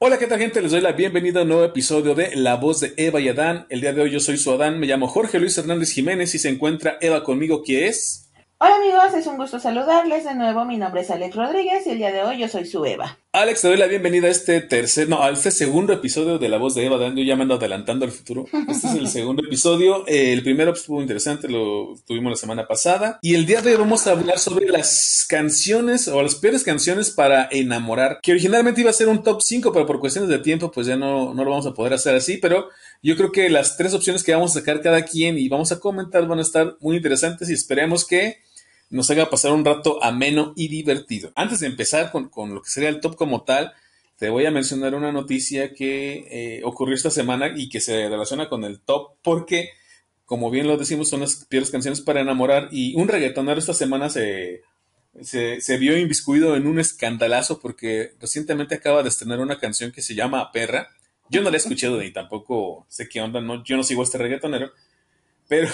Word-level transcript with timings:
Hola, 0.00 0.16
¿qué 0.16 0.28
tal 0.28 0.38
gente? 0.38 0.62
Les 0.62 0.70
doy 0.70 0.80
la 0.80 0.92
bienvenida 0.92 1.40
a 1.40 1.42
un 1.42 1.48
nuevo 1.48 1.64
episodio 1.64 2.14
de 2.14 2.30
La 2.36 2.54
Voz 2.54 2.78
de 2.78 2.94
Eva 2.96 3.18
y 3.18 3.28
Adán. 3.28 3.66
El 3.68 3.80
día 3.80 3.92
de 3.92 4.00
hoy 4.00 4.12
yo 4.12 4.20
soy 4.20 4.36
su 4.36 4.52
Adán, 4.52 4.78
me 4.78 4.86
llamo 4.86 5.08
Jorge 5.08 5.40
Luis 5.40 5.58
Hernández 5.58 5.92
Jiménez 5.92 6.32
y 6.36 6.38
se 6.38 6.48
encuentra 6.48 6.98
Eva 7.00 7.24
conmigo, 7.24 7.64
que 7.64 7.88
es... 7.88 8.30
Hola 8.58 8.76
amigos, 8.76 9.12
es 9.14 9.26
un 9.26 9.36
gusto 9.36 9.58
saludarles 9.58 10.22
de 10.24 10.36
nuevo. 10.36 10.64
Mi 10.64 10.76
nombre 10.76 11.00
es 11.00 11.10
Alex 11.10 11.34
Rodríguez 11.34 11.84
y 11.84 11.90
el 11.90 11.98
día 11.98 12.12
de 12.12 12.22
hoy 12.22 12.38
yo 12.38 12.46
soy 12.46 12.64
su 12.64 12.84
Eva. 12.84 13.18
Alex, 13.38 13.60
te 13.60 13.68
doy 13.68 13.76
la 13.76 13.86
bienvenida 13.86 14.26
a 14.26 14.30
este 14.32 14.60
tercer, 14.62 15.08
no, 15.08 15.22
a 15.22 15.30
este 15.30 15.52
segundo 15.52 15.92
episodio 15.92 16.40
de 16.40 16.48
La 16.48 16.58
Voz 16.58 16.74
de 16.74 16.84
Eva. 16.84 16.98
Yo 17.14 17.22
ya 17.22 17.36
me 17.36 17.42
ando 17.42 17.54
adelantando 17.54 18.04
al 18.04 18.10
futuro. 18.10 18.46
Este 18.68 18.88
es 18.88 18.94
el 18.94 19.06
segundo 19.08 19.44
episodio. 19.44 20.04
El 20.08 20.42
primero 20.42 20.72
pues, 20.72 20.80
estuvo 20.80 21.00
interesante, 21.00 21.48
lo 21.48 21.94
tuvimos 22.04 22.32
la 22.32 22.36
semana 22.36 22.66
pasada. 22.66 23.20
Y 23.22 23.36
el 23.36 23.46
día 23.46 23.62
de 23.62 23.70
hoy 23.70 23.76
vamos 23.76 24.08
a 24.08 24.10
hablar 24.10 24.40
sobre 24.40 24.66
las 24.66 25.24
canciones 25.28 26.08
o 26.08 26.20
las 26.20 26.34
peores 26.34 26.64
canciones 26.64 27.12
para 27.12 27.48
enamorar. 27.52 28.18
Que 28.24 28.32
originalmente 28.32 28.80
iba 28.80 28.90
a 28.90 28.92
ser 28.92 29.06
un 29.06 29.22
top 29.22 29.40
5, 29.40 29.72
pero 29.72 29.86
por 29.86 30.00
cuestiones 30.00 30.28
de 30.28 30.40
tiempo, 30.40 30.72
pues 30.72 30.88
ya 30.88 30.96
no, 30.96 31.32
no 31.32 31.44
lo 31.44 31.50
vamos 31.50 31.66
a 31.66 31.74
poder 31.74 31.94
hacer 31.94 32.16
así. 32.16 32.38
Pero 32.38 32.70
yo 33.04 33.16
creo 33.16 33.30
que 33.30 33.48
las 33.50 33.76
tres 33.76 33.94
opciones 33.94 34.24
que 34.24 34.34
vamos 34.34 34.50
a 34.50 34.58
sacar 34.58 34.80
cada 34.80 35.02
quien 35.02 35.38
y 35.38 35.48
vamos 35.48 35.70
a 35.70 35.78
comentar 35.78 36.26
van 36.26 36.40
a 36.40 36.42
estar 36.42 36.76
muy 36.80 36.96
interesantes 36.96 37.48
y 37.50 37.52
esperemos 37.52 38.04
que 38.04 38.38
nos 38.90 39.10
haga 39.10 39.30
pasar 39.30 39.52
un 39.52 39.64
rato 39.64 40.02
ameno 40.02 40.52
y 40.56 40.68
divertido. 40.68 41.32
Antes 41.34 41.60
de 41.60 41.66
empezar 41.66 42.10
con, 42.10 42.30
lo 42.54 42.62
que 42.62 42.70
sería 42.70 42.88
el 42.88 43.00
top 43.00 43.16
como 43.16 43.42
tal, 43.42 43.72
te 44.16 44.30
voy 44.30 44.46
a 44.46 44.50
mencionar 44.50 44.94
una 44.94 45.12
noticia 45.12 45.74
que 45.74 46.26
eh, 46.30 46.60
ocurrió 46.64 46.94
esta 46.94 47.10
semana 47.10 47.52
y 47.56 47.68
que 47.68 47.80
se 47.80 48.08
relaciona 48.08 48.48
con 48.48 48.64
el 48.64 48.80
top 48.80 49.16
porque, 49.22 49.70
como 50.24 50.50
bien 50.50 50.66
lo 50.66 50.76
decimos, 50.76 51.08
son 51.08 51.20
las 51.20 51.44
peores 51.44 51.70
canciones 51.70 52.00
para 52.00 52.20
enamorar 52.20 52.68
y 52.72 52.94
un 52.96 53.08
reggaetonero 53.08 53.58
esta 53.58 53.74
semana 53.74 54.08
se, 54.08 54.62
se, 55.22 55.76
vio 55.78 55.96
inviscuido 55.96 56.56
en 56.56 56.66
un 56.66 56.80
escandalazo 56.80 57.60
porque 57.60 58.12
recientemente 58.20 58.74
acaba 58.74 59.02
de 59.02 59.10
estrenar 59.10 59.40
una 59.40 59.58
canción 59.58 59.92
que 59.92 60.02
se 60.02 60.14
llama 60.14 60.50
Perra. 60.50 60.88
Yo 61.30 61.42
no 61.42 61.50
la 61.50 61.56
he 61.56 61.60
escuchado 61.60 62.00
ni 62.00 62.10
tampoco 62.10 62.86
sé 62.88 63.08
qué 63.08 63.20
onda, 63.20 63.40
no, 63.40 63.62
yo 63.62 63.76
no 63.76 63.82
sigo 63.82 64.02
este 64.02 64.18
reggaetonero, 64.18 64.72
pero 65.46 65.68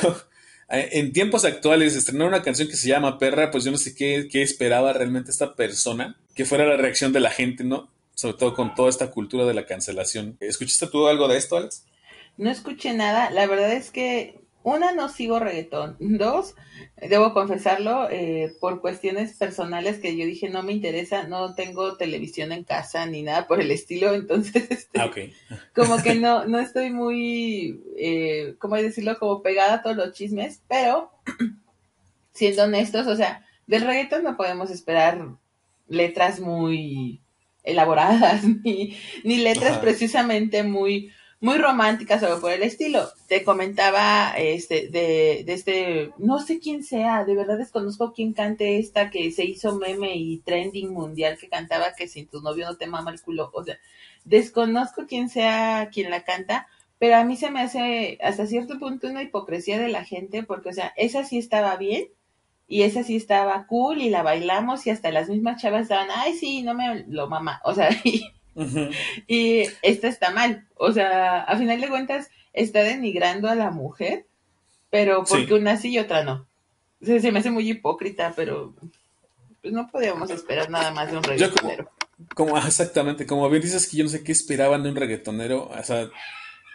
en 0.81 1.13
tiempos 1.13 1.45
actuales, 1.45 1.97
estrenar 1.97 2.29
una 2.29 2.43
canción 2.43 2.69
que 2.69 2.77
se 2.77 2.89
llama 2.89 3.19
Perra, 3.19 3.51
pues 3.51 3.65
yo 3.65 3.71
no 3.71 3.79
sé 3.79 3.95
qué, 3.95 4.29
qué, 4.31 4.43
esperaba 4.43 4.93
realmente 4.93 5.31
esta 5.31 5.55
persona, 5.55 6.17
que 6.35 6.45
fuera 6.45 6.67
la 6.67 6.77
reacción 6.77 7.13
de 7.13 7.21
la 7.21 7.31
gente, 7.31 7.65
¿no? 7.65 7.91
Sobre 8.15 8.37
todo 8.37 8.55
con 8.55 8.75
toda 8.75 8.91
esta 8.91 9.11
cultura 9.11 9.45
de 9.45 9.55
la 9.55 9.67
cancelación. 9.67 10.37
¿Escuchaste 10.41 10.87
tú 10.87 11.07
algo 11.09 11.29
de 11.29 11.37
esto, 11.37 11.57
Alex? 11.57 11.85
No 12.37 12.51
escuché 12.51 12.93
nada. 12.95 13.31
La 13.31 13.47
verdad 13.47 13.73
es 13.73 13.91
que 13.91 14.44
una, 14.65 14.93
no 14.93 15.11
sigo 15.11 15.39
reggaetón. 15.39 15.97
Dos, 16.01 16.55
debo 16.97 17.35
confesarlo, 17.35 18.09
eh, 18.11 18.57
por 18.61 18.81
cuestiones 18.81 19.37
personales 19.37 19.99
que 19.99 20.17
yo 20.17 20.25
dije 20.25 20.49
no 20.49 20.63
me 20.63 20.73
interesa, 20.73 21.29
no 21.29 21.55
tengo 21.55 21.97
televisión 21.97 22.51
en 22.51 22.65
casa 22.65 23.05
ni 23.05 23.23
nada 23.23 23.47
por 23.47 23.61
el 23.61 23.71
estilo, 23.71 24.15
entonces, 24.15 24.67
este, 24.71 24.99
ah, 24.99 25.11
como 25.75 26.03
que 26.03 26.15
no, 26.15 26.47
no 26.47 26.59
estoy 26.59 26.91
muy, 26.91 27.83
eh, 27.99 28.55
¿cómo 28.59 28.77
decirlo? 28.77 29.19
Como 29.19 29.43
pegada 29.43 29.75
a 29.75 29.83
todos 29.83 29.97
los 29.97 30.13
chismes, 30.13 30.63
pero, 30.67 31.13
siendo 32.33 32.65
honestos, 32.65 33.07
o 33.07 33.17
sea, 33.17 33.47
del 33.67 33.83
reggaetón 33.83 34.25
no 34.25 34.37
podemos 34.39 34.71
esperar 34.71 35.29
letras 35.89 36.41
muy 36.41 37.21
elaboradas, 37.65 38.45
ni, 38.65 38.97
ni 39.25 39.37
letras 39.37 39.77
precisamente 39.77 40.63
muy 40.63 41.13
muy 41.45 41.59
románticas 41.59 42.23
o 42.23 42.41
por 42.41 42.53
el 42.53 42.63
estilo. 42.63 43.07
Te 43.29 43.45
comentaba 43.45 44.31
este 44.39 44.89
de, 44.89 45.43
de, 45.45 45.53
este, 45.53 46.11
no 46.17 46.39
sé 46.39 46.59
quién 46.59 46.83
sea, 46.83 47.27
de 47.27 47.37
verdad 47.37 47.59
desconozco 47.59 48.15
quién 48.15 48.33
cante 48.33 48.79
esta 48.79 49.11
que 49.11 49.31
se 49.31 49.45
hizo 49.45 49.77
meme 49.77 50.17
y 50.17 50.39
trending 50.39 50.91
mundial 50.91 51.37
que 51.37 51.51
cantaba 51.51 51.95
que 51.95 52.09
sin 52.09 52.29
tu 52.29 52.41
novio 52.41 52.65
no 52.65 52.79
te 52.79 52.87
mama 52.87 53.11
el 53.11 53.21
culo. 53.21 53.51
O 53.53 53.63
sea, 53.63 53.77
desconozco 54.25 55.05
quién 55.07 55.29
sea 55.29 55.91
quien 55.93 56.11
la 56.11 56.25
canta, 56.25 56.67
pero 56.99 57.17
a 57.17 57.25
mí 57.25 57.37
se 57.37 57.51
me 57.51 57.61
hace 57.61 58.17
hasta 58.23 58.47
cierto 58.47 58.79
punto 58.79 59.07
una 59.07 59.23
hipocresía 59.23 59.79
de 59.79 59.89
la 59.89 60.03
gente 60.03 60.45
porque, 60.45 60.71
o 60.71 60.73
sea, 60.73 60.95
esa 60.97 61.25
sí 61.25 61.37
estaba 61.37 61.77
bien 61.77 62.09
y 62.69 62.85
esa 62.85 63.03
sí 63.03 63.17
estaba 63.17 63.67
cool 63.67 64.01
y 64.01 64.09
la 64.09 64.23
bailamos 64.23 64.87
y 64.87 64.91
hasta 64.91 65.11
las 65.11 65.29
mismas 65.29 65.61
chavas 65.61 65.83
estaban, 65.83 66.09
ay, 66.11 66.33
sí, 66.39 66.63
no 66.63 66.73
me 66.73 67.05
lo 67.07 67.29
mama. 67.29 67.61
O 67.65 67.75
sea, 67.75 67.91
y 69.27 69.63
esta 69.83 70.09
está 70.09 70.31
mal. 70.31 70.67
O 70.77 70.93
sea, 70.93 71.43
a 71.43 71.57
final 71.57 71.81
de 71.81 71.89
cuentas, 71.89 72.31
está 72.53 72.83
denigrando 72.83 73.49
a 73.49 73.55
la 73.55 73.71
mujer, 73.71 74.27
pero 74.91 75.25
porque 75.25 75.55
una 75.55 75.77
sí 75.77 75.91
y 75.91 75.99
otra 75.99 76.25
no. 76.25 76.47
se 77.03 77.33
me 77.33 77.41
hace 77.41 77.51
muy 77.51 77.69
hipócrita, 77.69 78.33
pero 78.37 78.75
pues 79.61 79.73
no 79.73 79.91
podíamos 79.91 80.31
esperar 80.31 80.71
nada 80.71 80.91
más 80.93 81.11
de 81.11 81.17
un 81.17 81.23
reggaetonero. 81.23 81.91
Como, 82.35 82.57
exactamente, 82.59 83.27
como 83.27 83.49
bien 83.51 83.63
dices 83.63 83.89
que 83.89 83.97
yo 83.97 84.05
no 84.05 84.11
sé 84.11 84.23
qué 84.23 84.33
esperaban 84.33 84.83
de 84.83 84.91
un 84.91 84.97
reggaetonero, 84.97 85.69
o 85.69 85.83
sea, 85.83 86.09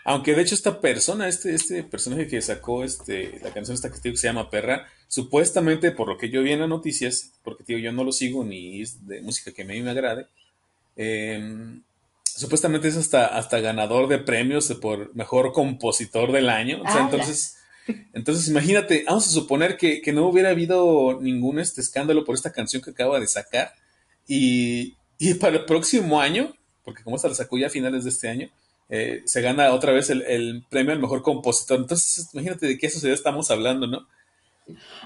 aunque 0.03 0.34
de 0.34 0.41
hecho 0.41 0.56
esta 0.56 0.81
persona, 0.81 1.28
este, 1.28 1.53
este 1.53 1.84
personaje 1.84 2.28
que 2.28 2.41
sacó 2.41 2.84
este, 2.84 3.40
la 3.44 3.53
canción 3.53 3.75
esta 3.75 3.91
que 3.91 4.17
se 4.17 4.28
llama 4.28 4.50
Perra, 4.50 4.88
supuestamente 5.07 5.91
por 5.91 6.07
lo 6.07 6.17
que 6.17 6.29
yo 6.29 6.41
vi 6.41 6.51
en 6.51 6.61
las 6.61 6.69
noticias, 6.69 7.34
porque 7.44 7.63
tío, 7.63 7.78
yo 7.78 7.91
no 7.91 8.03
lo 8.03 8.11
sigo 8.11 8.44
ni 8.44 8.81
es 8.81 9.06
de 9.07 9.22
música 9.22 9.51
que 9.51 9.61
a 9.61 9.66
mí 9.66 9.81
me 9.81 9.91
agrade, 9.91 10.28
Em, 11.01 11.81
supuestamente 12.25 12.89
es 12.89 12.97
hasta, 12.97 13.27
hasta 13.27 13.61
ganador 13.61 14.09
de 14.09 14.17
premios 14.17 14.67
por 14.81 15.15
mejor 15.15 15.53
compositor 15.53 16.33
del 16.33 16.49
año. 16.49 16.83
entonces, 16.99 17.55
entonces 18.13 18.49
imagínate, 18.49 19.05
vamos 19.07 19.25
a 19.25 19.31
suponer 19.31 19.77
que, 19.77 20.01
no 20.11 20.27
hubiera 20.27 20.49
habido 20.49 21.17
ningún 21.21 21.57
este 21.57 21.79
escándalo 21.79 22.25
por 22.25 22.35
esta 22.35 22.51
canción 22.51 22.81
que 22.81 22.91
acaba 22.91 23.17
de 23.17 23.27
sacar. 23.27 23.71
Y, 24.27 24.95
para 25.39 25.55
el 25.55 25.65
próximo 25.65 26.19
año, 26.19 26.53
porque 26.83 27.01
como 27.01 27.16
esta 27.16 27.29
la 27.29 27.35
sacó 27.35 27.57
ya 27.57 27.67
a 27.67 27.69
finales 27.69 28.03
de 28.03 28.09
este 28.09 28.27
año, 28.27 28.49
eh, 28.89 29.21
se 29.23 29.41
gana 29.41 29.71
otra 29.71 29.93
vez 29.93 30.09
el, 30.09 30.66
premio 30.69 30.91
al 30.91 30.99
mejor 30.99 31.21
compositor. 31.21 31.79
Entonces, 31.79 32.27
imagínate 32.33 32.67
de 32.67 32.77
qué 32.77 32.89
sociedad 32.89 33.16
estamos 33.16 33.49
hablando, 33.51 33.87
¿no? 33.87 34.05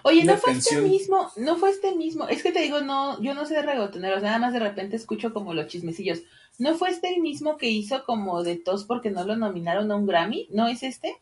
Oye, 0.03 0.23
no 0.23 0.37
fue 0.37 0.53
este 0.53 0.81
mismo, 0.81 1.31
no 1.37 1.57
fue 1.57 1.69
este 1.69 1.95
mismo, 1.95 2.27
es 2.27 2.43
que 2.43 2.51
te 2.51 2.61
digo, 2.61 2.81
no, 2.81 3.21
yo 3.21 3.33
no 3.33 3.45
sé 3.45 3.55
de 3.55 3.61
reggaetoneros, 3.61 4.23
nada 4.23 4.39
más 4.39 4.53
de 4.53 4.59
repente 4.59 4.95
escucho 4.95 5.33
como 5.33 5.53
los 5.53 5.67
chismecillos. 5.67 6.19
¿No 6.59 6.75
fue 6.75 6.89
este 6.89 7.13
el 7.13 7.21
mismo 7.21 7.57
que 7.57 7.69
hizo 7.69 8.03
como 8.05 8.43
de 8.43 8.57
tos 8.57 8.83
porque 8.85 9.09
no 9.09 9.23
lo 9.23 9.35
nominaron 9.35 9.91
a 9.91 9.95
un 9.95 10.05
Grammy? 10.05 10.47
¿No 10.51 10.67
es 10.67 10.83
este? 10.83 11.17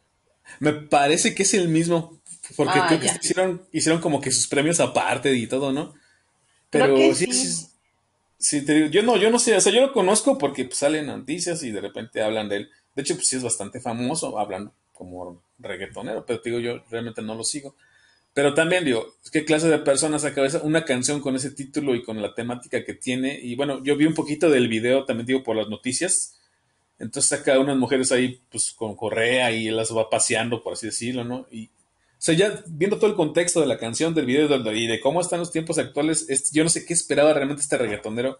Me 0.59 0.73
parece 0.73 1.33
que 1.33 1.43
es 1.43 1.53
el 1.53 1.69
mismo, 1.69 2.19
porque 2.55 2.79
ah, 2.79 2.85
creo 2.87 2.99
que 2.99 3.07
hicieron, 3.07 3.61
hicieron 3.71 4.01
como 4.01 4.19
que 4.19 4.31
sus 4.31 4.47
premios 4.47 4.79
aparte 4.79 5.33
y 5.35 5.47
todo, 5.47 5.71
¿no? 5.71 5.93
Pero 6.69 6.95
sí, 7.13 7.31
sí. 7.31 7.67
sí, 8.37 8.65
te 8.65 8.73
digo, 8.73 8.87
yo 8.87 9.03
no, 9.03 9.17
yo 9.17 9.29
no 9.29 9.39
sé, 9.39 9.55
o 9.55 9.61
sea, 9.61 9.71
yo 9.71 9.81
lo 9.81 9.93
conozco 9.93 10.37
porque 10.37 10.65
pues, 10.65 10.77
salen 10.77 11.07
noticias 11.07 11.63
y 11.63 11.71
de 11.71 11.81
repente 11.81 12.21
hablan 12.21 12.49
de 12.49 12.57
él. 12.57 12.69
De 12.95 13.01
hecho, 13.01 13.15
pues 13.15 13.27
sí 13.27 13.37
es 13.37 13.43
bastante 13.43 13.79
famoso, 13.79 14.37
hablan 14.37 14.71
como 14.93 15.41
reggaetonero, 15.59 16.25
pero 16.25 16.41
te 16.41 16.49
digo, 16.49 16.59
yo 16.59 16.83
realmente 16.89 17.21
no 17.21 17.35
lo 17.35 17.43
sigo. 17.43 17.75
Pero 18.33 18.53
también 18.53 18.85
digo, 18.85 19.15
¿qué 19.31 19.43
clase 19.43 19.67
de 19.67 19.79
personas 19.79 20.21
saca 20.21 20.41
una 20.63 20.85
canción 20.85 21.19
con 21.19 21.35
ese 21.35 21.51
título 21.51 21.95
y 21.95 22.03
con 22.03 22.21
la 22.21 22.33
temática 22.33 22.83
que 22.85 22.93
tiene? 22.93 23.37
Y 23.41 23.55
bueno, 23.55 23.83
yo 23.83 23.97
vi 23.97 24.05
un 24.05 24.13
poquito 24.13 24.49
del 24.49 24.69
video, 24.69 25.03
también 25.03 25.25
digo, 25.27 25.43
por 25.43 25.57
las 25.57 25.67
noticias. 25.67 26.37
Entonces 26.97 27.29
saca 27.29 27.59
unas 27.59 27.77
mujeres 27.77 28.11
ahí, 28.11 28.39
pues, 28.49 28.71
con 28.71 28.95
correa 28.95 29.51
y 29.51 29.69
las 29.69 29.95
va 29.95 30.09
paseando, 30.09 30.63
por 30.63 30.73
así 30.73 30.85
decirlo, 30.85 31.25
¿no? 31.25 31.45
Y, 31.51 31.65
o 31.65 31.69
sea, 32.23 32.35
ya 32.35 32.63
viendo 32.67 32.97
todo 32.97 33.09
el 33.09 33.17
contexto 33.17 33.59
de 33.59 33.67
la 33.67 33.77
canción, 33.77 34.13
del 34.13 34.27
video 34.27 34.47
y 34.73 34.87
de 34.87 34.99
cómo 35.01 35.19
están 35.19 35.39
los 35.39 35.51
tiempos 35.51 35.77
actuales, 35.77 36.27
yo 36.53 36.63
no 36.63 36.69
sé 36.69 36.85
qué 36.85 36.93
esperaba 36.93 37.33
realmente 37.33 37.63
este 37.63 37.77
reggaetonero 37.77 38.39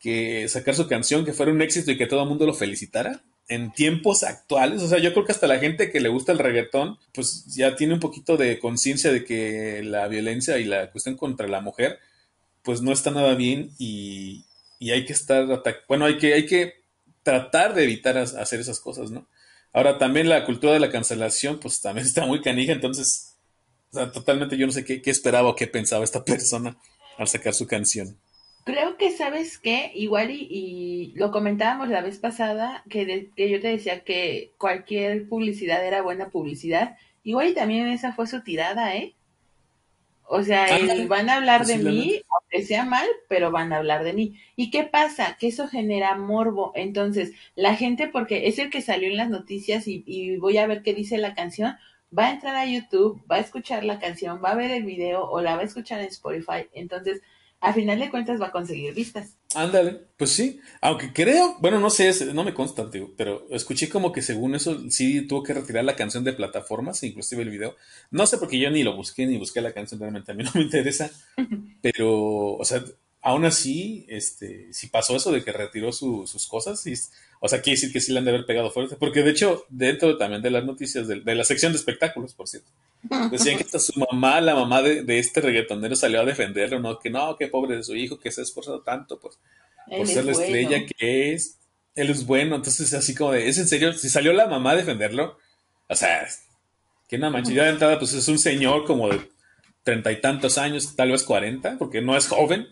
que 0.00 0.48
sacar 0.48 0.74
su 0.74 0.88
canción, 0.88 1.24
que 1.24 1.32
fuera 1.32 1.52
un 1.52 1.62
éxito 1.62 1.92
y 1.92 1.96
que 1.96 2.06
todo 2.06 2.22
el 2.22 2.28
mundo 2.28 2.46
lo 2.46 2.54
felicitara 2.54 3.22
en 3.50 3.72
tiempos 3.72 4.22
actuales. 4.22 4.80
O 4.80 4.88
sea, 4.88 4.98
yo 4.98 5.12
creo 5.12 5.26
que 5.26 5.32
hasta 5.32 5.48
la 5.48 5.58
gente 5.58 5.90
que 5.90 6.00
le 6.00 6.08
gusta 6.08 6.32
el 6.32 6.38
reggaetón, 6.38 6.98
pues 7.12 7.44
ya 7.46 7.74
tiene 7.76 7.94
un 7.94 8.00
poquito 8.00 8.36
de 8.36 8.60
conciencia 8.60 9.12
de 9.12 9.24
que 9.24 9.82
la 9.82 10.06
violencia 10.08 10.56
y 10.58 10.64
la 10.64 10.90
cuestión 10.90 11.16
contra 11.16 11.48
la 11.48 11.60
mujer, 11.60 11.98
pues 12.62 12.80
no 12.80 12.92
está 12.92 13.10
nada 13.10 13.34
bien 13.34 13.72
y, 13.78 14.46
hay 14.80 15.04
que 15.04 15.12
estar, 15.12 15.46
bueno, 15.88 16.06
hay 16.06 16.16
que, 16.16 16.32
hay 16.32 16.46
que 16.46 16.74
tratar 17.22 17.74
de 17.74 17.84
evitar 17.84 18.16
hacer 18.16 18.60
esas 18.60 18.80
cosas, 18.80 19.10
¿no? 19.10 19.28
Ahora 19.72 19.98
también 19.98 20.28
la 20.28 20.46
cultura 20.46 20.72
de 20.72 20.80
la 20.80 20.90
cancelación, 20.90 21.58
pues 21.60 21.80
también 21.80 22.06
está 22.06 22.24
muy 22.26 22.40
canija, 22.40 22.72
entonces, 22.72 23.34
o 23.92 23.96
sea, 23.98 24.12
totalmente 24.12 24.56
yo 24.56 24.66
no 24.66 24.72
sé 24.72 24.84
qué, 24.84 25.02
qué 25.02 25.10
esperaba 25.10 25.48
o 25.48 25.56
qué 25.56 25.66
pensaba 25.66 26.04
esta 26.04 26.24
persona 26.24 26.78
al 27.18 27.28
sacar 27.28 27.52
su 27.52 27.66
canción. 27.66 28.16
Creo 28.64 28.96
que 28.96 29.10
sabes 29.10 29.58
que 29.58 29.90
igual 29.94 30.30
y, 30.30 31.12
lo 31.16 31.30
comentábamos 31.30 31.88
la 31.88 32.02
vez 32.02 32.18
pasada, 32.18 32.84
que, 32.88 33.30
que 33.34 33.50
yo 33.50 33.60
te 33.60 33.68
decía 33.68 34.04
que 34.04 34.52
cualquier 34.58 35.28
publicidad 35.28 35.84
era 35.86 36.02
buena 36.02 36.28
publicidad. 36.28 36.96
Igual 37.22 37.48
y 37.48 37.54
también 37.54 37.88
esa 37.88 38.12
fue 38.12 38.26
su 38.26 38.42
tirada, 38.42 38.96
¿eh? 38.96 39.14
O 40.32 40.44
sea, 40.44 40.68
van 41.08 41.28
a 41.28 41.38
hablar 41.38 41.66
de 41.66 41.78
mí, 41.78 42.22
aunque 42.30 42.64
sea 42.64 42.84
mal, 42.84 43.04
pero 43.28 43.50
van 43.50 43.72
a 43.72 43.78
hablar 43.78 44.04
de 44.04 44.12
mí. 44.12 44.38
¿Y 44.54 44.70
qué 44.70 44.84
pasa? 44.84 45.36
Que 45.40 45.48
eso 45.48 45.66
genera 45.66 46.14
morbo. 46.14 46.70
Entonces, 46.76 47.32
la 47.56 47.74
gente, 47.74 48.06
porque 48.06 48.46
es 48.46 48.60
el 48.60 48.70
que 48.70 48.80
salió 48.80 49.08
en 49.08 49.16
las 49.16 49.28
noticias 49.28 49.88
y, 49.88 50.04
y 50.06 50.36
voy 50.36 50.58
a 50.58 50.68
ver 50.68 50.82
qué 50.82 50.94
dice 50.94 51.18
la 51.18 51.34
canción, 51.34 51.74
va 52.16 52.26
a 52.28 52.30
entrar 52.30 52.54
a 52.54 52.66
YouTube, 52.66 53.20
va 53.28 53.36
a 53.36 53.40
escuchar 53.40 53.84
la 53.84 53.98
canción, 53.98 54.40
va 54.42 54.52
a 54.52 54.54
ver 54.54 54.70
el 54.70 54.84
video 54.84 55.28
o 55.28 55.40
la 55.40 55.56
va 55.56 55.62
a 55.62 55.64
escuchar 55.64 56.00
en 56.00 56.06
Spotify. 56.06 56.68
Entonces, 56.74 57.22
a 57.60 57.72
final 57.74 57.98
de 57.98 58.10
cuentas 58.10 58.40
va 58.40 58.46
a 58.46 58.52
conseguir 58.52 58.94
vistas. 58.94 59.36
Ándale, 59.54 60.00
pues 60.16 60.30
sí, 60.30 60.60
aunque 60.80 61.12
creo, 61.12 61.56
bueno, 61.60 61.78
no 61.78 61.90
sé, 61.90 62.32
no 62.32 62.44
me 62.44 62.54
consta, 62.54 62.88
pero 63.16 63.46
escuché 63.50 63.88
como 63.88 64.12
que 64.12 64.22
según 64.22 64.54
eso 64.54 64.90
sí 64.90 65.26
tuvo 65.26 65.42
que 65.42 65.54
retirar 65.54 65.84
la 65.84 65.96
canción 65.96 66.24
de 66.24 66.32
plataformas, 66.32 67.02
inclusive 67.02 67.42
el 67.42 67.50
video. 67.50 67.76
No 68.10 68.26
sé 68.26 68.38
porque 68.38 68.58
yo 68.58 68.70
ni 68.70 68.82
lo 68.82 68.96
busqué, 68.96 69.26
ni 69.26 69.36
busqué 69.36 69.60
la 69.60 69.72
canción, 69.72 70.00
realmente 70.00 70.32
a 70.32 70.34
mí 70.34 70.44
no 70.44 70.50
me 70.54 70.62
interesa, 70.62 71.10
pero, 71.82 72.54
o 72.54 72.64
sea, 72.64 72.82
aún 73.22 73.44
así, 73.44 74.06
este, 74.08 74.72
si 74.72 74.88
pasó 74.88 75.16
eso 75.16 75.30
de 75.32 75.44
que 75.44 75.52
retiró 75.52 75.92
sus 75.92 76.46
cosas, 76.46 76.86
y, 76.86 76.94
o 77.40 77.48
sea, 77.48 77.60
quiere 77.60 77.76
decir 77.76 77.92
que 77.92 78.00
sí 78.00 78.12
le 78.12 78.18
han 78.18 78.24
de 78.24 78.30
haber 78.30 78.46
pegado 78.46 78.70
fuerte, 78.70 78.96
porque 78.96 79.22
de 79.22 79.30
hecho, 79.30 79.66
dentro 79.68 80.16
también 80.16 80.42
de 80.42 80.50
las 80.50 80.64
noticias, 80.64 81.06
de, 81.06 81.34
la 81.34 81.44
sección 81.44 81.72
de 81.72 81.78
espectáculos, 81.78 82.34
por 82.34 82.48
cierto, 82.48 82.70
decían 83.30 83.58
que 83.58 83.64
hasta 83.64 83.78
su 83.78 83.98
mamá, 83.98 84.40
la 84.40 84.54
mamá 84.54 84.82
de, 84.82 85.18
este 85.18 85.40
reggaetonero 85.40 85.96
salió 85.96 86.20
a 86.20 86.24
defenderlo, 86.24 86.80
¿no? 86.80 86.98
Que 86.98 87.10
no, 87.10 87.36
que 87.36 87.48
pobre 87.48 87.76
de 87.76 87.82
su 87.82 87.94
hijo, 87.94 88.18
que 88.18 88.30
se 88.30 88.40
ha 88.40 88.44
esforzado 88.44 88.80
tanto, 88.80 89.18
pues, 89.20 89.38
por 89.88 90.06
ser 90.06 90.24
la 90.24 90.32
estrella 90.32 90.86
que 90.86 91.32
es. 91.32 91.56
Él 91.96 92.08
es 92.08 92.24
bueno, 92.24 92.56
entonces 92.56 92.94
así 92.94 93.14
como 93.14 93.32
de, 93.32 93.48
¿es 93.48 93.58
en 93.58 93.66
serio? 93.66 93.92
Si 93.92 94.08
salió 94.08 94.32
la 94.32 94.46
mamá 94.46 94.70
a 94.70 94.76
defenderlo, 94.76 95.36
o 95.88 95.94
sea, 95.94 96.26
que 97.08 97.16
una 97.16 97.30
manchilla 97.30 97.64
de 97.64 97.70
entrada, 97.70 97.98
pues 97.98 98.14
es 98.14 98.28
un 98.28 98.38
señor 98.38 98.84
como 98.86 99.08
de 99.08 99.20
treinta 99.82 100.12
y 100.12 100.20
tantos 100.20 100.56
años, 100.56 100.94
tal 100.94 101.10
vez 101.10 101.24
cuarenta, 101.24 101.76
porque 101.78 102.00
no 102.00 102.16
es 102.16 102.28
joven 102.28 102.68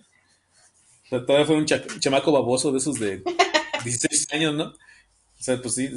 todavía 1.10 1.46
fue 1.46 1.56
un 1.56 1.66
chamaco 1.66 2.32
baboso 2.32 2.72
de 2.72 2.78
esos 2.78 2.98
de 2.98 3.22
16 3.84 4.32
años, 4.32 4.54
¿no? 4.54 4.64
O 4.64 5.42
sea, 5.42 5.60
pues 5.62 5.74
sí, 5.74 5.88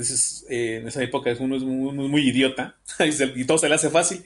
eh, 0.49 0.77
en 0.81 0.87
esa 0.87 1.01
época 1.03 1.35
uno 1.39 1.55
es 1.55 1.63
muy, 1.63 1.93
muy, 1.93 2.29
idiota 2.29 2.75
y 3.35 3.45
todo 3.45 3.57
se 3.57 3.67
le 3.67 3.75
hace 3.75 3.89
fácil. 3.89 4.23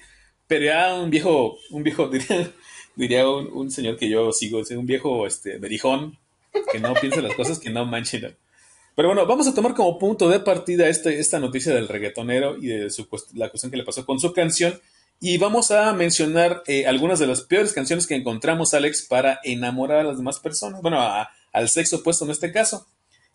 Pero 0.48 0.66
ya 0.66 0.94
un 0.96 1.10
viejo, 1.10 1.58
un 1.72 1.84
viejo, 1.84 2.08
diría, 2.10 2.52
diría 2.96 3.28
un, 3.28 3.72
señor 3.72 3.98
que 3.98 4.10
yo 4.10 4.32
sigo, 4.32 4.62
un 4.72 4.86
viejo 4.86 5.26
este, 5.26 5.58
berijón, 5.58 6.18
que 6.72 6.80
no 6.80 6.94
piensa 6.94 7.22
las 7.22 7.34
cosas 7.34 7.60
que 7.60 7.70
no 7.70 7.86
manchen. 7.86 8.36
Pero 8.96 9.10
bueno, 9.10 9.26
vamos 9.26 9.48
a 9.48 9.54
tomar 9.54 9.74
como 9.74 9.98
punto 9.98 10.30
de 10.30 10.40
partida 10.40 10.88
este, 10.88 11.20
esta 11.20 11.40
noticia 11.40 11.74
del 11.74 11.88
reggaetonero 11.88 12.58
y 12.58 12.68
de 12.68 12.90
su, 12.90 13.08
la 13.34 13.50
cuestión 13.50 13.72
que 13.72 13.78
le 13.78 13.84
pasó 13.84 14.06
con 14.06 14.20
su 14.20 14.34
canción 14.34 14.80
y 15.28 15.40
vamos 15.40 15.72
a 15.72 15.92
mencionar 15.94 16.62
eh, 16.68 16.86
algunas 16.86 17.18
de 17.18 17.26
las 17.26 17.42
peores 17.42 17.74
canciones 17.74 18.06
que 18.06 18.14
encontramos, 18.14 18.76
Alex, 18.76 19.08
para 19.10 19.40
enamorar 19.44 20.02
a 20.02 20.04
las 20.04 20.18
demás 20.18 20.40
personas. 20.40 20.84
Bueno, 20.84 21.02
al 21.52 21.70
sexo 21.70 21.96
opuesto 21.96 22.26
en 22.26 22.32
este 22.32 22.52
caso. 22.52 22.86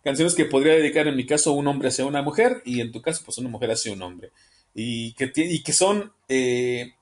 Canciones 0.01 0.33
que 0.33 0.45
podría 0.45 0.71
dedicar 0.71 1.09
en 1.09 1.17
mi 1.17 1.25
caso 1.25 1.51
un 1.51 1.67
hombre 1.67 1.89
hacia 1.89 2.05
una 2.05 2.21
mujer 2.21 2.61
y 2.63 2.79
en 2.79 2.93
tu 2.93 3.01
caso 3.01 3.23
pues 3.25 3.39
una 3.39 3.49
mujer 3.49 3.71
hacia 3.71 3.91
un 3.91 4.01
hombre. 4.03 4.31
Y 4.73 5.11
que, 5.15 5.33
y 5.35 5.63
que 5.63 5.73
son, 5.73 6.13
eh, 6.29 6.93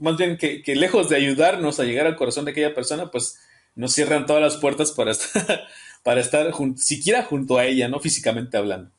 más 0.00 0.16
bien 0.16 0.36
que, 0.36 0.60
lejos 0.74 1.08
de 1.08 1.14
ayudarnos 1.14 1.78
a 1.78 1.84
llegar 1.84 2.08
al 2.08 2.16
corazón 2.16 2.46
de 2.46 2.50
aquella 2.50 2.74
persona, 2.74 3.12
pues 3.12 3.38
nos 3.76 3.92
cierran 3.92 4.26
todas 4.26 4.42
las 4.42 4.56
puertas 4.56 4.90
para 4.90 5.12
estar, 5.12 5.68
para 6.02 6.20
estar 6.20 6.52
siquiera 6.78 7.22
junto 7.22 7.58
a 7.58 7.64
ella, 7.64 7.86
no 7.86 8.00
físicamente 8.00 8.56
hablando. 8.56 8.90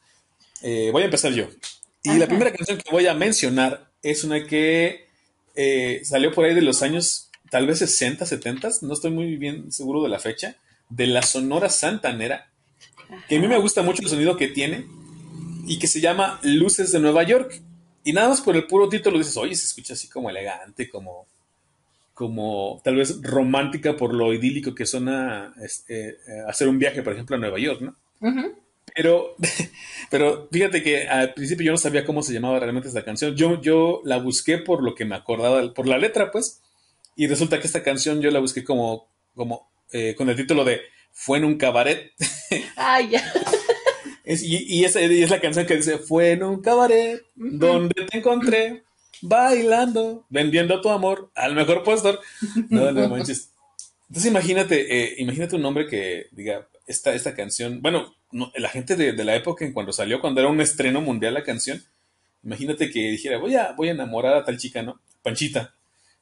Eh, 0.61 0.87
voy 0.93 1.01
a 1.01 1.05
empezar 1.05 1.33
yo. 1.33 1.49
Y 2.01 2.13
la 2.13 2.27
primera 2.27 2.53
canción 2.53 2.77
que 2.77 2.89
voy 2.89 3.07
a 3.07 3.13
mencionar 3.13 3.90
es 4.03 4.23
una 4.23 4.45
que 4.45 5.07
eh, 5.55 6.01
salió 6.03 6.31
por 6.31 6.45
ahí 6.45 6.55
de 6.55 6.61
los 6.61 6.81
años 6.81 7.29
tal 7.49 7.67
vez 7.67 7.79
60, 7.79 8.25
70, 8.25 8.69
no 8.81 8.93
estoy 8.93 9.11
muy 9.11 9.35
bien 9.35 9.71
seguro 9.71 10.01
de 10.01 10.09
la 10.09 10.19
fecha, 10.19 10.55
de 10.89 11.07
la 11.07 11.21
Sonora 11.21 11.69
Santanera, 11.69 12.49
que 13.27 13.35
a 13.35 13.39
mí 13.39 13.47
me 13.47 13.57
gusta 13.57 13.81
mucho 13.81 14.01
el 14.01 14.09
sonido 14.09 14.37
que 14.37 14.47
tiene 14.47 14.85
y 15.67 15.77
que 15.77 15.87
se 15.87 15.99
llama 15.99 16.39
Luces 16.43 16.91
de 16.91 16.99
Nueva 16.99 17.23
York. 17.23 17.61
Y 18.03 18.13
nada 18.13 18.29
más 18.29 18.41
por 18.41 18.55
el 18.55 18.67
puro 18.67 18.89
título 18.89 19.17
dices, 19.17 19.37
oye, 19.37 19.53
se 19.53 19.65
escucha 19.65 19.93
así 19.93 20.07
como 20.07 20.29
elegante, 20.29 20.89
como, 20.89 21.27
como 22.13 22.81
tal 22.83 22.95
vez 22.95 23.21
romántica 23.21 23.95
por 23.95 24.13
lo 24.13 24.33
idílico 24.33 24.73
que 24.73 24.85
suena 24.85 25.53
este, 25.61 26.09
eh, 26.09 26.43
hacer 26.47 26.67
un 26.67 26.79
viaje, 26.79 27.03
por 27.03 27.13
ejemplo, 27.13 27.35
a 27.35 27.39
Nueva 27.39 27.59
York, 27.59 27.81
¿no? 27.81 27.95
Pero, 28.95 29.35
pero 30.09 30.47
fíjate 30.51 30.83
que 30.83 31.07
al 31.07 31.33
principio 31.33 31.65
yo 31.65 31.71
no 31.71 31.77
sabía 31.77 32.05
cómo 32.05 32.23
se 32.23 32.33
llamaba 32.33 32.59
realmente 32.59 32.87
esta 32.87 33.05
canción. 33.05 33.35
Yo, 33.35 33.61
yo 33.61 34.01
la 34.03 34.17
busqué 34.17 34.57
por 34.57 34.83
lo 34.83 34.95
que 34.95 35.05
me 35.05 35.15
acordaba, 35.15 35.73
por 35.73 35.87
la 35.87 35.97
letra, 35.97 36.31
pues. 36.31 36.61
Y 37.15 37.27
resulta 37.27 37.59
que 37.59 37.67
esta 37.67 37.83
canción 37.83 38.21
yo 38.21 38.31
la 38.31 38.39
busqué 38.39 38.63
como, 38.63 39.07
como 39.35 39.69
eh, 39.91 40.15
con 40.15 40.29
el 40.29 40.35
título 40.35 40.63
de 40.63 40.81
Fue 41.11 41.37
en 41.37 41.45
un 41.45 41.57
cabaret. 41.57 42.11
Ay, 42.75 43.09
ya. 43.09 43.33
y, 44.25 44.79
y, 44.79 44.85
es, 44.85 45.29
la 45.29 45.41
canción 45.41 45.65
que 45.65 45.75
dice, 45.75 45.97
fue 45.97 46.31
en 46.31 46.43
un 46.43 46.61
cabaret 46.61 47.21
donde 47.35 48.05
te 48.05 48.17
encontré 48.17 48.83
bailando, 49.21 50.25
vendiendo 50.29 50.81
tu 50.81 50.89
amor 50.89 51.31
al 51.35 51.55
mejor 51.55 51.83
postor. 51.83 52.19
No, 52.69 52.91
no 52.91 53.09
manches. 53.09 53.51
Entonces 54.09 54.29
imagínate, 54.29 55.03
eh, 55.03 55.15
imagínate 55.19 55.55
un 55.55 55.63
hombre 55.63 55.87
que 55.87 56.27
diga, 56.31 56.67
esta, 56.85 57.13
esta 57.13 57.33
canción, 57.33 57.81
bueno, 57.81 58.13
la 58.31 58.69
gente 58.69 58.95
de, 58.95 59.23
la 59.23 59.35
época 59.35 59.65
en 59.65 59.73
cuando 59.73 59.91
salió, 59.91 60.19
cuando 60.21 60.41
era 60.41 60.49
un 60.49 60.61
estreno 60.61 61.01
mundial 61.01 61.33
la 61.33 61.43
canción, 61.43 61.83
imagínate 62.43 62.89
que 62.89 63.11
dijera, 63.11 63.37
voy 63.37 63.55
a, 63.55 63.73
voy 63.73 63.89
a 63.89 63.91
enamorar 63.91 64.35
a 64.35 64.43
tal 64.43 64.57
chica, 64.57 64.81
¿no? 64.81 64.99
Panchita. 65.21 65.75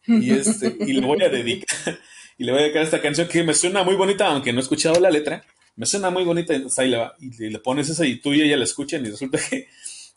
Y, 0.08 0.32
este, 0.32 0.76
y 0.80 0.94
le 0.94 1.06
voy 1.06 1.22
a 1.24 1.30
dedicar, 1.30 2.00
y 2.38 2.44
le 2.44 2.52
voy 2.52 2.62
a 2.62 2.64
dedicar 2.64 2.84
esta 2.84 3.02
canción 3.02 3.28
que 3.28 3.44
me 3.44 3.54
suena 3.54 3.84
muy 3.84 3.96
bonita, 3.96 4.28
aunque 4.28 4.52
no 4.52 4.60
he 4.60 4.64
escuchado 4.64 5.00
la 5.00 5.12
letra, 5.12 5.44
me 5.76 5.86
suena 5.86 6.10
muy 6.10 6.24
bonita, 6.24 6.54
y 6.54 7.50
le, 7.50 7.60
pones 7.60 7.90
esa 7.90 8.06
y 8.06 8.20
tú 8.20 8.34
y 8.34 8.42
ella 8.42 8.58
la 8.58 8.64
escuchan 8.64 9.06
y 9.06 9.10
resulta 9.10 9.40
que, 9.50 9.68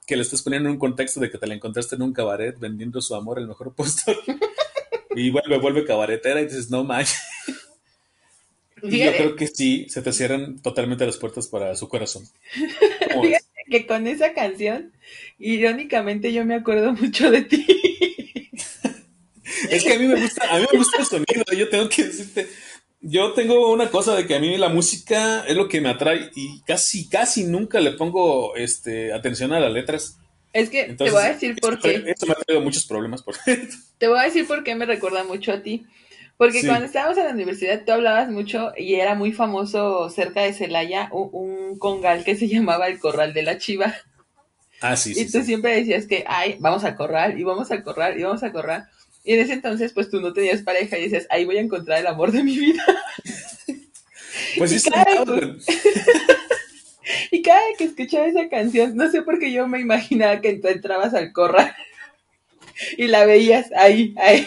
que 0.06 0.16
le 0.16 0.22
estás 0.22 0.42
poniendo 0.42 0.68
en 0.68 0.74
un 0.74 0.78
contexto 0.78 1.20
de 1.20 1.30
que 1.30 1.38
te 1.38 1.46
la 1.46 1.54
encontraste 1.54 1.96
en 1.96 2.02
un 2.02 2.12
cabaret 2.12 2.58
vendiendo 2.58 3.00
su 3.00 3.14
amor 3.14 3.38
el 3.38 3.46
mejor 3.46 3.74
postor. 3.74 4.16
y 5.14 5.30
vuelve, 5.30 5.58
vuelve 5.58 5.84
cabaretera 5.84 6.40
y 6.40 6.46
dices, 6.46 6.70
no 6.70 6.84
manches. 6.84 7.20
Y 8.82 8.98
yo 8.98 9.12
creo 9.12 9.36
que 9.36 9.46
sí, 9.46 9.86
se 9.88 10.02
te 10.02 10.12
cierran 10.12 10.60
totalmente 10.60 11.06
las 11.06 11.16
puertas 11.16 11.46
para 11.46 11.74
su 11.76 11.88
corazón. 11.88 12.26
Fíjate 13.22 13.46
que 13.70 13.86
con 13.86 14.06
esa 14.06 14.32
canción, 14.32 14.92
irónicamente 15.38 16.32
yo 16.32 16.44
me 16.44 16.54
acuerdo 16.54 16.92
mucho 16.92 17.30
de 17.30 17.42
ti. 17.42 17.66
es 19.70 19.84
que 19.84 19.94
a 19.94 19.98
mí 19.98 20.06
me 20.06 20.20
gusta, 20.20 20.48
a 20.50 20.58
mí 20.58 20.66
me 20.70 20.78
gusta 20.78 20.98
el 20.98 21.06
sonido, 21.06 21.44
yo 21.56 21.68
tengo 21.68 21.88
que 21.88 22.04
decirte, 22.04 22.48
yo 23.00 23.32
tengo 23.32 23.72
una 23.72 23.90
cosa 23.90 24.14
de 24.14 24.26
que 24.26 24.36
a 24.36 24.40
mí 24.40 24.56
la 24.56 24.68
música 24.68 25.44
es 25.46 25.56
lo 25.56 25.68
que 25.68 25.80
me 25.80 25.90
atrae 25.90 26.30
y 26.34 26.60
casi, 26.62 27.08
casi 27.08 27.44
nunca 27.44 27.80
le 27.80 27.92
pongo 27.92 28.54
este, 28.56 29.12
atención 29.12 29.52
a 29.52 29.60
las 29.60 29.72
letras. 29.72 30.18
Es 30.52 30.70
que 30.70 30.94
te 30.94 31.10
voy 31.10 31.22
a 31.22 31.32
decir 31.32 31.56
por 31.60 31.80
qué. 31.80 32.04
Esto 32.06 32.26
me 32.26 32.32
ha 32.32 32.36
traído 32.36 32.62
muchos 32.62 32.86
problemas. 32.86 33.22
Por 33.22 33.34
te 33.98 34.08
voy 34.08 34.20
a 34.20 34.24
decir 34.24 34.46
por 34.46 34.62
qué 34.62 34.74
me 34.74 34.86
recuerda 34.86 35.24
mucho 35.24 35.52
a 35.52 35.62
ti. 35.62 35.86
Porque 36.36 36.66
cuando 36.66 36.86
estábamos 36.86 37.16
en 37.18 37.24
la 37.24 37.30
universidad 37.30 37.82
tú 37.84 37.92
hablabas 37.92 38.28
mucho 38.28 38.72
y 38.76 38.94
era 38.94 39.14
muy 39.14 39.32
famoso 39.32 40.10
cerca 40.10 40.42
de 40.42 40.52
Celaya 40.52 41.08
un, 41.12 41.78
congal 41.78 42.24
que 42.24 42.36
se 42.36 42.48
llamaba 42.52 42.88
el 42.88 42.98
Corral 42.98 43.32
de 43.32 43.42
la 43.42 43.58
Chiva. 43.58 43.94
Ah, 44.80 44.96
sí, 44.96 45.12
Y 45.16 45.30
tú 45.30 45.42
siempre 45.42 45.76
decías 45.76 46.06
que, 46.06 46.24
ay, 46.26 46.56
vamos 46.58 46.82
a 46.82 46.96
corral 46.96 47.38
y 47.38 47.44
vamos 47.44 47.70
a 47.70 47.84
corral 47.84 48.18
y 48.18 48.24
vamos 48.24 48.42
a 48.42 48.50
corral. 48.50 48.88
Y 49.22 49.34
en 49.34 49.40
ese 49.40 49.52
entonces, 49.52 49.92
pues 49.92 50.10
tú 50.10 50.20
no 50.20 50.32
tenías 50.32 50.62
pareja 50.62 50.98
y 50.98 51.04
dices, 51.04 51.28
ahí 51.30 51.44
voy 51.44 51.58
a 51.58 51.60
encontrar 51.60 52.00
el 52.00 52.08
amor 52.08 52.32
de 52.32 52.42
mi 52.42 52.58
vida. 52.58 52.84
Pues 54.58 54.70
sí, 54.70 54.90
y 57.30 57.42
cada 57.42 57.60
vez 57.66 57.78
que 57.78 57.84
escuchaba 57.84 58.26
esa 58.26 58.48
canción, 58.48 58.96
no 58.96 59.10
sé 59.10 59.22
por 59.22 59.38
qué 59.38 59.52
yo 59.52 59.66
me 59.66 59.80
imaginaba 59.80 60.40
que 60.40 60.54
tú 60.54 60.68
entrabas 60.68 61.14
al 61.14 61.32
corral 61.32 61.74
y 62.96 63.06
la 63.06 63.24
veías 63.24 63.70
ahí, 63.76 64.14
a 64.18 64.32
ella. 64.32 64.46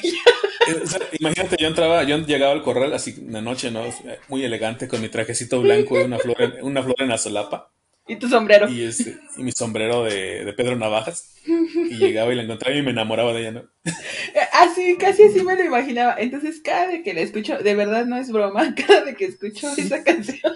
Eh, 0.67 0.83
imagínate, 1.19 1.57
yo 1.59 1.67
entraba, 1.67 2.03
yo 2.03 2.17
llegaba 2.19 2.53
al 2.53 2.63
corral 2.63 2.93
así 2.93 3.15
una 3.27 3.41
noche, 3.41 3.71
¿no? 3.71 3.83
Muy 4.27 4.43
elegante, 4.43 4.87
con 4.87 5.01
mi 5.01 5.09
trajecito 5.09 5.61
blanco 5.61 5.99
y 5.99 6.03
una 6.03 6.19
flor 6.19 6.41
en, 6.41 6.63
una 6.63 6.83
flor 6.83 6.95
en 6.99 7.09
la 7.09 7.17
solapa. 7.17 7.71
¿Y 8.07 8.17
tu 8.17 8.29
sombrero? 8.29 8.69
Y, 8.69 8.83
este, 8.83 9.17
y 9.35 9.43
mi 9.43 9.51
sombrero 9.51 10.03
de, 10.03 10.53
Pedro 10.55 10.75
Navajas. 10.75 11.33
Y 11.45 11.95
llegaba 11.95 12.31
y 12.31 12.35
la 12.35 12.43
encontraba 12.43 12.75
y 12.75 12.83
me 12.83 12.91
enamoraba 12.91 13.33
de 13.33 13.41
ella, 13.41 13.51
¿no? 13.51 13.63
Así, 14.53 14.95
casi 14.97 15.23
así 15.23 15.43
me 15.43 15.55
lo 15.55 15.63
imaginaba. 15.63 16.15
Entonces, 16.17 16.61
cada 16.63 16.87
vez 16.87 17.03
que 17.03 17.13
la 17.13 17.21
escucho, 17.21 17.57
de 17.57 17.75
verdad 17.75 18.05
no 18.05 18.17
es 18.17 18.31
broma, 18.31 18.75
cada 18.87 19.05
vez 19.05 19.17
que 19.17 19.25
escucho 19.25 19.67
esa 19.75 20.03
canción, 20.03 20.53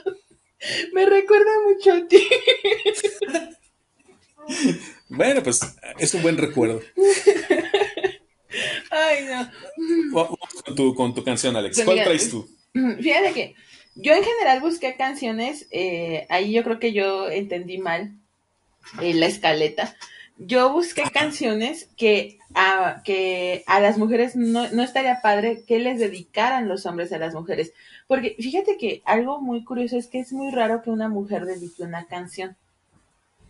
me 0.93 1.05
recuerda 1.05 1.51
mucho 1.67 1.93
a 1.93 2.07
ti. 2.07 2.27
Bueno, 5.09 5.43
pues 5.43 5.59
es 5.97 6.13
un 6.13 6.21
buen 6.21 6.37
recuerdo. 6.37 6.81
Ay, 8.91 9.25
no. 9.25 9.49
Vamos 10.11 10.39
con 10.65 10.75
tu, 10.75 10.95
con 10.95 11.13
tu 11.13 11.23
canción, 11.23 11.55
Alex. 11.55 11.77
Pues 11.77 11.85
¿Cuál 11.85 12.03
traes 12.03 12.29
tú? 12.29 12.47
Fíjate 12.73 13.33
que 13.33 13.55
yo 13.95 14.13
en 14.13 14.23
general 14.23 14.61
busqué 14.61 14.95
canciones, 14.95 15.67
eh, 15.71 16.25
ahí 16.29 16.53
yo 16.53 16.63
creo 16.63 16.79
que 16.79 16.93
yo 16.93 17.29
entendí 17.29 17.79
mal 17.79 18.13
eh, 19.01 19.13
la 19.13 19.25
escaleta. 19.25 19.95
Yo 20.37 20.71
busqué 20.71 21.03
canciones 21.11 21.89
que 21.97 22.37
a, 22.53 23.01
que 23.03 23.63
a 23.67 23.79
las 23.81 23.97
mujeres 23.97 24.35
no, 24.35 24.69
no 24.69 24.83
estaría 24.83 25.21
padre 25.21 25.63
que 25.67 25.79
les 25.79 25.99
dedicaran 25.99 26.69
los 26.69 26.85
hombres 26.85 27.11
a 27.11 27.17
las 27.17 27.33
mujeres. 27.33 27.73
Porque 28.07 28.35
fíjate 28.39 28.77
que 28.77 29.01
algo 29.05 29.41
muy 29.41 29.65
curioso 29.65 29.97
es 29.97 30.07
que 30.07 30.19
es 30.19 30.31
muy 30.31 30.49
raro 30.51 30.81
que 30.81 30.91
una 30.91 31.09
mujer 31.09 31.45
dedique 31.45 31.83
una 31.83 32.05
canción. 32.05 32.55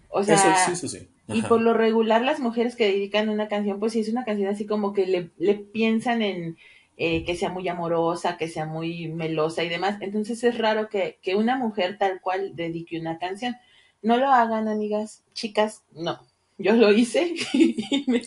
O 0.09 0.23
sea, 0.23 0.35
eso, 0.35 0.75
sí, 0.75 0.87
sí. 0.87 1.07
Y 1.31 1.41
por 1.43 1.61
lo 1.61 1.73
regular 1.73 2.21
las 2.23 2.39
mujeres 2.39 2.75
que 2.75 2.85
dedican 2.85 3.29
una 3.29 3.47
canción, 3.47 3.79
pues 3.79 3.93
sí 3.93 3.99
es 3.99 4.09
una 4.09 4.25
canción 4.25 4.49
así 4.49 4.65
como 4.65 4.93
que 4.93 5.05
le, 5.05 5.29
le 5.37 5.55
piensan 5.55 6.21
en, 6.21 6.57
eh, 6.97 7.23
que 7.23 7.35
sea 7.35 7.49
muy 7.49 7.67
amorosa, 7.67 8.37
que 8.37 8.47
sea 8.47 8.65
muy 8.65 9.07
melosa 9.07 9.63
y 9.63 9.69
demás. 9.69 9.97
Entonces 10.01 10.43
es 10.43 10.57
raro 10.57 10.89
que, 10.89 11.19
que 11.21 11.35
una 11.35 11.55
mujer 11.55 11.97
tal 11.97 12.19
cual 12.19 12.55
dedique 12.55 12.99
una 12.99 13.17
canción. 13.19 13.55
No 14.01 14.17
lo 14.17 14.31
hagan, 14.31 14.67
amigas, 14.67 15.23
chicas, 15.33 15.83
no. 15.93 16.19
Yo 16.57 16.73
lo 16.73 16.91
hice 16.91 17.33
y 17.53 18.03
me, 18.07 18.21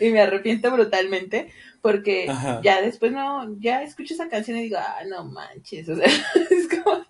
y 0.00 0.10
me 0.10 0.20
arrepiento 0.20 0.70
brutalmente 0.70 1.50
porque 1.82 2.32
ya 2.62 2.82
después 2.82 3.12
no, 3.12 3.56
ya 3.58 3.82
escucho 3.82 4.14
esa 4.14 4.28
canción 4.28 4.58
y 4.58 4.62
digo, 4.62 4.78
ah, 4.78 5.02
no 5.08 5.24
manches, 5.24 5.88
o 5.88 5.96
sea, 5.96 6.06
es 6.50 6.68
como, 6.68 7.04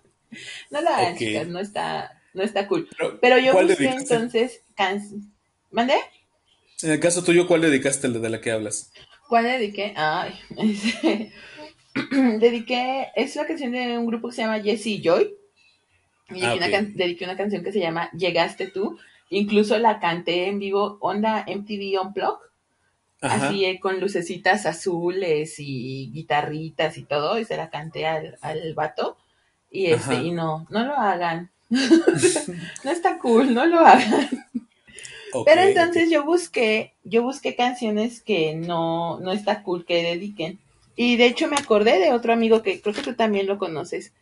no 0.69 0.81
la 0.81 0.97
hagan, 0.97 1.17
chicas, 1.17 1.47
no 1.47 1.59
está, 1.59 2.20
no 2.33 2.43
está 2.43 2.67
cool. 2.67 2.87
Pero, 3.21 3.37
yo 3.37 3.53
busqué 3.53 3.89
entonces, 3.89 4.61
canción, 4.75 5.31
¿mandé? 5.71 5.95
En 6.81 6.91
el 6.91 6.99
caso 6.99 7.23
tuyo, 7.23 7.47
¿cuál 7.47 7.61
dedicaste 7.61 8.09
de 8.09 8.29
la 8.29 8.41
que 8.41 8.51
hablas? 8.51 8.91
¿Cuál 9.27 9.45
dediqué? 9.45 9.93
Ay, 9.95 10.33
dediqué, 12.39 13.09
es 13.15 13.35
una 13.35 13.45
canción 13.45 13.71
de 13.71 13.97
un 13.97 14.07
grupo 14.07 14.29
que 14.29 14.35
se 14.35 14.41
llama 14.41 14.61
Jesse 14.61 15.01
Joy. 15.01 15.35
Y 16.29 16.43
ah, 16.43 16.55
dediqué 16.55 17.25
una 17.25 17.35
canción 17.35 17.63
que 17.63 17.71
se 17.71 17.79
llama 17.79 18.09
Llegaste 18.11 18.67
tú. 18.67 18.97
Incluso 19.29 19.77
la 19.77 19.99
canté 19.99 20.47
en 20.47 20.59
vivo, 20.59 20.97
onda 21.01 21.45
MTV 21.47 22.01
Unplugged 22.01 22.51
así 23.21 23.65
eh, 23.65 23.79
con 23.79 23.99
lucecitas 23.99 24.65
azules 24.65 25.55
y 25.59 26.11
guitarritas 26.11 26.97
y 26.97 27.03
todo, 27.03 27.39
y 27.39 27.45
se 27.45 27.55
la 27.55 27.69
canté 27.69 28.07
al, 28.07 28.37
al 28.41 28.73
vato. 28.73 29.17
Y 29.69 29.85
este, 29.85 30.15
y 30.15 30.31
no, 30.31 30.67
no 30.69 30.85
lo 30.85 30.97
hagan. 30.97 31.49
no 32.83 32.91
está 32.91 33.17
cool, 33.17 33.53
no 33.53 33.65
lo 33.65 33.79
hagan. 33.79 34.29
Pero 35.45 35.61
entonces 35.61 36.09
yo 36.09 36.25
busqué, 36.25 36.93
yo 37.03 37.23
busqué 37.23 37.55
canciones 37.55 38.21
que 38.21 38.55
no, 38.55 39.19
no 39.19 39.31
está 39.31 39.63
cool 39.63 39.85
que 39.85 40.03
dediquen. 40.03 40.59
Y 40.95 41.15
de 41.15 41.25
hecho 41.25 41.47
me 41.47 41.55
acordé 41.55 41.99
de 41.99 42.13
otro 42.13 42.33
amigo 42.33 42.61
que 42.61 42.81
creo 42.81 42.93
que 42.93 43.01
tú 43.01 43.13
también 43.15 43.47
lo 43.47 43.57
conoces. 43.57 44.13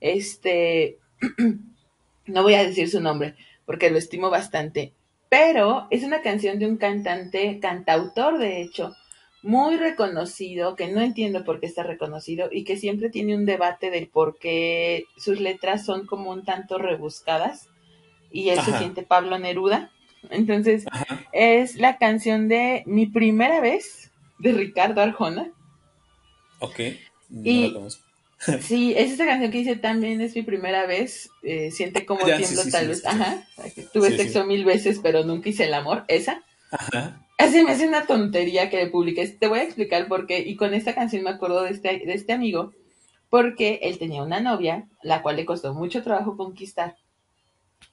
Este, 0.00 0.98
no 2.26 2.42
voy 2.42 2.54
a 2.54 2.64
decir 2.64 2.90
su 2.90 3.00
nombre 3.00 3.34
porque 3.66 3.90
lo 3.90 3.98
estimo 3.98 4.30
bastante 4.30 4.92
pero 5.34 5.88
es 5.90 6.04
una 6.04 6.22
canción 6.22 6.60
de 6.60 6.66
un 6.66 6.76
cantante, 6.76 7.58
cantautor 7.58 8.38
de 8.38 8.62
hecho, 8.62 8.94
muy 9.44 9.76
reconocido, 9.76 10.74
que 10.74 10.88
no 10.88 11.02
entiendo 11.02 11.44
por 11.44 11.60
qué 11.60 11.66
está 11.66 11.82
reconocido 11.82 12.48
y 12.50 12.64
que 12.64 12.78
siempre 12.78 13.10
tiene 13.10 13.36
un 13.36 13.44
debate 13.44 13.90
del 13.90 14.08
por 14.08 14.38
qué 14.38 15.04
sus 15.18 15.38
letras 15.38 15.84
son 15.84 16.06
como 16.06 16.30
un 16.30 16.46
tanto 16.46 16.78
rebuscadas 16.78 17.68
y 18.32 18.48
él 18.48 18.58
se 18.62 18.76
siente 18.78 19.02
Pablo 19.02 19.38
Neruda. 19.38 19.90
Entonces, 20.30 20.86
es 21.32 21.76
la 21.76 21.98
canción 21.98 22.48
de 22.48 22.84
Mi 22.86 23.04
primera 23.04 23.60
vez 23.60 24.10
de 24.38 24.52
Ricardo 24.52 25.02
Arjona. 25.02 25.52
Ok. 26.60 26.80
y, 27.44 27.76
Sí, 28.62 28.94
es 28.96 29.12
esa 29.12 29.26
canción 29.26 29.50
que 29.50 29.58
dice 29.58 29.76
también 29.76 30.22
es 30.22 30.34
mi 30.34 30.42
primera 30.42 30.86
vez, 30.86 31.30
eh, 31.42 31.70
siente 31.70 32.06
como 32.06 32.24
tiemblo 32.24 32.62
tal 32.70 32.88
vez, 32.88 33.04
ajá, 33.06 33.46
tuve 33.92 34.14
sexo 34.16 34.44
mil 34.44 34.66
veces 34.66 35.00
pero 35.02 35.24
nunca 35.24 35.48
hice 35.48 35.64
el 35.64 35.74
amor, 35.74 36.04
esa. 36.08 36.42
Ajá. 36.70 37.23
Así 37.38 37.62
me 37.62 37.72
hace 37.72 37.88
una 37.88 38.06
tontería 38.06 38.70
que 38.70 38.76
le 38.76 38.86
publiques, 38.86 39.38
te 39.38 39.48
voy 39.48 39.58
a 39.58 39.64
explicar 39.64 40.06
por 40.06 40.26
qué, 40.26 40.40
y 40.40 40.56
con 40.56 40.72
esta 40.72 40.94
canción 40.94 41.24
me 41.24 41.30
acuerdo 41.30 41.62
de 41.62 41.70
este, 41.70 41.88
de 41.88 42.14
este 42.14 42.32
amigo, 42.32 42.72
porque 43.28 43.80
él 43.82 43.98
tenía 43.98 44.22
una 44.22 44.40
novia, 44.40 44.88
la 45.02 45.22
cual 45.22 45.36
le 45.36 45.44
costó 45.44 45.74
mucho 45.74 46.02
trabajo 46.02 46.36
conquistar, 46.36 46.96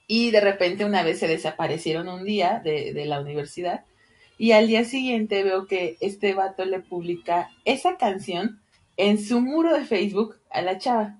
y 0.06 0.30
de 0.32 0.42
repente 0.42 0.86
una 0.86 1.04
vez 1.04 1.20
se 1.20 1.28
desaparecieron 1.28 2.08
un 2.08 2.24
día 2.24 2.62
de, 2.64 2.94
de 2.94 3.06
la 3.06 3.20
universidad, 3.20 3.86
y 4.38 4.52
al 4.52 4.68
día 4.68 4.86
siguiente 4.86 5.44
veo 5.44 5.66
que 5.66 5.98
este 6.02 6.34
vato 6.34 6.66
le 6.66 6.80
publica 6.80 7.50
esa 7.66 7.98
canción 7.98 8.62
en 8.98 9.24
su 9.24 9.42
muro 9.42 9.74
de 9.74 9.86
Facebook 9.86 10.36
a 10.52 10.62
la 10.62 10.78
chava. 10.78 11.18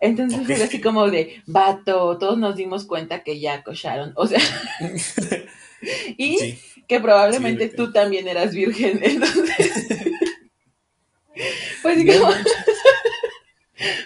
Entonces 0.00 0.46
fue 0.46 0.54
así 0.54 0.80
como 0.80 1.10
de, 1.10 1.42
vato, 1.46 2.18
todos 2.18 2.38
nos 2.38 2.56
dimos 2.56 2.84
cuenta 2.84 3.22
que 3.22 3.40
ya 3.40 3.62
cocharon. 3.64 4.12
O 4.16 4.26
sea, 4.26 4.40
y 6.16 6.58
que 6.88 7.00
probablemente 7.00 7.68
tú 7.68 7.92
también 7.92 8.26
eras 8.26 8.52
virgen. 8.54 9.00
Entonces, 9.02 9.72
pues 11.82 11.96
digamos... 11.98 12.34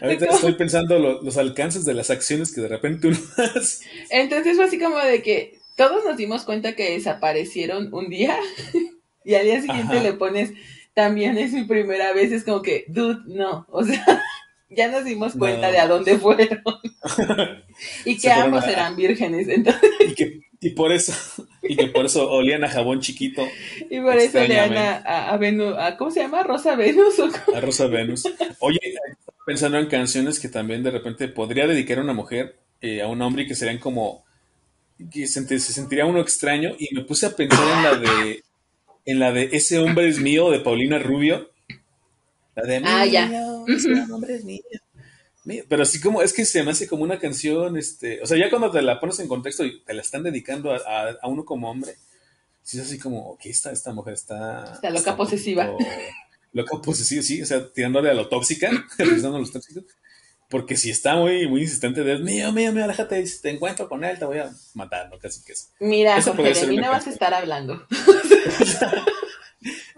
Ahorita 0.02 0.26
estoy 0.26 0.52
pensando 0.54 0.98
los 0.98 1.38
alcances 1.38 1.86
de 1.86 1.94
las 1.94 2.10
acciones 2.10 2.52
que 2.52 2.60
de 2.60 2.68
repente 2.68 3.08
uno 3.08 3.16
hace. 3.56 3.86
Entonces 4.10 4.56
fue 4.56 4.66
así 4.66 4.78
como 4.78 4.98
de 4.98 5.22
que 5.22 5.58
todos 5.76 6.04
nos 6.04 6.18
dimos 6.18 6.44
cuenta 6.44 6.74
que 6.76 6.90
desaparecieron 6.90 7.88
un 7.94 8.10
día 8.10 8.36
y 9.24 9.34
al 9.34 9.44
día 9.44 9.62
siguiente 9.62 10.02
le 10.02 10.12
pones 10.12 10.52
también 10.92 11.38
es 11.38 11.52
mi 11.52 11.64
primera 11.64 12.12
vez, 12.12 12.32
es 12.32 12.44
como 12.44 12.60
que, 12.60 12.84
dude, 12.88 13.22
no, 13.24 13.66
o 13.70 13.82
sea, 13.82 14.04
ya 14.68 14.88
nos 14.88 15.06
dimos 15.06 15.32
cuenta 15.32 15.70
de 15.70 15.78
a 15.78 15.86
dónde 15.86 16.18
fueron. 16.18 16.62
y 18.04 18.18
que 18.18 18.30
ambos 18.30 18.66
eran 18.66 18.94
vírgenes, 18.94 19.48
entonces. 19.48 19.90
Y, 20.06 20.14
que, 20.14 20.40
y 20.60 20.70
por 20.70 20.92
eso, 20.92 21.14
y 21.62 21.76
que 21.76 21.86
por 21.86 22.06
eso 22.06 22.30
olían 22.30 22.64
a 22.64 22.68
jabón 22.68 23.00
chiquito. 23.00 23.46
Y 23.90 24.00
por 24.00 24.16
eso 24.16 24.40
olían 24.40 24.76
a, 24.76 25.30
a, 25.30 25.36
Venus, 25.36 25.74
a, 25.78 25.96
¿cómo 25.96 26.10
se 26.10 26.20
llama? 26.20 26.42
¿Rosa 26.42 26.74
Venus? 26.76 27.14
A 27.54 27.60
Rosa 27.60 27.86
Venus. 27.86 28.24
Oye, 28.60 28.80
pensando 29.46 29.78
en 29.78 29.86
canciones 29.86 30.40
que 30.40 30.48
también 30.48 30.82
de 30.82 30.90
repente 30.90 31.28
podría 31.28 31.66
dedicar 31.66 31.98
a 31.98 32.02
una 32.02 32.12
mujer, 32.12 32.56
eh, 32.80 33.02
a 33.02 33.08
un 33.08 33.22
hombre 33.22 33.44
y 33.44 33.46
que 33.46 33.54
serían 33.54 33.78
como, 33.78 34.24
que 35.10 35.26
se, 35.26 35.46
se 35.46 35.72
sentiría 35.72 36.06
uno 36.06 36.20
extraño, 36.20 36.72
y 36.78 36.94
me 36.94 37.04
puse 37.04 37.26
a 37.26 37.36
pensar 37.36 37.66
en 37.76 37.82
la 37.82 37.96
de 37.96 38.42
en 39.04 39.18
la 39.18 39.32
de 39.32 39.48
Ese 39.52 39.78
hombre 39.78 40.08
es 40.08 40.20
mío 40.20 40.50
de 40.50 40.60
Paulina 40.60 40.98
Rubio. 40.98 41.50
La 42.54 42.62
de 42.64 42.82
Ah, 42.84 43.04
ya. 43.06 43.30
Ese 43.66 43.88
hombre 44.12 44.36
es 44.36 44.44
mío. 44.44 44.62
Pero 45.44 45.82
así 45.82 46.00
como, 46.00 46.22
es 46.22 46.32
que 46.32 46.44
se 46.44 46.62
me 46.62 46.70
hace 46.70 46.86
como 46.86 47.02
una 47.02 47.18
canción, 47.18 47.76
este, 47.76 48.22
o 48.22 48.26
sea, 48.26 48.38
ya 48.38 48.48
cuando 48.48 48.70
te 48.70 48.80
la 48.80 49.00
pones 49.00 49.18
en 49.18 49.28
contexto 49.28 49.64
y 49.64 49.82
te 49.82 49.92
la 49.92 50.02
están 50.02 50.22
dedicando 50.22 50.72
a, 50.72 51.18
uno 51.24 51.44
como 51.44 51.68
hombre, 51.68 51.96
sí 52.62 52.78
es 52.78 52.84
así 52.84 52.98
como, 52.98 53.30
ok, 53.30 53.40
esta, 53.46 53.72
esta 53.72 53.92
mujer 53.92 54.14
está... 54.14 54.72
Está 54.74 54.90
loca 54.90 55.16
posesiva. 55.16 55.72
loca 56.52 56.80
posesiva, 56.80 57.22
sí, 57.22 57.42
o 57.42 57.46
sea, 57.46 57.72
tirándole 57.72 58.10
a 58.10 58.14
lo 58.14 58.28
tóxica, 58.28 58.70
revisando 58.98 59.36
a 59.36 59.40
los 59.40 59.52
tóxicos. 59.52 59.84
Porque 60.48 60.76
si 60.76 60.90
está 60.90 61.16
muy, 61.16 61.48
muy 61.48 61.62
insistente 61.62 62.04
de 62.04 62.18
mío, 62.18 62.52
mío, 62.52 62.72
mío, 62.72 62.86
déjate, 62.86 63.26
si 63.26 63.40
te 63.40 63.50
encuentro 63.50 63.88
con 63.88 64.04
él, 64.04 64.18
te 64.18 64.26
voy 64.26 64.38
a 64.38 64.50
matar, 64.74 65.08
¿no? 65.08 65.18
Casi 65.18 65.42
que 65.42 65.54
eso. 65.54 65.68
Mira, 65.80 66.20
Jorge, 66.20 66.52
de 66.52 66.66
mí 66.66 66.76
no 66.76 66.90
vas 66.90 67.06
a 67.06 67.10
estar 67.10 67.32
hablando. 67.32 67.86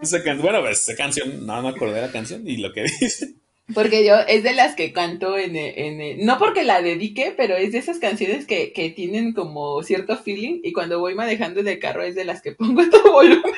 esa 0.01 0.19
bueno, 0.35 0.61
pues 0.61 0.81
esa 0.81 0.95
canción, 0.95 1.45
no 1.45 1.61
me 1.61 1.69
acordé 1.69 1.95
de 1.95 2.01
la 2.01 2.11
canción 2.11 2.47
y 2.47 2.57
lo 2.57 2.71
que 2.71 2.83
dice. 3.01 3.35
Porque 3.73 4.05
yo 4.05 4.15
es 4.27 4.43
de 4.43 4.53
las 4.53 4.75
que 4.75 4.93
canto 4.93 5.37
en, 5.37 5.55
en, 5.55 6.23
no 6.23 6.37
porque 6.37 6.63
la 6.63 6.83
dedique, 6.83 7.33
pero 7.35 7.55
es 7.55 7.71
de 7.71 7.79
esas 7.79 7.97
canciones 7.97 8.45
que, 8.45 8.71
que 8.73 8.91
tienen 8.91 9.33
como 9.33 9.81
cierto 9.81 10.17
feeling 10.17 10.59
y 10.63 10.71
cuando 10.71 10.99
voy 10.99 11.15
manejando 11.15 11.61
en 11.61 11.67
el 11.67 11.79
carro 11.79 12.03
es 12.03 12.13
de 12.13 12.25
las 12.25 12.41
que 12.41 12.51
pongo 12.53 12.81
a 12.81 12.89
todo 12.89 13.11
volumen. 13.11 13.53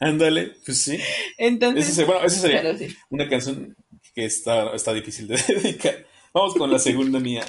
Ándale, 0.00 0.54
pues 0.64 0.82
sí. 0.82 0.98
Entonces, 1.38 2.04
bueno, 2.04 2.24
esa 2.24 2.40
sería 2.40 2.76
una 3.08 3.28
canción 3.28 3.76
que 4.16 4.24
está, 4.24 4.74
está 4.74 4.92
difícil 4.92 5.28
de 5.28 5.36
dedicar. 5.48 6.04
Vamos 6.32 6.54
con 6.54 6.70
la 6.70 6.80
segunda 6.80 7.20
mía. 7.20 7.44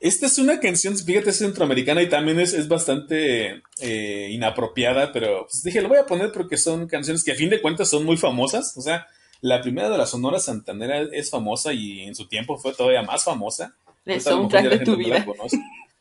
Esta 0.00 0.26
es 0.26 0.38
una 0.38 0.60
canción, 0.60 0.96
fíjate, 0.96 1.30
es 1.30 1.38
centroamericana 1.38 2.02
y 2.02 2.08
también 2.08 2.40
es, 2.40 2.54
es 2.54 2.68
bastante 2.68 3.62
eh, 3.80 4.28
inapropiada, 4.30 5.12
pero 5.12 5.46
pues 5.50 5.62
dije, 5.62 5.82
lo 5.82 5.88
voy 5.88 5.98
a 5.98 6.06
poner 6.06 6.32
porque 6.32 6.56
son 6.56 6.86
canciones 6.86 7.22
que 7.22 7.32
a 7.32 7.36
fin 7.36 7.50
de 7.50 7.60
cuentas 7.60 7.88
son 7.88 8.04
muy 8.04 8.16
famosas. 8.16 8.76
O 8.76 8.80
sea, 8.80 9.06
la 9.44 9.60
primera 9.60 9.90
de 9.90 9.98
la 9.98 10.06
Sonora 10.06 10.38
Santanera 10.38 11.02
es 11.12 11.28
famosa 11.28 11.74
y 11.74 12.00
en 12.00 12.14
su 12.14 12.26
tiempo 12.28 12.56
fue 12.56 12.72
todavía 12.72 13.02
más 13.02 13.24
famosa. 13.24 13.76
El 14.06 14.18
soundtrack 14.18 14.70
de 14.70 14.78
tu 14.78 14.96
vida. 14.96 15.26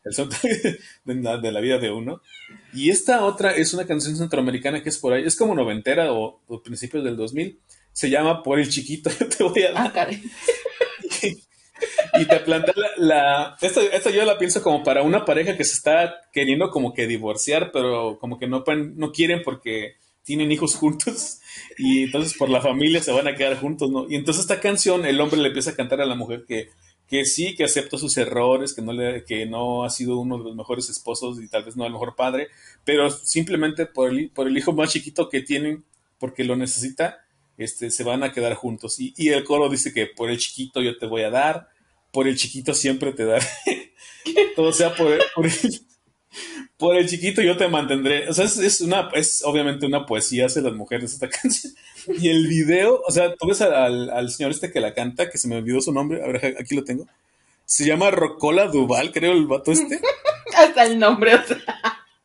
El 0.05 0.13
soundtrack 0.13 0.43
de 1.41 1.51
la, 1.51 1.59
vida 1.59 1.77
de 1.77 1.91
uno. 1.91 2.21
Y 2.73 2.89
esta 2.89 3.25
otra 3.25 3.51
es 3.51 3.73
una 3.73 3.85
canción 3.85 4.15
centroamericana 4.15 4.81
que 4.81 4.87
es 4.87 4.97
por 4.97 5.11
ahí, 5.11 5.25
es 5.25 5.35
como 5.35 5.55
noventera 5.55 6.13
o, 6.13 6.39
o 6.47 6.63
principios 6.63 7.03
del 7.03 7.17
2000 7.17 7.59
se 7.91 8.09
llama 8.09 8.43
Por 8.43 8.59
el 8.59 8.69
Chiquito. 8.69 9.09
te 9.37 9.43
voy 9.43 9.63
a 9.63 9.73
dar. 9.73 9.91
Ah, 9.93 10.07
y 12.19 12.25
te 12.25 12.39
plantea 12.39 12.73
la, 12.95 13.57
esto, 13.59 14.09
yo 14.09 14.23
la 14.23 14.37
pienso 14.37 14.63
como 14.63 14.83
para 14.83 15.03
una 15.03 15.25
pareja 15.25 15.57
que 15.57 15.65
se 15.65 15.73
está 15.73 16.15
queriendo 16.31 16.69
como 16.69 16.93
que 16.93 17.07
divorciar, 17.07 17.73
pero 17.73 18.17
como 18.19 18.39
que 18.39 18.47
no, 18.47 18.63
no 18.95 19.11
quieren 19.11 19.41
porque 19.43 19.97
tienen 20.23 20.51
hijos 20.51 20.75
juntos 20.75 21.39
y 21.77 22.03
entonces 22.03 22.35
por 22.37 22.49
la 22.49 22.61
familia 22.61 23.01
se 23.01 23.11
van 23.11 23.27
a 23.27 23.35
quedar 23.35 23.59
juntos, 23.59 23.89
¿no? 23.91 24.09
Y 24.09 24.15
entonces 24.15 24.41
esta 24.41 24.59
canción, 24.59 25.05
el 25.05 25.19
hombre 25.19 25.39
le 25.39 25.47
empieza 25.47 25.71
a 25.71 25.75
cantar 25.75 26.01
a 26.01 26.05
la 26.05 26.15
mujer 26.15 26.45
que, 26.47 26.69
que 27.07 27.25
sí, 27.25 27.55
que 27.55 27.65
acepta 27.65 27.97
sus 27.97 28.17
errores, 28.17 28.73
que 28.73 28.81
no, 28.81 28.93
le, 28.93 29.23
que 29.25 29.45
no 29.45 29.83
ha 29.83 29.89
sido 29.89 30.17
uno 30.17 30.37
de 30.37 30.45
los 30.45 30.55
mejores 30.55 30.89
esposos 30.89 31.41
y 31.41 31.47
tal 31.47 31.63
vez 31.63 31.75
no 31.75 31.85
el 31.85 31.91
mejor 31.91 32.15
padre, 32.15 32.47
pero 32.85 33.09
simplemente 33.09 33.85
por 33.85 34.09
el, 34.09 34.29
por 34.29 34.47
el 34.47 34.57
hijo 34.57 34.73
más 34.73 34.91
chiquito 34.91 35.29
que 35.29 35.41
tienen, 35.41 35.83
porque 36.17 36.43
lo 36.43 36.55
necesita, 36.55 37.19
este, 37.57 37.91
se 37.91 38.03
van 38.03 38.23
a 38.23 38.31
quedar 38.31 38.55
juntos. 38.55 38.99
Y, 38.99 39.13
y, 39.17 39.29
el 39.29 39.43
coro 39.43 39.69
dice 39.69 39.93
que 39.93 40.07
por 40.07 40.29
el 40.29 40.37
chiquito 40.37 40.81
yo 40.81 40.97
te 40.97 41.05
voy 41.05 41.23
a 41.23 41.29
dar, 41.29 41.69
por 42.11 42.27
el 42.27 42.37
chiquito 42.37 42.73
siempre 42.73 43.11
te 43.11 43.25
daré. 43.25 43.45
Todo 44.55 44.71
sea 44.71 44.95
por, 44.95 45.19
por 46.77 46.95
el 46.95 47.07
chiquito 47.07 47.41
yo 47.41 47.57
te 47.57 47.67
mantendré. 47.67 48.29
O 48.29 48.33
sea, 48.33 48.45
es, 48.45 48.81
una, 48.81 49.09
es 49.13 49.43
obviamente 49.43 49.85
una 49.85 50.05
poesía 50.05 50.47
hace 50.47 50.61
las 50.61 50.73
mujeres 50.73 51.13
esta 51.13 51.29
canción. 51.41 51.73
Y 52.19 52.29
el 52.29 52.47
video, 52.47 53.01
o 53.07 53.11
sea, 53.11 53.33
tú 53.35 53.47
ves 53.47 53.61
al, 53.61 54.09
al, 54.09 54.31
señor 54.31 54.51
este 54.51 54.71
que 54.71 54.81
la 54.81 54.93
canta, 54.93 55.29
que 55.29 55.37
se 55.37 55.47
me 55.47 55.57
olvidó 55.57 55.81
su 55.81 55.93
nombre, 55.93 56.23
a 56.23 56.27
ver, 56.27 56.57
aquí 56.59 56.75
lo 56.75 56.83
tengo. 56.83 57.07
Se 57.65 57.85
llama 57.85 58.11
Rocola 58.11 58.67
Duval, 58.67 59.11
creo, 59.11 59.31
el 59.31 59.47
vato 59.47 59.71
este. 59.71 59.99
Hasta 60.55 60.85
el 60.85 60.99
nombre, 60.99 61.35
o 61.35 61.43
sea. 61.43 61.63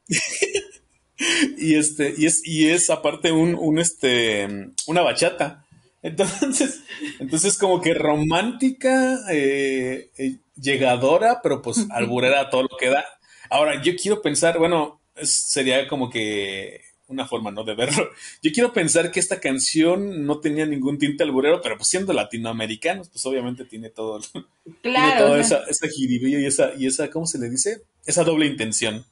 y 1.58 1.74
este, 1.74 2.14
y 2.16 2.26
es, 2.26 2.42
y 2.44 2.68
es 2.68 2.90
aparte 2.90 3.32
un, 3.32 3.54
un 3.54 3.78
este, 3.78 4.48
una 4.86 5.02
bachata. 5.02 5.64
Entonces, 6.02 6.82
entonces 7.18 7.58
como 7.58 7.80
que 7.80 7.94
romántica, 7.94 9.18
eh, 9.30 10.10
eh, 10.16 10.36
llegadora, 10.56 11.40
pero 11.42 11.60
pues 11.62 11.86
alburera 11.90 12.50
todo 12.50 12.62
lo 12.62 12.76
que 12.78 12.88
da. 12.88 13.04
Ahora, 13.50 13.82
yo 13.82 13.94
quiero 13.96 14.22
pensar, 14.22 14.58
bueno, 14.58 15.00
sería 15.22 15.86
como 15.88 16.10
que 16.10 16.82
una 17.08 17.26
forma, 17.26 17.50
¿no? 17.50 17.64
De 17.64 17.74
verlo. 17.74 18.10
Yo 18.42 18.52
quiero 18.52 18.72
pensar 18.72 19.10
que 19.10 19.18
esta 19.18 19.40
canción 19.40 20.26
no 20.26 20.40
tenía 20.40 20.66
ningún 20.66 20.98
tinte 20.98 21.24
alburero, 21.24 21.60
pero 21.62 21.76
pues 21.76 21.88
siendo 21.88 22.12
latinoamericanos, 22.12 23.08
pues 23.08 23.24
obviamente 23.26 23.64
tiene 23.64 23.88
todo, 23.90 24.20
claro, 24.82 25.26
toda 25.26 25.40
esa, 25.40 25.64
esa 25.68 25.86
y 25.86 26.44
esa, 26.44 26.72
y 26.76 26.86
esa, 26.86 27.10
¿cómo 27.10 27.26
se 27.26 27.38
le 27.38 27.48
dice? 27.48 27.82
Esa 28.04 28.24
doble 28.24 28.46
intención. 28.46 29.04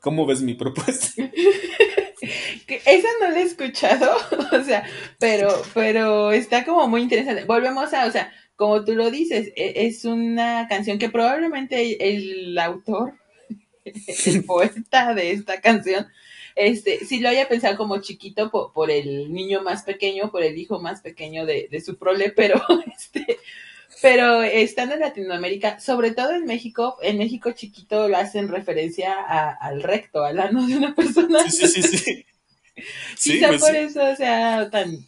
¿Cómo 0.00 0.26
ves 0.26 0.42
mi 0.42 0.54
propuesta? 0.54 1.08
esa 2.86 3.08
no 3.20 3.30
la 3.30 3.40
he 3.40 3.42
escuchado, 3.42 4.16
o 4.52 4.62
sea, 4.62 4.84
pero, 5.18 5.62
pero 5.72 6.30
está 6.30 6.64
como 6.64 6.86
muy 6.88 7.02
interesante. 7.02 7.44
Volvemos 7.44 7.92
a, 7.94 8.06
o 8.06 8.12
sea, 8.12 8.32
como 8.54 8.84
tú 8.84 8.94
lo 8.94 9.10
dices, 9.10 9.52
e, 9.56 9.86
es 9.86 10.04
una 10.04 10.66
canción 10.68 10.98
que 10.98 11.08
probablemente 11.08 12.14
el 12.14 12.56
autor, 12.58 13.14
el 14.26 14.44
poeta 14.44 15.14
de 15.14 15.32
esta 15.32 15.60
canción, 15.60 16.06
este, 16.54 17.04
si 17.04 17.20
lo 17.20 17.28
haya 17.28 17.48
pensado 17.48 17.76
como 17.76 18.00
chiquito 18.00 18.50
por, 18.50 18.90
el 18.90 19.32
niño 19.32 19.62
más 19.62 19.82
pequeño, 19.82 20.30
por 20.30 20.42
el 20.42 20.56
hijo 20.56 20.80
más 20.80 21.00
pequeño 21.00 21.46
de, 21.46 21.68
de 21.70 21.80
su 21.80 21.96
prole, 21.96 22.30
pero 22.30 22.62
este, 22.96 23.38
pero 24.00 24.42
estando 24.42 24.94
en 24.94 25.00
Latinoamérica, 25.00 25.80
sobre 25.80 26.12
todo 26.12 26.32
en 26.32 26.44
México, 26.44 26.98
en 27.02 27.18
México 27.18 27.52
chiquito 27.52 28.08
lo 28.08 28.16
hacen 28.16 28.48
referencia 28.48 29.14
al 29.20 29.82
recto, 29.82 30.24
al 30.24 30.40
ano 30.40 30.66
de 30.66 30.76
una 30.76 30.94
persona. 30.94 31.50
Sí, 31.50 31.66
sí, 31.66 31.82
sí. 31.82 31.98
sí. 31.98 32.26
Quizá 33.22 33.48
pues 33.48 33.60
por 33.62 33.74
eso 33.74 34.16
sea 34.16 34.68
tan 34.70 35.06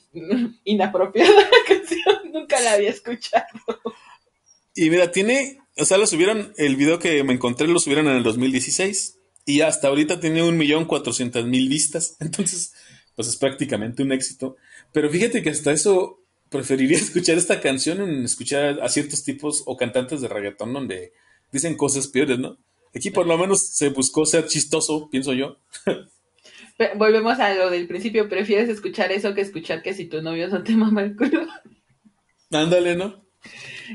inapropiada 0.64 1.30
la 1.32 1.58
canción, 1.66 2.32
nunca 2.32 2.60
la 2.60 2.72
había 2.72 2.90
escuchado. 2.90 3.46
Y 4.74 4.88
mira, 4.88 5.10
tiene, 5.10 5.58
o 5.78 5.84
sea, 5.84 5.98
lo 5.98 6.06
subieron, 6.06 6.52
el 6.56 6.76
video 6.76 6.98
que 6.98 7.22
me 7.22 7.34
encontré 7.34 7.68
lo 7.68 7.78
subieron 7.78 8.08
en 8.08 8.16
el 8.16 8.22
2016 8.22 9.18
y 9.44 9.60
hasta 9.60 9.88
ahorita 9.88 10.20
tiene 10.20 10.42
un 10.42 10.56
millón 10.56 10.86
cuatrocientas 10.86 11.44
mil 11.44 11.68
vistas, 11.68 12.16
entonces, 12.20 12.74
pues 13.14 13.28
es 13.28 13.36
prácticamente 13.36 14.02
un 14.02 14.12
éxito. 14.12 14.56
Pero 14.92 15.10
fíjate 15.10 15.42
que 15.42 15.50
hasta 15.50 15.72
eso 15.72 16.22
preferiría 16.50 16.98
escuchar 16.98 17.36
esta 17.36 17.60
canción 17.60 18.00
en 18.00 18.24
escuchar 18.24 18.80
a 18.82 18.88
ciertos 18.88 19.24
tipos 19.24 19.62
o 19.66 19.76
cantantes 19.76 20.20
de 20.20 20.28
reggaetón 20.28 20.72
donde 20.72 21.12
dicen 21.52 21.76
cosas 21.76 22.08
peores, 22.08 22.38
¿no? 22.38 22.58
Aquí 22.94 23.10
por 23.10 23.26
lo 23.26 23.36
menos 23.36 23.74
se 23.74 23.90
buscó 23.90 24.24
ser 24.24 24.46
chistoso, 24.46 25.10
pienso 25.10 25.34
yo. 25.34 25.58
Volvemos 26.96 27.38
a 27.38 27.54
lo 27.54 27.70
del 27.70 27.86
principio, 27.86 28.28
prefieres 28.28 28.68
escuchar 28.68 29.12
eso 29.12 29.34
que 29.34 29.40
escuchar 29.40 29.82
que 29.82 29.94
si 29.94 30.06
tu 30.06 30.22
novio 30.22 30.48
no 30.48 30.62
te 30.62 30.72
mama 30.72 31.02
el 31.02 31.16
culo. 31.16 31.46
Ándale, 32.50 32.96
¿no? 32.96 33.25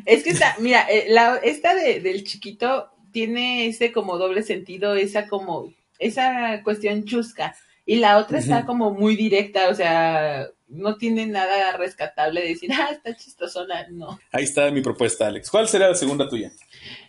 Es 0.05 0.23
que 0.23 0.31
está, 0.31 0.55
mira, 0.59 0.85
eh, 0.89 1.05
la, 1.09 1.37
esta 1.37 1.75
de, 1.75 1.99
del 1.99 2.23
chiquito 2.23 2.89
tiene 3.11 3.67
ese 3.67 3.91
como 3.91 4.17
doble 4.17 4.43
sentido, 4.43 4.95
esa 4.95 5.27
como, 5.27 5.73
esa 5.99 6.61
cuestión 6.63 7.05
chusca. 7.05 7.55
Y 7.85 7.97
la 7.97 8.17
otra 8.17 8.39
está 8.39 8.65
como 8.65 8.91
muy 8.91 9.15
directa, 9.15 9.69
o 9.69 9.75
sea, 9.75 10.47
no 10.67 10.97
tiene 10.97 11.25
nada 11.25 11.75
rescatable 11.75 12.41
de 12.41 12.49
decir, 12.49 12.71
ah, 12.73 12.89
está 12.91 13.15
chistosona, 13.15 13.87
no. 13.89 14.19
Ahí 14.31 14.43
está 14.43 14.71
mi 14.71 14.81
propuesta, 14.81 15.27
Alex. 15.27 15.49
¿Cuál 15.49 15.67
será 15.67 15.89
la 15.89 15.95
segunda 15.95 16.29
tuya? 16.29 16.51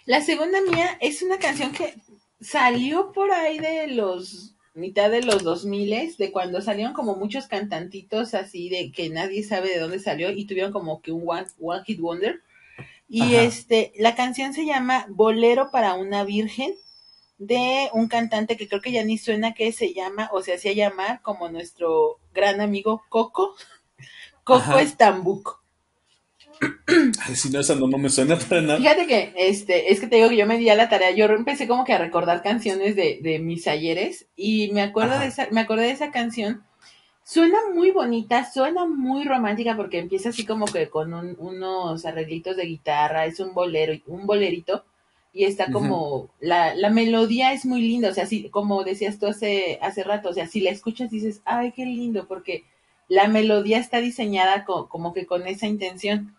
La 0.06 0.20
segunda 0.20 0.60
mía 0.62 0.96
es 1.00 1.22
una 1.22 1.38
canción 1.38 1.72
que 1.72 1.94
salió 2.40 3.12
por 3.12 3.30
ahí 3.30 3.58
de 3.58 3.88
los 3.88 4.54
mitad 4.74 5.10
de 5.10 5.22
los 5.22 5.42
2000 5.42 6.16
de 6.16 6.32
cuando 6.32 6.62
salieron 6.62 6.94
como 6.94 7.16
muchos 7.16 7.46
cantantitos 7.46 8.34
así 8.34 8.68
de 8.68 8.90
que 8.92 9.10
nadie 9.10 9.42
sabe 9.42 9.70
de 9.70 9.78
dónde 9.78 9.98
salió 9.98 10.30
y 10.30 10.46
tuvieron 10.46 10.72
como 10.72 11.02
que 11.02 11.12
un 11.12 11.24
One, 11.26 11.46
one 11.60 11.82
Hit 11.84 12.00
Wonder. 12.00 12.40
Y 13.08 13.34
este, 13.34 13.92
la 13.96 14.14
canción 14.14 14.54
se 14.54 14.64
llama 14.64 15.06
Bolero 15.10 15.70
para 15.70 15.94
una 15.94 16.24
Virgen 16.24 16.74
de 17.38 17.90
un 17.92 18.08
cantante 18.08 18.56
que 18.56 18.68
creo 18.68 18.80
que 18.80 18.92
ya 18.92 19.04
ni 19.04 19.18
suena 19.18 19.52
que 19.52 19.72
se 19.72 19.92
llama 19.92 20.30
o 20.32 20.42
se 20.42 20.54
hacía 20.54 20.72
llamar 20.72 21.20
como 21.22 21.48
nuestro 21.48 22.20
gran 22.32 22.60
amigo 22.60 23.02
Coco, 23.08 23.54
Coco 24.44 24.78
Estambuco. 24.78 25.61
Ay, 27.26 27.34
si 27.34 27.50
no, 27.50 27.60
esa 27.60 27.74
no, 27.74 27.86
me 27.86 28.08
suena 28.08 28.38
para 28.38 28.60
nada. 28.60 28.78
Fíjate 28.78 29.06
que, 29.06 29.32
este, 29.36 29.92
es 29.92 30.00
que 30.00 30.06
te 30.06 30.16
digo 30.16 30.28
que 30.28 30.36
yo 30.36 30.46
me 30.46 30.58
di 30.58 30.68
a 30.68 30.74
la 30.74 30.88
tarea, 30.88 31.10
yo 31.10 31.26
empecé 31.26 31.66
como 31.66 31.84
que 31.84 31.92
a 31.92 31.98
recordar 31.98 32.42
canciones 32.42 32.96
de, 32.96 33.18
de 33.22 33.38
mis 33.38 33.66
ayeres 33.66 34.26
y 34.36 34.70
me 34.72 34.82
acuerdo 34.82 35.18
de 35.18 35.26
esa, 35.26 35.48
me 35.50 35.60
acordé 35.60 35.84
de 35.84 35.92
esa 35.92 36.10
canción. 36.10 36.62
Suena 37.24 37.58
muy 37.74 37.92
bonita, 37.92 38.50
suena 38.50 38.84
muy 38.84 39.24
romántica 39.24 39.76
porque 39.76 39.98
empieza 39.98 40.30
así 40.30 40.44
como 40.44 40.66
que 40.66 40.88
con 40.88 41.14
unos 41.38 42.04
arreglitos 42.04 42.56
de 42.56 42.66
guitarra, 42.66 43.26
es 43.26 43.38
un 43.40 43.54
bolero, 43.54 43.92
un 44.06 44.26
bolerito 44.26 44.84
y 45.32 45.44
está 45.44 45.70
como, 45.70 46.28
la, 46.40 46.74
la 46.74 46.90
melodía 46.90 47.52
es 47.54 47.64
muy 47.64 47.80
linda, 47.80 48.10
o 48.10 48.12
sea, 48.12 48.26
sí, 48.26 48.50
como 48.50 48.84
decías 48.84 49.18
tú 49.18 49.26
hace, 49.26 49.78
hace 49.80 50.04
rato, 50.04 50.28
o 50.28 50.34
sea, 50.34 50.46
si 50.46 50.60
la 50.60 50.70
escuchas 50.70 51.10
dices, 51.10 51.40
ay, 51.46 51.72
qué 51.72 51.86
lindo, 51.86 52.26
porque 52.28 52.64
la 53.08 53.28
melodía 53.28 53.78
está 53.78 54.00
diseñada 54.00 54.64
como 54.64 55.12
que 55.14 55.26
con 55.26 55.46
esa 55.46 55.66
intención. 55.66 56.34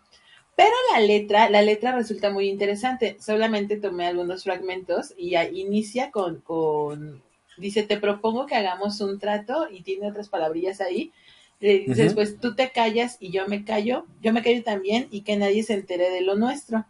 Pero 0.56 0.72
la 0.94 1.00
letra, 1.00 1.50
la 1.50 1.62
letra 1.62 1.94
resulta 1.94 2.30
muy 2.30 2.48
interesante. 2.48 3.18
Solamente 3.20 3.78
tomé 3.78 4.06
algunos 4.06 4.44
fragmentos 4.44 5.14
y 5.18 5.36
inicia 5.36 6.12
con, 6.12 6.42
con, 6.42 7.24
dice, 7.58 7.84
te 7.84 7.98
propongo 7.98 8.46
que 8.46 8.56
hagamos 8.56 9.02
un 9.02 9.20
trato 9.20 9.68
y 9.72 9.82
tiene 9.82 10.10
otras 10.10 10.30
palabrillas 10.30 10.80
ahí. 10.82 11.12
Después 11.60 12.40
tú 12.40 12.56
te 12.56 12.72
callas 12.72 13.18
y 13.20 13.32
yo 13.32 13.48
me 13.48 13.64
callo, 13.64 14.06
yo 14.22 14.34
me 14.34 14.44
callo 14.44 14.64
también 14.64 15.08
y 15.12 15.22
que 15.22 15.38
nadie 15.38 15.64
se 15.64 15.74
entere 15.74 16.10
de 16.10 16.22
lo 16.22 16.36
nuestro. 16.36 16.86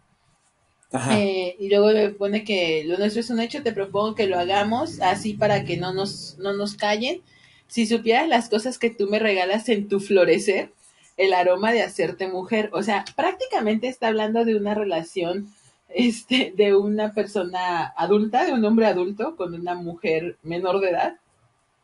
Eh, 1.11 1.55
y 1.59 1.69
luego 1.69 1.91
le 1.91 2.09
pone 2.09 2.43
que 2.43 2.83
lo 2.85 2.97
nuestro 2.97 3.21
es 3.21 3.29
un 3.29 3.39
hecho, 3.39 3.63
te 3.63 3.71
propongo 3.71 4.13
que 4.13 4.27
lo 4.27 4.37
hagamos 4.37 4.99
así 5.01 5.33
para 5.33 5.63
que 5.63 5.77
no 5.77 5.93
nos, 5.93 6.37
no 6.39 6.53
nos 6.53 6.75
callen. 6.75 7.21
Si 7.67 7.85
supieras 7.85 8.27
las 8.27 8.49
cosas 8.49 8.77
que 8.77 8.89
tú 8.89 9.07
me 9.07 9.19
regalas 9.19 9.69
en 9.69 9.87
tu 9.87 9.99
florecer, 9.99 10.71
el 11.17 11.33
aroma 11.33 11.71
de 11.71 11.83
hacerte 11.83 12.27
mujer. 12.27 12.69
O 12.73 12.83
sea, 12.83 13.05
prácticamente 13.15 13.87
está 13.87 14.07
hablando 14.07 14.45
de 14.45 14.55
una 14.55 14.73
relación 14.73 15.53
este, 15.89 16.53
de 16.55 16.75
una 16.75 17.13
persona 17.13 17.93
adulta, 17.95 18.45
de 18.45 18.53
un 18.53 18.65
hombre 18.65 18.87
adulto 18.87 19.35
con 19.35 19.53
una 19.53 19.75
mujer 19.75 20.37
menor 20.41 20.79
de 20.79 20.89
edad, 20.89 21.19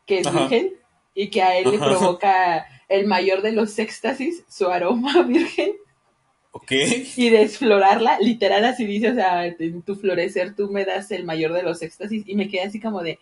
que 0.06 0.20
es 0.20 0.32
virgen, 0.32 0.74
y 1.14 1.28
que 1.28 1.42
a 1.42 1.58
él 1.58 1.70
le 1.70 1.78
provoca 1.78 2.66
el 2.88 3.06
mayor 3.06 3.42
de 3.42 3.52
los 3.52 3.78
éxtasis, 3.78 4.44
su 4.48 4.68
aroma 4.68 5.22
virgen. 5.28 5.72
Ok. 6.52 6.72
Y 7.16 7.30
de 7.30 7.42
explorarla, 7.42 8.18
literal 8.20 8.64
así 8.64 8.84
dice, 8.84 9.10
o 9.10 9.14
sea, 9.14 9.46
en 9.46 9.82
tu 9.82 9.94
florecer 9.94 10.56
tú 10.56 10.68
me 10.68 10.84
das 10.84 11.10
el 11.12 11.24
mayor 11.24 11.52
de 11.52 11.62
los 11.62 11.80
éxtasis 11.80 12.24
y 12.26 12.34
me 12.34 12.48
quedé 12.48 12.62
así 12.62 12.80
como 12.80 13.02
de, 13.02 13.20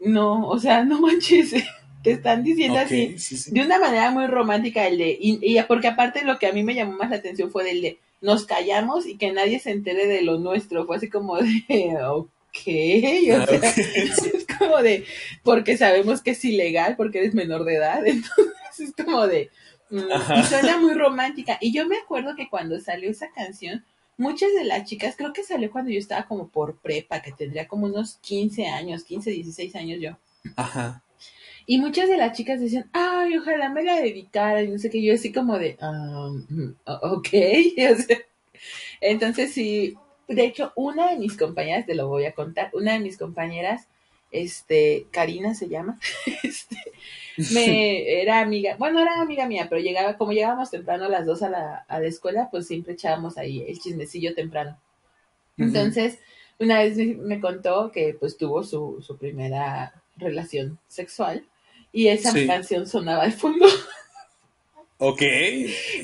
no, 0.00 0.48
o 0.48 0.58
sea, 0.58 0.84
no 0.84 1.00
manches, 1.00 1.52
te 2.02 2.12
están 2.12 2.42
diciendo 2.42 2.78
así, 2.78 3.16
de 3.50 3.62
una 3.62 3.78
manera 3.78 4.10
muy 4.10 4.26
romántica 4.26 4.86
el 4.86 4.98
de, 4.98 5.16
y, 5.20 5.60
porque 5.62 5.88
aparte 5.88 6.24
lo 6.24 6.38
que 6.38 6.46
a 6.46 6.52
mí 6.52 6.62
me 6.62 6.74
llamó 6.74 6.92
más 6.92 7.10
la 7.10 7.16
atención 7.16 7.50
fue 7.50 7.64
del 7.64 7.80
de, 7.80 7.98
nos 8.20 8.44
callamos 8.44 9.06
y 9.06 9.16
que 9.16 9.32
nadie 9.32 9.58
se 9.58 9.70
entere 9.70 10.06
de 10.06 10.22
lo 10.22 10.38
nuestro, 10.38 10.86
fue 10.86 10.96
así 10.96 11.08
como 11.08 11.36
de, 11.38 11.64
ok, 12.04 12.28
o 12.54 13.46
sea, 13.46 13.74
es 13.94 14.46
como 14.58 14.78
de, 14.82 15.04
porque 15.42 15.76
sabemos 15.76 16.22
que 16.22 16.32
es 16.32 16.44
ilegal, 16.44 16.96
porque 16.96 17.18
eres 17.18 17.34
menor 17.34 17.64
de 17.64 17.76
edad, 17.76 18.00
entonces 18.06 18.54
es 18.78 18.92
como 19.04 19.26
de, 19.26 19.50
y 19.90 20.42
suena 20.44 20.78
muy 20.78 20.94
romántica. 20.94 21.58
Y 21.60 21.72
yo 21.72 21.86
me 21.86 21.98
acuerdo 21.98 22.34
que 22.34 22.48
cuando 22.48 22.80
salió 22.80 23.10
esa 23.10 23.30
canción, 23.30 23.84
muchas 24.16 24.52
de 24.54 24.64
las 24.64 24.84
chicas, 24.84 25.16
creo 25.16 25.32
que 25.32 25.44
salió 25.44 25.70
cuando 25.70 25.90
yo 25.90 25.98
estaba 25.98 26.26
como 26.26 26.48
por 26.48 26.76
prepa, 26.76 27.20
que 27.20 27.32
tendría 27.32 27.68
como 27.68 27.86
unos 27.86 28.16
15 28.22 28.68
años, 28.68 29.04
15, 29.04 29.30
16 29.30 29.76
años 29.76 29.98
yo. 30.00 30.16
Ajá. 30.56 31.02
Y 31.66 31.78
muchas 31.78 32.08
de 32.08 32.16
las 32.16 32.36
chicas 32.36 32.60
decían, 32.60 32.88
ay, 32.92 33.36
ojalá 33.36 33.68
me 33.68 33.82
la 33.82 33.96
dedicara, 33.96 34.62
y 34.62 34.68
no 34.68 34.78
sé 34.78 34.90
qué, 34.90 35.02
yo 35.02 35.14
así 35.14 35.32
como 35.32 35.58
de, 35.58 35.78
um, 35.80 36.74
ok. 36.86 37.28
entonces 39.00 39.52
sí, 39.52 39.96
de 40.28 40.44
hecho, 40.44 40.72
una 40.76 41.10
de 41.10 41.18
mis 41.18 41.36
compañeras, 41.36 41.86
te 41.86 41.94
lo 41.94 42.08
voy 42.08 42.24
a 42.24 42.32
contar, 42.32 42.70
una 42.72 42.94
de 42.94 43.00
mis 43.00 43.18
compañeras, 43.18 43.88
este, 44.30 45.06
Karina 45.10 45.54
se 45.54 45.68
llama, 45.68 45.98
este, 46.42 46.76
me 47.52 48.20
era 48.22 48.40
amiga, 48.40 48.76
bueno, 48.78 49.00
era 49.00 49.20
amiga 49.20 49.46
mía, 49.46 49.66
pero 49.68 49.80
llegaba, 49.80 50.16
como 50.16 50.32
llegábamos 50.32 50.70
temprano 50.70 51.08
las 51.08 51.26
dos 51.26 51.42
a 51.42 51.50
la, 51.50 51.84
a 51.88 52.00
la 52.00 52.06
escuela, 52.06 52.48
pues 52.50 52.66
siempre 52.66 52.94
echábamos 52.94 53.38
ahí 53.38 53.64
el 53.68 53.78
chismecillo 53.78 54.34
temprano. 54.34 54.78
Entonces, 55.58 56.18
una 56.58 56.78
vez 56.78 56.96
me, 56.96 57.40
contó 57.40 57.92
que 57.92 58.16
pues 58.18 58.36
tuvo 58.36 58.64
su, 58.64 59.02
su 59.02 59.18
primera 59.18 60.02
relación 60.16 60.78
sexual 60.88 61.44
y 61.92 62.08
esa 62.08 62.32
canción 62.46 62.86
sonaba 62.86 63.24
de 63.24 63.32
fondo. 63.32 63.66
Ok. 65.04 65.20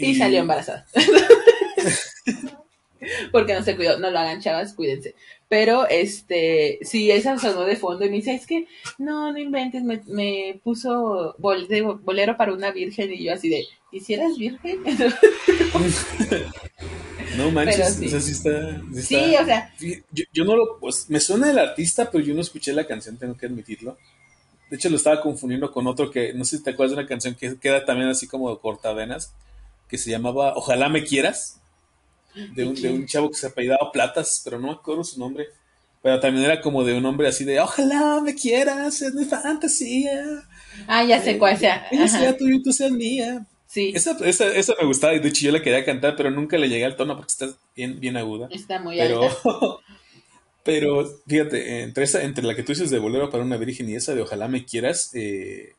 Y, 0.00 0.16
salió 0.16 0.40
embarazada. 0.40 0.84
Porque 3.30 3.54
no 3.54 3.62
se 3.62 3.76
cuidó, 3.76 3.96
no 4.00 4.10
lo 4.10 4.18
hagan 4.18 4.40
chavas, 4.40 4.72
cuídense. 4.72 5.14
Pero 5.48 5.88
este, 5.88 6.80
sí, 6.82 7.08
esa 7.12 7.38
sonó 7.38 7.64
de 7.64 7.76
fondo 7.76 8.04
y 8.04 8.10
me 8.10 8.16
dice, 8.16 8.34
es 8.34 8.44
que 8.44 8.66
no, 8.98 9.32
no 9.32 9.38
inventes, 9.38 9.84
me, 9.84 10.60
puso 10.64 11.36
bolero 11.38 12.36
para 12.36 12.52
una 12.52 12.72
virgen 12.72 13.12
y 13.12 13.22
yo 13.22 13.32
así 13.32 13.48
de, 13.48 13.66
¿hicieras 13.92 14.36
virgen? 14.36 14.82
no 17.36 17.52
manches, 17.52 18.00
o 18.04 18.08
sea, 18.08 18.20
sí 18.20 18.32
está, 18.32 18.82
sí, 19.00 19.36
o 19.40 19.44
sea. 19.44 19.72
Yo, 20.32 20.44
no 20.44 20.56
lo, 20.56 20.78
pues, 20.80 21.08
me 21.08 21.20
suena 21.20 21.50
el 21.50 21.58
artista, 21.58 22.10
pero 22.10 22.24
yo 22.24 22.34
no 22.34 22.40
escuché 22.40 22.72
la 22.72 22.86
canción, 22.86 23.16
tengo 23.16 23.36
que 23.36 23.46
admitirlo. 23.46 23.96
De 24.70 24.76
hecho, 24.76 24.90
lo 24.90 24.96
estaba 24.96 25.20
confundiendo 25.20 25.72
con 25.72 25.86
otro 25.86 26.10
que, 26.10 26.32
no 26.34 26.44
sé 26.44 26.58
si 26.58 26.62
te 26.62 26.70
acuerdas 26.70 26.96
de 26.96 27.00
una 27.02 27.08
canción 27.08 27.34
que 27.34 27.58
queda 27.58 27.84
también 27.84 28.08
así 28.08 28.26
como 28.26 28.50
de 28.50 28.58
cortavenas, 28.58 29.32
que 29.88 29.96
se 29.98 30.10
llamaba 30.10 30.54
Ojalá 30.56 30.88
me 30.88 31.04
quieras, 31.04 31.60
de 32.54 32.64
un, 32.64 32.74
de 32.74 32.90
un 32.90 33.06
chavo 33.06 33.30
que 33.30 33.36
se 33.36 33.46
apellidaba 33.46 33.90
Platas, 33.90 34.42
pero 34.44 34.58
no 34.58 34.68
me 34.68 34.74
acuerdo 34.74 35.04
su 35.04 35.18
nombre. 35.18 35.46
Pero 36.02 36.20
también 36.20 36.44
era 36.44 36.60
como 36.60 36.84
de 36.84 36.94
un 36.96 37.04
hombre 37.06 37.28
así 37.28 37.44
de 37.44 37.58
Ojalá 37.60 38.20
me 38.22 38.34
quieras, 38.34 39.02
es 39.02 39.14
mi 39.14 39.24
fantasía. 39.24 40.44
Ah, 40.86 41.02
ya 41.04 41.20
sé 41.20 41.38
cuál 41.38 41.58
sea. 41.58 41.88
Ella 41.90 42.06
sea 42.06 42.36
tuyo 42.36 42.56
y 42.56 42.62
tú 42.62 42.72
seas 42.72 42.92
mía. 42.92 43.44
Sí. 43.66 43.92
Esa, 43.94 44.16
esa, 44.24 44.46
esa, 44.54 44.74
me 44.80 44.86
gustaba 44.86 45.14
y 45.14 45.18
de 45.18 45.28
hecho 45.28 45.44
yo 45.44 45.52
la 45.52 45.60
quería 45.60 45.84
cantar, 45.84 46.16
pero 46.16 46.30
nunca 46.30 46.56
le 46.56 46.68
llegué 46.68 46.84
al 46.84 46.96
tono 46.96 47.16
porque 47.16 47.32
está 47.32 47.48
bien, 47.76 47.98
bien 48.00 48.16
aguda. 48.16 48.48
Está 48.50 48.78
muy 48.78 48.96
pero, 48.96 49.28
Pero 50.68 51.02
fíjate, 51.26 51.80
entre, 51.80 52.04
esa, 52.04 52.22
entre 52.22 52.44
la 52.44 52.54
que 52.54 52.62
tú 52.62 52.72
dices 52.72 52.90
de 52.90 52.98
Bolero 52.98 53.30
para 53.30 53.42
una 53.42 53.56
Virgen 53.56 53.88
y 53.88 53.94
esa 53.94 54.14
de 54.14 54.20
Ojalá 54.20 54.48
me 54.48 54.66
quieras, 54.66 55.14
eh, 55.14 55.72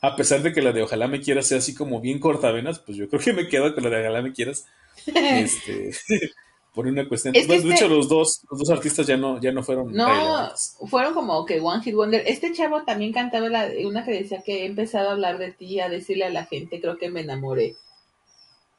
a 0.00 0.16
pesar 0.16 0.42
de 0.42 0.52
que 0.52 0.62
la 0.62 0.72
de 0.72 0.82
Ojalá 0.82 1.06
me 1.06 1.20
quieras 1.20 1.46
sea 1.46 1.58
así 1.58 1.76
como 1.76 2.00
bien 2.00 2.18
cortavenas, 2.18 2.80
pues 2.80 2.98
yo 2.98 3.08
creo 3.08 3.22
que 3.22 3.32
me 3.32 3.46
quedo 3.46 3.72
con 3.72 3.84
la 3.84 3.90
de 3.90 4.00
Ojalá 4.00 4.20
me 4.20 4.32
quieras. 4.32 4.66
este, 5.06 5.92
por 6.74 6.88
una 6.88 7.06
cuestión. 7.08 7.34
de 7.34 7.40
hecho, 7.40 7.86
los 7.86 8.08
dos, 8.08 8.40
los 8.50 8.58
dos 8.58 8.70
artistas 8.70 9.06
ya 9.06 9.16
no, 9.16 9.40
ya 9.40 9.52
no 9.52 9.62
fueron. 9.62 9.92
No, 9.92 10.50
fueron 10.88 11.14
como 11.14 11.46
que 11.46 11.60
One 11.60 11.84
Hit 11.84 11.94
Wonder. 11.94 12.24
Este 12.26 12.52
chavo 12.52 12.82
también 12.82 13.12
cantaba 13.12 13.46
una 13.46 14.04
que 14.04 14.10
decía 14.10 14.42
que 14.44 14.62
he 14.62 14.66
empezado 14.66 15.10
a 15.10 15.12
hablar 15.12 15.38
de 15.38 15.52
ti, 15.52 15.78
a 15.78 15.88
decirle 15.88 16.24
a 16.24 16.30
la 16.30 16.46
gente, 16.46 16.80
creo 16.80 16.98
que 16.98 17.10
me 17.10 17.20
enamoré. 17.20 17.76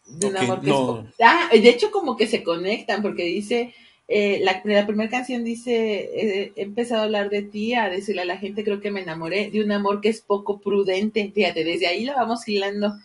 De 0.07 0.27
un 0.27 0.35
amor 0.35 0.59
que 0.59 1.23
Ah, 1.23 1.47
de 1.53 1.69
hecho, 1.69 1.89
como 1.89 2.17
que 2.17 2.27
se 2.27 2.43
conectan, 2.43 3.01
porque 3.01 3.23
dice 3.23 3.73
eh, 4.13 4.41
la, 4.43 4.61
la 4.65 4.85
primera 4.85 5.09
canción 5.09 5.45
dice, 5.45 5.71
eh, 5.73 6.53
he 6.57 6.63
empezado 6.63 7.01
a 7.01 7.05
hablar 7.05 7.29
de 7.29 7.43
ti, 7.43 7.73
a 7.75 7.89
decirle 7.89 8.23
a 8.23 8.25
la 8.25 8.37
gente, 8.37 8.65
creo 8.65 8.81
que 8.81 8.91
me 8.91 9.01
enamoré 9.01 9.49
de 9.49 9.63
un 9.63 9.71
amor 9.71 10.01
que 10.01 10.09
es 10.09 10.19
poco 10.19 10.59
prudente. 10.59 11.31
Fíjate, 11.33 11.63
desde 11.63 11.87
ahí 11.87 12.03
lo 12.03 12.13
vamos 12.13 12.45
hilando. 12.47 12.99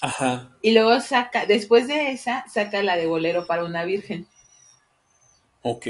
Ajá. 0.00 0.56
Y 0.62 0.72
luego 0.72 1.00
saca, 1.00 1.46
después 1.46 1.88
de 1.88 2.12
esa, 2.12 2.44
saca 2.48 2.82
la 2.84 2.96
de 2.96 3.06
bolero 3.06 3.46
para 3.46 3.64
una 3.64 3.84
virgen. 3.84 4.28
Ok. 5.62 5.86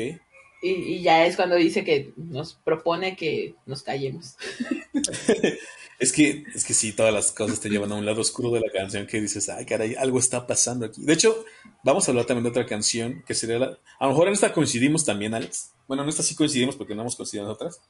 Y, 0.62 0.70
y 0.70 1.02
ya 1.02 1.26
es 1.26 1.36
cuando 1.36 1.56
dice 1.56 1.84
que 1.84 2.14
nos 2.16 2.54
propone 2.54 3.14
que 3.14 3.54
nos 3.66 3.82
callemos. 3.82 4.36
Es 5.98 6.12
que, 6.12 6.44
es 6.54 6.64
que 6.64 6.74
sí, 6.74 6.92
todas 6.92 7.12
las 7.12 7.32
cosas 7.32 7.58
te 7.58 7.70
llevan 7.70 7.90
a 7.90 7.94
un 7.94 8.04
lado 8.04 8.20
oscuro 8.20 8.50
de 8.50 8.60
la 8.60 8.70
canción 8.70 9.06
que 9.06 9.18
dices, 9.18 9.48
ay, 9.48 9.64
caray, 9.64 9.94
algo 9.94 10.18
está 10.18 10.46
pasando 10.46 10.84
aquí. 10.84 11.02
De 11.02 11.14
hecho, 11.14 11.44
vamos 11.84 12.06
a 12.06 12.10
hablar 12.10 12.26
también 12.26 12.44
de 12.44 12.50
otra 12.50 12.66
canción 12.66 13.24
que 13.26 13.32
sería 13.34 13.58
la. 13.58 13.78
A 13.98 14.04
lo 14.04 14.10
mejor 14.10 14.28
en 14.28 14.34
esta 14.34 14.52
coincidimos 14.52 15.06
también, 15.06 15.32
Alex. 15.32 15.72
Bueno, 15.88 16.02
en 16.02 16.10
esta 16.10 16.22
sí 16.22 16.34
coincidimos 16.34 16.76
porque 16.76 16.94
no 16.94 17.00
hemos 17.00 17.16
coincidido 17.16 17.46
en 17.46 17.52
otras. 17.52 17.80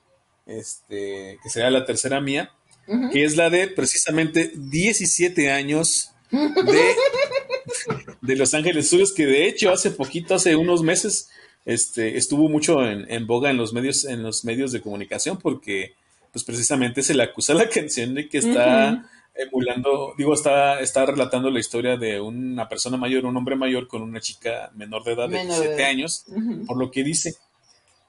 Este, 0.47 1.41
que 1.43 1.51
sería 1.51 1.71
la 1.71 1.85
tercera 1.85 2.21
mía, 2.21 2.53
que 3.13 3.25
es 3.25 3.37
la 3.37 3.51
de 3.51 3.67
precisamente 3.67 4.53
17 4.55 5.51
años 5.51 6.13
de, 6.31 6.95
de 8.21 8.37
Los 8.37 8.55
Ángeles 8.55 8.87
Azules, 8.87 9.13
que 9.13 9.27
de 9.27 9.49
hecho 9.49 9.73
hace 9.73 9.91
poquito, 9.91 10.37
hace 10.37 10.55
unos 10.55 10.85
meses, 10.85 11.29
este, 11.65 12.17
estuvo 12.17 12.49
mucho 12.49 12.87
en, 12.87 13.11
en 13.11 13.27
boga 13.27 13.51
en 13.51 13.57
los 13.57 13.73
medios, 13.73 14.05
en 14.05 14.23
los 14.23 14.45
medios 14.45 14.71
de 14.71 14.81
comunicación 14.81 15.39
porque 15.39 15.97
pues 16.37 16.45
precisamente 16.45 17.03
se 17.03 17.15
le 17.15 17.23
acusa 17.23 17.55
la 17.55 17.67
canción 17.71 18.13
de 18.13 18.29
que 18.29 18.37
está 18.37 19.09
emulando, 19.35 20.13
digo, 20.19 20.35
está, 20.35 20.81
está 20.81 21.07
relatando 21.07 21.51
la 21.51 21.61
historia 21.61 21.97
de 21.97 22.21
una 22.21 22.69
persona 22.69 22.99
mayor, 22.99 23.25
un 23.25 23.39
hombre 23.39 23.57
mayor 23.57 23.89
con 23.89 24.03
una 24.03 24.21
chica 24.21 24.71
menor 24.75 25.03
de 25.05 25.13
edad 25.13 25.31
de 25.31 25.43
17 25.47 25.83
años, 25.83 26.27
por 26.67 26.77
lo 26.77 26.91
que 26.91 27.05
dice. 27.05 27.37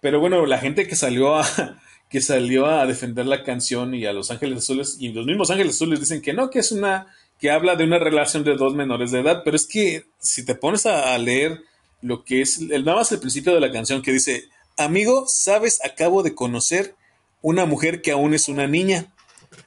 Pero 0.02 0.20
bueno, 0.20 0.46
la 0.46 0.58
gente 0.58 0.90
que 0.90 0.98
salió 0.98 1.38
a 1.38 1.48
que 2.10 2.20
salió 2.20 2.66
a 2.66 2.86
defender 2.86 3.26
la 3.26 3.46
canción 3.46 3.96
y 3.96 4.06
a 4.06 4.12
Los 4.12 4.30
Ángeles 4.30 4.58
Azules 4.58 4.98
y 5.00 5.14
los 5.14 5.26
mismos 5.26 5.50
Ángeles 5.50 5.76
Azules 5.76 6.02
dicen 6.02 6.22
que 6.22 6.34
no, 6.34 6.50
que 6.50 6.60
es 6.60 6.74
una 6.74 7.08
que 7.40 7.50
habla 7.50 7.78
de 7.78 7.86
una 7.86 7.98
relación 7.98 8.44
de 8.44 8.56
dos 8.56 8.76
menores 8.76 9.12
de 9.12 9.22
edad, 9.22 9.44
pero 9.46 9.56
es 9.56 9.68
que 9.68 10.04
si 10.20 10.44
te 10.44 10.56
pones 10.56 10.86
a, 10.86 11.18
leer 11.18 11.62
lo 12.02 12.26
que 12.26 12.42
es 12.42 12.60
el, 12.60 12.84
nada 12.84 12.98
más 12.98 13.12
el 13.14 13.20
principio 13.20 13.54
de 13.54 13.62
la 13.62 13.72
canción 13.72 14.02
que 14.02 14.12
dice, 14.12 14.50
amigo, 14.76 15.24
sabes, 15.28 15.80
acabo 15.86 16.24
de 16.24 16.36
conocer 16.36 16.96
una 17.42 17.66
mujer 17.66 18.02
que 18.02 18.12
aún 18.12 18.34
es 18.34 18.48
una 18.48 18.68
niña. 18.68 19.14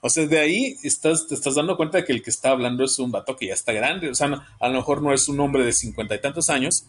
O 0.00 0.10
sea, 0.10 0.26
de 0.26 0.38
ahí 0.38 0.76
estás, 0.82 1.26
te 1.26 1.34
estás 1.34 1.54
dando 1.54 1.76
cuenta 1.76 1.98
de 1.98 2.04
que 2.04 2.12
el 2.12 2.22
que 2.22 2.30
está 2.30 2.50
hablando 2.50 2.84
es 2.84 2.98
un 2.98 3.10
vato 3.10 3.36
que 3.36 3.48
ya 3.48 3.54
está 3.54 3.72
grande. 3.72 4.10
O 4.10 4.14
sea, 4.14 4.46
a 4.60 4.68
lo 4.68 4.74
mejor 4.74 5.02
no 5.02 5.12
es 5.12 5.28
un 5.28 5.40
hombre 5.40 5.64
de 5.64 5.72
cincuenta 5.72 6.14
y 6.14 6.20
tantos 6.20 6.50
años, 6.50 6.86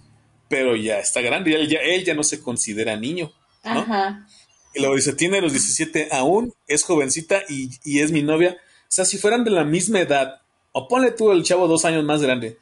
pero 0.49 0.75
ya 0.75 0.99
está 0.99 1.21
grande. 1.21 1.55
Él 1.55 1.69
ya, 1.69 1.79
él 1.79 2.03
ya 2.03 2.13
no 2.13 2.23
se 2.23 2.41
considera 2.41 2.95
niño. 2.95 3.31
¿no? 3.63 3.79
Ajá. 3.79 4.27
Y 4.73 4.79
luego 4.79 4.95
dice, 4.95 5.13
tiene 5.13 5.41
los 5.41 5.51
17 5.51 6.09
aún, 6.11 6.53
es 6.67 6.83
jovencita 6.83 7.41
y, 7.49 7.69
y, 7.83 7.99
es 7.99 8.11
mi 8.11 8.21
novia. 8.21 8.57
O 8.83 8.85
sea, 8.87 9.05
si 9.05 9.17
fueran 9.17 9.43
de 9.43 9.51
la 9.51 9.65
misma 9.65 9.99
edad, 9.99 10.41
o 10.71 10.87
ponle 10.87 11.11
tú 11.11 11.31
el 11.31 11.43
chavo 11.43 11.67
dos 11.67 11.83
años 11.83 12.05
más 12.05 12.21
grande, 12.21 12.57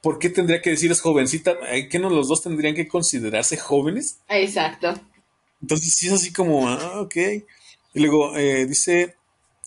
¿por 0.00 0.18
qué 0.18 0.30
tendría 0.30 0.62
que 0.62 0.70
decir 0.70 0.90
es 0.90 1.00
jovencita? 1.00 1.56
¿Qué 1.90 1.98
no 1.98 2.10
los 2.10 2.28
dos 2.28 2.42
tendrían 2.42 2.74
que 2.74 2.86
considerarse 2.86 3.56
jóvenes? 3.56 4.20
Exacto. 4.28 4.94
Entonces 5.60 5.94
sí 5.94 6.06
es 6.06 6.12
así 6.12 6.32
como, 6.32 6.68
ah, 6.68 7.00
ok. 7.00 7.16
Y 7.94 8.00
luego 8.00 8.36
eh, 8.36 8.66
dice 8.66 9.16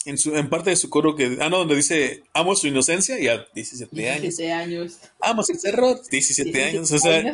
en, 0.05 0.17
su, 0.17 0.35
en 0.35 0.49
parte 0.49 0.69
de 0.69 0.75
su 0.75 0.89
coro 0.89 1.15
que, 1.15 1.37
ah, 1.39 1.49
no, 1.49 1.59
donde 1.59 1.75
dice, 1.75 2.23
amo 2.33 2.55
su 2.55 2.67
inocencia 2.67 3.19
y 3.19 3.27
a 3.27 3.45
17 3.53 4.09
años. 4.09 4.21
17 4.21 4.51
años. 4.51 4.97
Amo 5.19 5.43
su 5.43 5.53
error, 5.63 5.99
17, 6.09 6.63
años. 6.63 6.91
O 6.91 6.97
sea, 6.97 7.33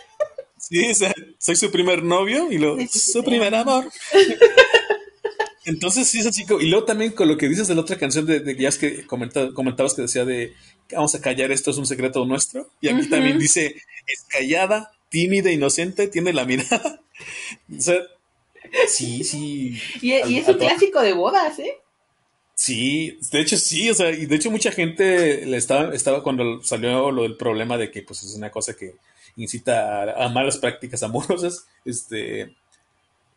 sí, 0.58 0.90
o 0.90 0.94
sea, 0.94 1.14
soy 1.38 1.56
su 1.56 1.70
primer 1.70 2.02
novio 2.02 2.50
y 2.50 2.58
lo, 2.58 2.76
su 2.88 3.22
primer 3.22 3.54
amor. 3.54 3.90
Entonces 5.64 6.08
sí 6.08 6.20
es 6.20 6.26
así, 6.26 6.46
y 6.60 6.66
luego 6.66 6.86
también 6.86 7.12
con 7.12 7.28
lo 7.28 7.36
que 7.36 7.46
dices 7.46 7.68
de 7.68 7.74
la 7.74 7.82
otra 7.82 7.98
canción 7.98 8.24
de, 8.24 8.40
de 8.40 8.56
ya 8.56 8.70
es 8.70 8.78
que 8.78 9.06
comentabas 9.06 9.92
que 9.92 10.00
decía 10.00 10.24
de 10.24 10.54
vamos 10.90 11.14
a 11.14 11.20
callar, 11.20 11.52
esto 11.52 11.70
es 11.70 11.76
un 11.76 11.86
secreto 11.86 12.24
nuestro, 12.24 12.70
y 12.80 12.88
aquí 12.88 13.06
también 13.06 13.38
dice, 13.38 13.76
es 14.06 14.24
callada, 14.28 14.92
tímida, 15.10 15.52
inocente, 15.52 16.08
tiene 16.08 16.32
la 16.32 16.46
mirada 16.46 17.02
o 17.76 17.80
sea, 17.80 17.96
sí, 18.86 19.24
sí. 19.24 19.80
Y, 20.00 20.12
es 20.12 20.48
un 20.48 20.58
clásico 20.58 21.00
de 21.00 21.12
bodas, 21.12 21.58
¿eh? 21.58 21.78
Sí, 22.54 23.18
de 23.30 23.40
hecho 23.40 23.56
sí, 23.56 23.88
o 23.88 23.94
sea, 23.94 24.10
y 24.10 24.26
de 24.26 24.34
hecho 24.34 24.50
mucha 24.50 24.72
gente 24.72 25.46
le 25.46 25.56
estaba, 25.56 25.94
estaba 25.94 26.24
cuando 26.24 26.60
salió 26.64 27.12
lo 27.12 27.22
del 27.22 27.36
problema 27.36 27.78
de 27.78 27.92
que 27.92 28.02
pues 28.02 28.24
es 28.24 28.34
una 28.34 28.50
cosa 28.50 28.74
que 28.74 28.96
incita 29.36 30.24
a, 30.24 30.28
malas 30.28 30.58
prácticas 30.58 31.04
amorosas, 31.04 31.66
este, 31.84 32.56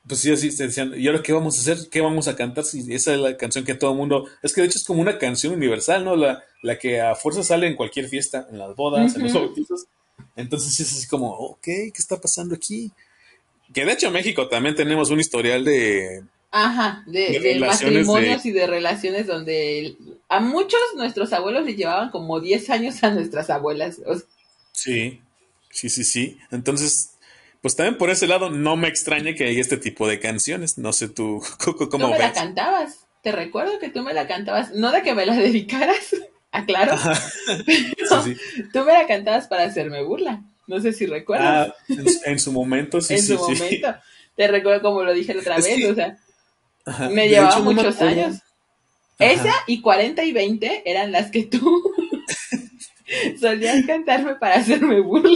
pues 0.07 0.21
sí, 0.21 0.31
así 0.31 0.51
se 0.51 0.65
decían, 0.65 0.93
¿y 0.97 1.07
ahora 1.07 1.21
qué 1.21 1.33
vamos 1.33 1.55
a 1.55 1.61
hacer? 1.61 1.87
¿Qué 1.91 2.01
vamos 2.01 2.27
a 2.27 2.35
cantar? 2.35 2.63
Si 2.63 2.91
esa 2.91 3.13
es 3.13 3.19
la 3.19 3.37
canción 3.37 3.63
que 3.63 3.75
todo 3.75 3.91
el 3.91 3.97
mundo, 3.97 4.27
es 4.41 4.53
que 4.53 4.61
de 4.61 4.67
hecho 4.67 4.79
es 4.79 4.85
como 4.85 5.01
una 5.01 5.19
canción 5.19 5.53
universal, 5.53 6.03
¿no? 6.03 6.15
La, 6.15 6.43
la 6.63 6.79
que 6.79 6.99
a 6.99 7.13
fuerza 7.13 7.43
sale 7.43 7.67
en 7.67 7.75
cualquier 7.75 8.07
fiesta, 8.07 8.47
en 8.49 8.57
las 8.57 8.75
bodas, 8.75 9.15
en 9.15 9.21
los 9.21 9.33
bautizos. 9.33 9.85
Entonces 10.35 10.79
es 10.79 10.91
así 10.91 11.07
como, 11.07 11.29
ok, 11.29 11.61
¿qué 11.61 11.93
está 11.93 12.19
pasando 12.19 12.55
aquí? 12.55 12.91
Que 13.73 13.85
de 13.85 13.93
hecho 13.93 14.07
en 14.07 14.13
México 14.13 14.47
también 14.47 14.75
tenemos 14.75 15.09
un 15.09 15.19
historial 15.19 15.63
de... 15.63 16.23
Ajá, 16.53 17.03
de, 17.07 17.57
matrimonios 17.59 18.45
y 18.45 18.51
de 18.51 18.67
relaciones 18.67 19.25
donde 19.25 19.95
a 20.27 20.41
muchos 20.41 20.81
nuestros 20.97 21.31
abuelos 21.31 21.65
le 21.65 21.75
llevaban 21.75 22.09
como 22.09 22.41
10 22.41 22.69
años 22.71 23.01
a 23.03 23.11
nuestras 23.11 23.49
abuelas. 23.49 24.01
Sí, 24.73 25.21
sí, 25.69 25.89
sí, 25.89 26.03
sí. 26.03 26.37
Entonces, 26.51 27.11
pues 27.61 27.75
también 27.75 27.97
por 27.97 28.09
ese 28.09 28.27
lado 28.27 28.49
no 28.49 28.75
me 28.75 28.87
extraña 28.87 29.33
que 29.33 29.45
haya 29.45 29.61
este 29.61 29.77
tipo 29.77 30.07
de 30.07 30.19
canciones. 30.19 30.77
No 30.77 30.93
sé 30.93 31.07
tú 31.07 31.41
cómo 31.63 31.87
Tú 31.87 31.97
me 31.99 32.19
la 32.19 32.33
cantabas. 32.33 33.05
Te 33.21 33.31
recuerdo 33.31 33.77
que 33.79 33.89
tú 33.89 34.01
me 34.01 34.13
la 34.13 34.27
cantabas. 34.27 34.71
No 34.73 34.91
de 34.91 35.03
que 35.03 35.13
me 35.13 35.25
la 35.25 35.35
dedicaras, 35.37 36.15
aclaro. 36.51 36.97
sí, 37.67 38.37
Tú 38.73 38.83
me 38.83 38.93
la 38.93 39.07
cantabas 39.07 39.47
para 39.47 39.63
hacerme 39.63 40.03
burla. 40.03 40.41
No 40.71 40.79
sé 40.79 40.93
si 40.93 41.05
recuerdas. 41.05 41.67
Ah, 41.67 41.75
en, 42.23 42.39
su 42.39 42.53
momento, 42.53 43.01
sí, 43.01 43.13
en 43.15 43.23
su 43.23 43.37
momento. 43.37 43.93
Te 44.37 44.47
recuerdo 44.47 44.81
como 44.81 45.03
lo 45.03 45.13
dije 45.13 45.33
la 45.33 45.41
otra 45.41 45.57
vez, 45.57 45.89
o 45.89 45.93
sea, 45.93 46.17
me 47.11 47.27
llevaba 47.27 47.59
muchos 47.59 47.99
años. 48.01 48.37
Esa 49.19 49.53
y 49.67 49.81
40 49.81 50.23
y 50.23 50.31
20 50.31 50.89
eran 50.89 51.11
las 51.11 51.29
que 51.29 51.43
tú 51.43 51.93
solías 53.41 53.85
cantarme 53.85 54.35
para 54.35 54.55
hacerme 54.55 55.01
burla. 55.01 55.35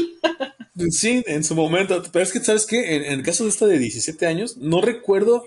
Sí, 0.90 1.22
en 1.28 1.44
su 1.44 1.54
momento. 1.54 2.02
Pero 2.14 2.24
es 2.24 2.32
que, 2.32 2.40
¿sabes 2.40 2.66
qué? 2.66 2.96
En, 2.96 3.04
en 3.04 3.14
el 3.20 3.24
caso 3.24 3.44
de 3.44 3.50
esta 3.50 3.68
de 3.68 3.78
17 3.78 4.26
años, 4.28 4.56
no 4.56 4.80
recuerdo. 4.80 5.44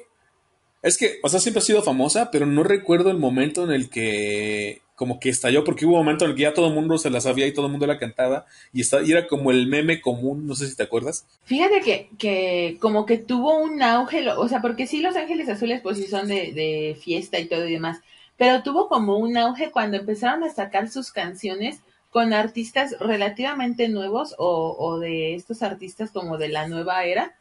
Es 0.83 0.97
que, 0.97 1.19
o 1.23 1.29
sea, 1.29 1.41
siempre 1.41 1.59
ha 1.59 1.65
sido 1.65 1.83
famosa, 1.83 2.31
pero 2.31 2.47
no 2.47 2.63
recuerdo 2.63 3.11
el 3.11 3.19
momento 3.19 3.65
en 3.65 3.73
el 3.73 3.91
que 3.91 4.83
como 4.99 5.21
que 5.21 5.29
estalló, 5.29 5.63
porque 5.63 5.87
hubo 5.87 5.93
un 5.93 6.01
momento 6.01 6.25
en 6.25 6.33
el 6.33 6.37
que 6.37 6.43
ya 6.43 6.55
todo 6.55 6.67
el 6.67 6.75
mundo 6.75 6.99
se 6.99 7.09
la 7.09 7.21
sabía 7.21 7.47
y 7.47 7.55
todo 7.55 7.67
el 7.67 7.71
mundo 7.71 7.87
la 7.87 8.01
cantaba, 8.01 8.47
y, 8.73 8.81
está, 8.81 9.01
y 9.01 9.13
era 9.13 9.29
como 9.29 9.53
el 9.53 9.69
meme 9.69 10.01
común, 10.01 10.45
no 10.45 10.57
sé 10.57 10.67
si 10.67 10.75
te 10.75 10.83
acuerdas. 10.83 11.25
Fíjate 11.45 11.83
que, 11.83 12.09
que 12.19 12.79
como 12.81 13.07
que 13.07 13.17
tuvo 13.17 13.59
un 13.59 13.81
auge, 13.81 14.29
o 14.29 14.49
sea, 14.49 14.61
porque 14.61 14.89
sí 14.89 15.01
Los 15.01 15.15
Ángeles 15.15 15.49
Azules 15.49 15.83
pues 15.83 15.99
sí 15.99 16.09
son 16.09 16.27
de, 16.27 16.53
de 16.53 16.99
fiesta 17.01 17.39
y 17.39 17.47
todo 17.47 17.69
y 17.69 17.73
demás, 17.75 18.01
pero 18.37 18.65
tuvo 18.65 18.89
como 18.89 19.19
un 19.19 19.37
auge 19.37 19.71
cuando 19.71 19.99
empezaron 19.99 20.43
a 20.43 20.53
sacar 20.53 20.91
sus 20.91 21.13
canciones 21.13 21.79
con 22.11 22.33
artistas 22.33 22.97
relativamente 22.99 23.89
nuevos 23.89 24.35
o, 24.37 24.75
o 24.77 24.99
de 24.99 25.37
estos 25.37 25.63
artistas 25.63 26.11
como 26.11 26.39
de 26.39 26.49
la 26.49 26.67
nueva 26.67 27.05
era, 27.05 27.37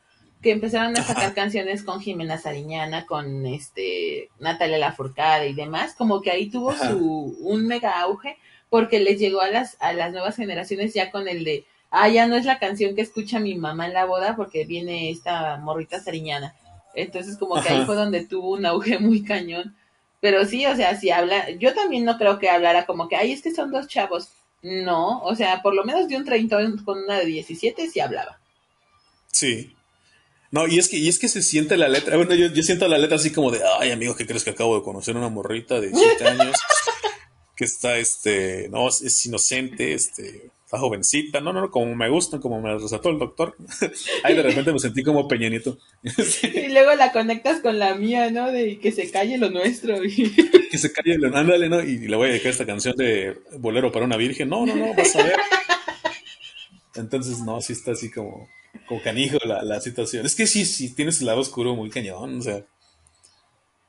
que 0.48 0.54
empezaron 0.54 0.96
a 0.96 1.04
sacar 1.04 1.34
canciones 1.34 1.84
con 1.84 2.00
Jimena 2.00 2.38
Sariñana, 2.38 3.06
con 3.06 3.46
este 3.46 4.30
Natalia 4.40 4.78
Lafourcade 4.78 5.50
y 5.50 5.54
demás, 5.54 5.94
como 5.94 6.22
que 6.22 6.32
ahí 6.32 6.50
tuvo 6.50 6.74
su 6.74 7.36
un 7.42 7.68
mega 7.68 8.00
auge 8.00 8.38
porque 8.70 9.02
les 9.02 9.20
llegó 9.20 9.42
a 9.42 9.50
las 9.50 9.76
a 9.82 9.92
las 9.92 10.14
nuevas 10.14 10.38
generaciones 10.38 10.94
ya 10.94 11.12
con 11.12 11.28
el 11.28 11.44
de 11.44 11.66
ah 11.92 12.08
ya 12.08 12.28
no 12.28 12.38
es 12.38 12.46
la 12.46 12.60
canción 12.60 12.96
que 12.96 13.02
escucha 13.02 13.40
mi 13.40 13.56
mamá 13.56 13.88
en 13.88 13.94
la 13.94 14.06
boda 14.06 14.38
porque 14.38 14.64
viene 14.64 15.10
esta 15.10 15.58
morrita 15.58 16.00
Sariñana. 16.00 16.56
Entonces 16.94 17.36
como 17.38 17.62
que 17.62 17.68
ahí 17.68 17.84
fue 17.86 17.96
donde 17.98 18.24
tuvo 18.24 18.52
un 18.52 18.66
auge 18.66 19.00
muy 19.02 19.26
cañón. 19.26 19.76
Pero 20.22 20.46
sí, 20.46 20.66
o 20.66 20.78
sea, 20.78 20.96
si 20.96 21.10
habla, 21.12 21.50
yo 21.60 21.74
también 21.74 22.06
no 22.06 22.18
creo 22.18 22.40
que 22.40 22.50
hablara 22.50 22.86
como 22.86 23.10
que, 23.10 23.18
ay, 23.18 23.34
es 23.34 23.42
que 23.42 23.54
son 23.54 23.70
dos 23.70 23.90
chavos. 23.90 24.30
No, 24.62 25.20
o 25.24 25.36
sea, 25.36 25.62
por 25.62 25.76
lo 25.76 25.84
menos 25.84 26.08
de 26.08 26.16
un 26.16 26.24
30 26.24 26.58
con 26.86 27.04
una 27.04 27.20
de 27.20 27.26
17 27.26 27.90
sí 27.90 28.00
hablaba. 28.00 28.40
Sí, 29.28 29.77
no, 30.52 30.68
y 30.68 30.80
es 30.80 30.88
que, 30.88 30.98
y 30.98 31.08
es 31.08 31.20
que 31.20 31.28
se 31.28 31.42
siente 31.42 31.78
la 31.78 31.88
letra. 31.88 32.16
Bueno, 32.18 32.34
yo, 32.36 32.48
yo 32.48 32.64
siento 32.64 32.88
la 32.88 32.98
letra 32.98 33.18
así 33.18 33.32
como 33.32 33.52
de, 33.52 33.60
ay, 33.80 33.92
amigo, 33.92 34.16
¿qué 34.16 34.26
crees 34.26 34.44
que 34.44 34.52
acabo 34.52 34.78
de 34.78 34.84
conocer 34.84 35.16
una 35.16 35.30
morrita 35.30 35.80
de 35.80 35.92
7 35.94 36.28
años? 36.28 36.56
que 37.56 37.66
está, 37.66 37.98
este, 37.98 38.70
no, 38.70 38.88
es 38.88 39.26
inocente, 39.26 39.94
este, 39.94 40.52
está 40.68 40.78
jovencita. 40.78 41.42
No, 41.42 41.54
no, 41.54 41.62
no, 41.62 41.72
como 41.72 41.96
me 41.96 42.10
gusta, 42.10 42.40
como 42.40 42.62
me 42.62 42.78
resaltó 42.78 43.10
el 43.10 43.18
doctor. 43.18 43.56
Ay, 44.24 44.36
de 44.36 44.44
repente 44.44 44.72
me 44.72 44.80
sentí 44.80 45.02
como 45.02 45.28
peñanito. 45.28 45.80
y 46.44 46.68
luego 46.68 46.94
la 46.94 47.12
conectas 47.12 47.62
con 47.62 47.80
la 47.80 47.96
mía, 47.96 48.30
¿no? 48.30 48.52
De 48.52 48.78
que 48.80 48.92
se 48.92 49.10
calle 49.10 49.38
lo 49.38 49.50
nuestro. 49.50 50.00
que 50.02 50.78
se 50.78 50.92
calle 50.92 51.18
lo, 51.18 51.36
ándale, 51.36 51.70
¿no? 51.70 51.82
Y 51.82 52.08
le 52.08 52.16
voy 52.16 52.30
a 52.30 52.34
dejar 52.34 52.52
esta 52.52 52.66
canción 52.66 52.96
de 52.96 53.38
Bolero 53.58 53.92
para 53.92 54.06
una 54.06 54.18
virgen. 54.18 54.50
No, 54.50 54.66
no, 54.66 54.76
no, 54.76 54.94
vas 54.94 55.16
a 55.16 55.24
ver. 55.24 55.38
Entonces, 56.98 57.40
no, 57.40 57.62
sí 57.62 57.74
está 57.74 57.92
así 57.92 58.12
como 58.12 58.48
como 58.86 59.02
canijo 59.02 59.38
la, 59.46 59.64
la 59.64 59.82
situación. 59.82 60.26
Es 60.26 60.36
que 60.36 60.48
sí, 60.48 60.66
sí, 60.66 60.94
tienes 60.94 61.20
el 61.20 61.28
lado 61.28 61.42
oscuro 61.42 61.76
muy 61.76 61.90
cañón, 61.90 62.40
o 62.40 62.42
sea. 62.42 62.64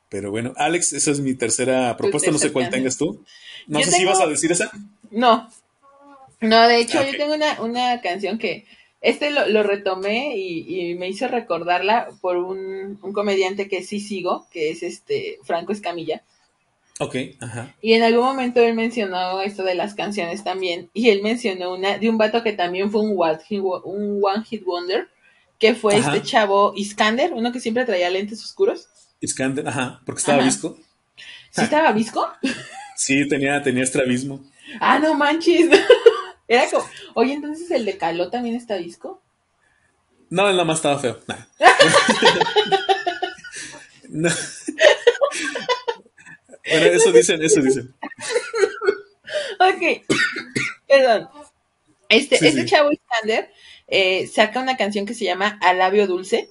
Pero 0.08 0.30
bueno, 0.30 0.54
Alex, 0.56 0.94
esa 0.94 1.10
es 1.10 1.20
mi 1.20 1.34
tercera 1.34 1.96
propuesta, 1.96 2.30
no 2.30 2.38
sé 2.38 2.52
cuál 2.52 2.70
tengas 2.70 2.96
tú. 2.96 3.24
No 3.66 3.80
sé 3.82 3.90
si 3.90 4.04
vas 4.04 4.20
a 4.20 4.26
decir 4.26 4.50
esa. 4.50 4.70
No, 5.10 5.50
no, 6.40 6.68
de 6.68 6.78
hecho 6.80 7.02
yo 7.04 7.16
tengo 7.16 7.34
una, 7.34 7.60
una 7.60 8.00
canción 8.00 8.38
que 8.38 8.66
este 9.00 9.30
lo, 9.30 9.46
lo 9.48 9.62
retomé 9.62 10.36
y, 10.36 10.90
y, 10.90 10.94
me 10.94 11.08
hizo 11.08 11.28
recordarla 11.28 12.08
por 12.20 12.36
un, 12.36 12.98
un, 13.02 13.12
comediante 13.12 13.68
que 13.68 13.82
sí 13.82 14.00
sigo, 14.00 14.46
que 14.50 14.70
es 14.70 14.82
este 14.82 15.38
Franco 15.44 15.72
Escamilla. 15.72 16.22
Ok, 16.98 17.16
ajá. 17.40 17.74
Y 17.80 17.92
en 17.92 18.02
algún 18.02 18.24
momento 18.24 18.60
él 18.60 18.74
mencionó 18.74 19.40
esto 19.40 19.62
de 19.62 19.74
las 19.74 19.94
canciones 19.94 20.42
también. 20.42 20.90
Y 20.92 21.10
él 21.10 21.22
mencionó 21.22 21.74
una 21.74 21.98
de 21.98 22.10
un 22.10 22.18
vato 22.18 22.42
que 22.42 22.52
también 22.52 22.90
fue 22.90 23.02
un, 23.02 23.12
un 23.12 24.20
One 24.22 24.44
Hit 24.44 24.64
Wonder, 24.64 25.08
que 25.58 25.74
fue 25.74 25.96
este 25.96 26.22
chavo 26.22 26.72
Iskander, 26.76 27.32
uno 27.32 27.52
que 27.52 27.60
siempre 27.60 27.84
traía 27.84 28.10
lentes 28.10 28.44
oscuros. 28.44 28.88
Iskander, 29.20 29.66
ajá, 29.66 30.00
porque 30.04 30.20
estaba 30.20 30.42
visco. 30.42 30.76
¿Sí 31.50 31.62
estaba 31.62 31.92
visco? 31.92 32.28
sí, 32.96 33.26
tenía, 33.28 33.62
tenía 33.62 33.84
estrabismo. 33.84 34.40
Ah, 34.80 34.98
no 34.98 35.14
manches. 35.14 35.70
Era 36.48 36.68
como, 36.70 36.88
oye, 37.14 37.34
entonces 37.34 37.70
el 37.70 37.84
de 37.84 37.98
Caló 37.98 38.30
también 38.30 38.56
está 38.56 38.76
visco. 38.76 39.20
No, 40.30 40.48
él 40.48 40.56
nada 40.56 40.64
más 40.64 40.78
estaba 40.78 40.98
feo. 40.98 41.18
no. 44.08 44.30
Bueno, 46.70 46.86
eso 46.86 47.12
dicen, 47.12 47.42
eso 47.42 47.60
dicen. 47.60 47.94
ok, 49.60 50.16
perdón. 50.86 51.28
Este, 52.08 52.36
este 52.36 52.64
chavo 52.64 52.90
Iskander 52.90 53.50
eh, 53.86 54.26
saca 54.26 54.60
una 54.60 54.76
canción 54.76 55.06
que 55.06 55.14
se 55.14 55.24
llama 55.24 55.58
A 55.62 55.74
labio 55.74 56.06
dulce. 56.06 56.50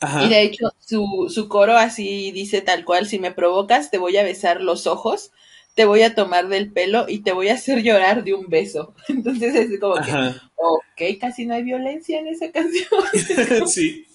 Ajá. 0.00 0.24
Y 0.24 0.28
de 0.28 0.42
hecho, 0.42 0.72
su, 0.80 1.30
su 1.32 1.48
coro 1.48 1.76
así 1.76 2.32
dice 2.32 2.60
tal 2.60 2.84
cual, 2.84 3.06
si 3.06 3.18
me 3.18 3.32
provocas, 3.32 3.90
te 3.90 3.98
voy 3.98 4.16
a 4.16 4.24
besar 4.24 4.60
los 4.60 4.86
ojos, 4.86 5.30
te 5.74 5.84
voy 5.84 6.02
a 6.02 6.14
tomar 6.14 6.48
del 6.48 6.72
pelo 6.72 7.06
y 7.08 7.20
te 7.20 7.32
voy 7.32 7.48
a 7.48 7.54
hacer 7.54 7.82
llorar 7.82 8.24
de 8.24 8.34
un 8.34 8.48
beso. 8.48 8.94
Entonces 9.08 9.54
es 9.54 9.80
como 9.80 9.94
que, 9.94 10.12
ok, 10.56 11.18
casi 11.20 11.46
no 11.46 11.54
hay 11.54 11.62
violencia 11.62 12.18
en 12.18 12.28
esa 12.28 12.50
canción. 12.50 12.88
sí. 13.68 14.06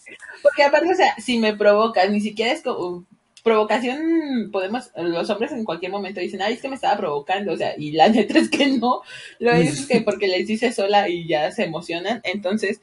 Porque 0.41 0.63
aparte, 0.63 0.91
o 0.91 0.95
sea, 0.95 1.15
si 1.19 1.37
me 1.37 1.55
provocas, 1.55 2.09
ni 2.09 2.21
siquiera 2.21 2.51
es 2.51 2.61
como, 2.61 3.05
provocación, 3.47 4.49
podemos, 4.51 4.91
los 4.95 5.29
hombres 5.29 5.51
en 5.51 5.63
cualquier 5.63 5.91
momento 5.91 6.19
dicen, 6.19 6.41
ay, 6.41 6.53
es 6.53 6.61
que 6.61 6.67
me 6.67 6.75
estaba 6.75 6.97
provocando, 6.97 7.53
o 7.53 7.57
sea, 7.57 7.73
y 7.77 7.91
la 7.91 8.09
neta 8.09 8.37
es 8.37 8.49
que 8.49 8.67
no, 8.67 9.01
lo 9.39 9.51
es 9.51 9.85
que 9.85 10.01
porque 10.01 10.27
les 10.27 10.47
dice 10.47 10.71
sola 10.71 11.07
y 11.07 11.27
ya 11.27 11.51
se 11.51 11.63
emocionan, 11.63 12.21
entonces, 12.23 12.81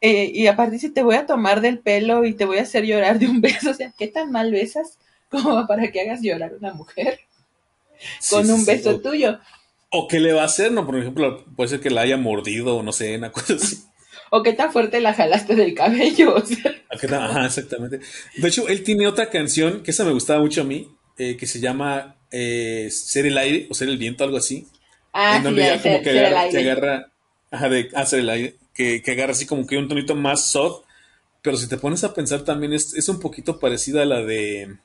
eh, 0.00 0.30
y 0.34 0.46
aparte 0.48 0.72
dice, 0.72 0.90
te 0.90 1.02
voy 1.02 1.14
a 1.14 1.26
tomar 1.26 1.60
del 1.60 1.78
pelo 1.78 2.24
y 2.24 2.34
te 2.34 2.44
voy 2.44 2.58
a 2.58 2.62
hacer 2.62 2.84
llorar 2.84 3.18
de 3.18 3.26
un 3.26 3.40
beso, 3.40 3.70
o 3.70 3.74
sea, 3.74 3.92
¿qué 3.96 4.08
tan 4.08 4.32
mal 4.32 4.50
besas 4.50 4.98
como 5.28 5.66
para 5.66 5.90
que 5.92 6.00
hagas 6.00 6.22
llorar 6.22 6.52
a 6.52 6.56
una 6.56 6.74
mujer 6.74 7.20
con 8.28 8.50
un 8.50 8.64
beso 8.64 9.00
tuyo? 9.00 9.38
O 9.90 10.08
qué 10.08 10.20
le 10.20 10.32
va 10.32 10.42
a 10.42 10.46
hacer, 10.46 10.72
¿no? 10.72 10.86
Por 10.86 10.98
ejemplo, 10.98 11.44
puede 11.56 11.70
ser 11.70 11.80
que 11.80 11.90
la 11.90 12.02
haya 12.02 12.16
mordido 12.16 12.76
o 12.76 12.82
no 12.82 12.92
sé, 12.92 13.16
una 13.16 13.32
cosa 13.32 13.54
así 13.54 13.84
o 14.30 14.42
qué 14.42 14.52
tan 14.52 14.72
fuerte 14.72 15.00
la 15.00 15.12
jalaste 15.12 15.54
del 15.54 15.74
cabello. 15.74 16.36
Ajá, 17.10 17.46
exactamente. 17.46 18.00
De 18.36 18.48
hecho, 18.48 18.68
él 18.68 18.82
tiene 18.82 19.06
otra 19.06 19.30
canción 19.30 19.82
que 19.82 19.90
esa 19.90 20.04
me 20.04 20.12
gustaba 20.12 20.40
mucho 20.40 20.62
a 20.62 20.64
mí, 20.64 20.88
eh, 21.18 21.36
que 21.36 21.46
se 21.46 21.60
llama 21.60 22.16
eh, 22.30 22.88
Ser 22.90 23.26
el 23.26 23.38
aire 23.38 23.66
o 23.70 23.74
Ser 23.74 23.88
el 23.88 23.98
viento, 23.98 24.24
algo 24.24 24.36
así. 24.36 24.66
Ah, 25.12 25.36
en 25.36 25.42
donde 25.42 25.62
ya 25.62 25.82
como 25.82 26.02
que, 26.02 26.10
agarra, 26.20 27.10
ajá, 27.50 27.68
de 27.68 27.88
hacer 27.94 28.20
el 28.20 28.30
aire, 28.30 28.54
que, 28.74 29.02
que, 29.02 29.10
agarra 29.12 29.32
así 29.32 29.44
como 29.44 29.66
que 29.66 29.76
un 29.76 29.88
tonito 29.88 30.14
más 30.14 30.46
soft, 30.50 30.84
pero 31.42 31.56
si 31.56 31.68
te 31.68 31.78
pones 31.78 32.04
a 32.04 32.14
pensar 32.14 32.44
también 32.44 32.72
es, 32.72 32.94
es 32.94 33.08
un 33.08 33.18
poquito 33.18 33.58
parecida 33.58 34.02
a 34.02 34.06
la 34.06 34.22
de 34.22 34.76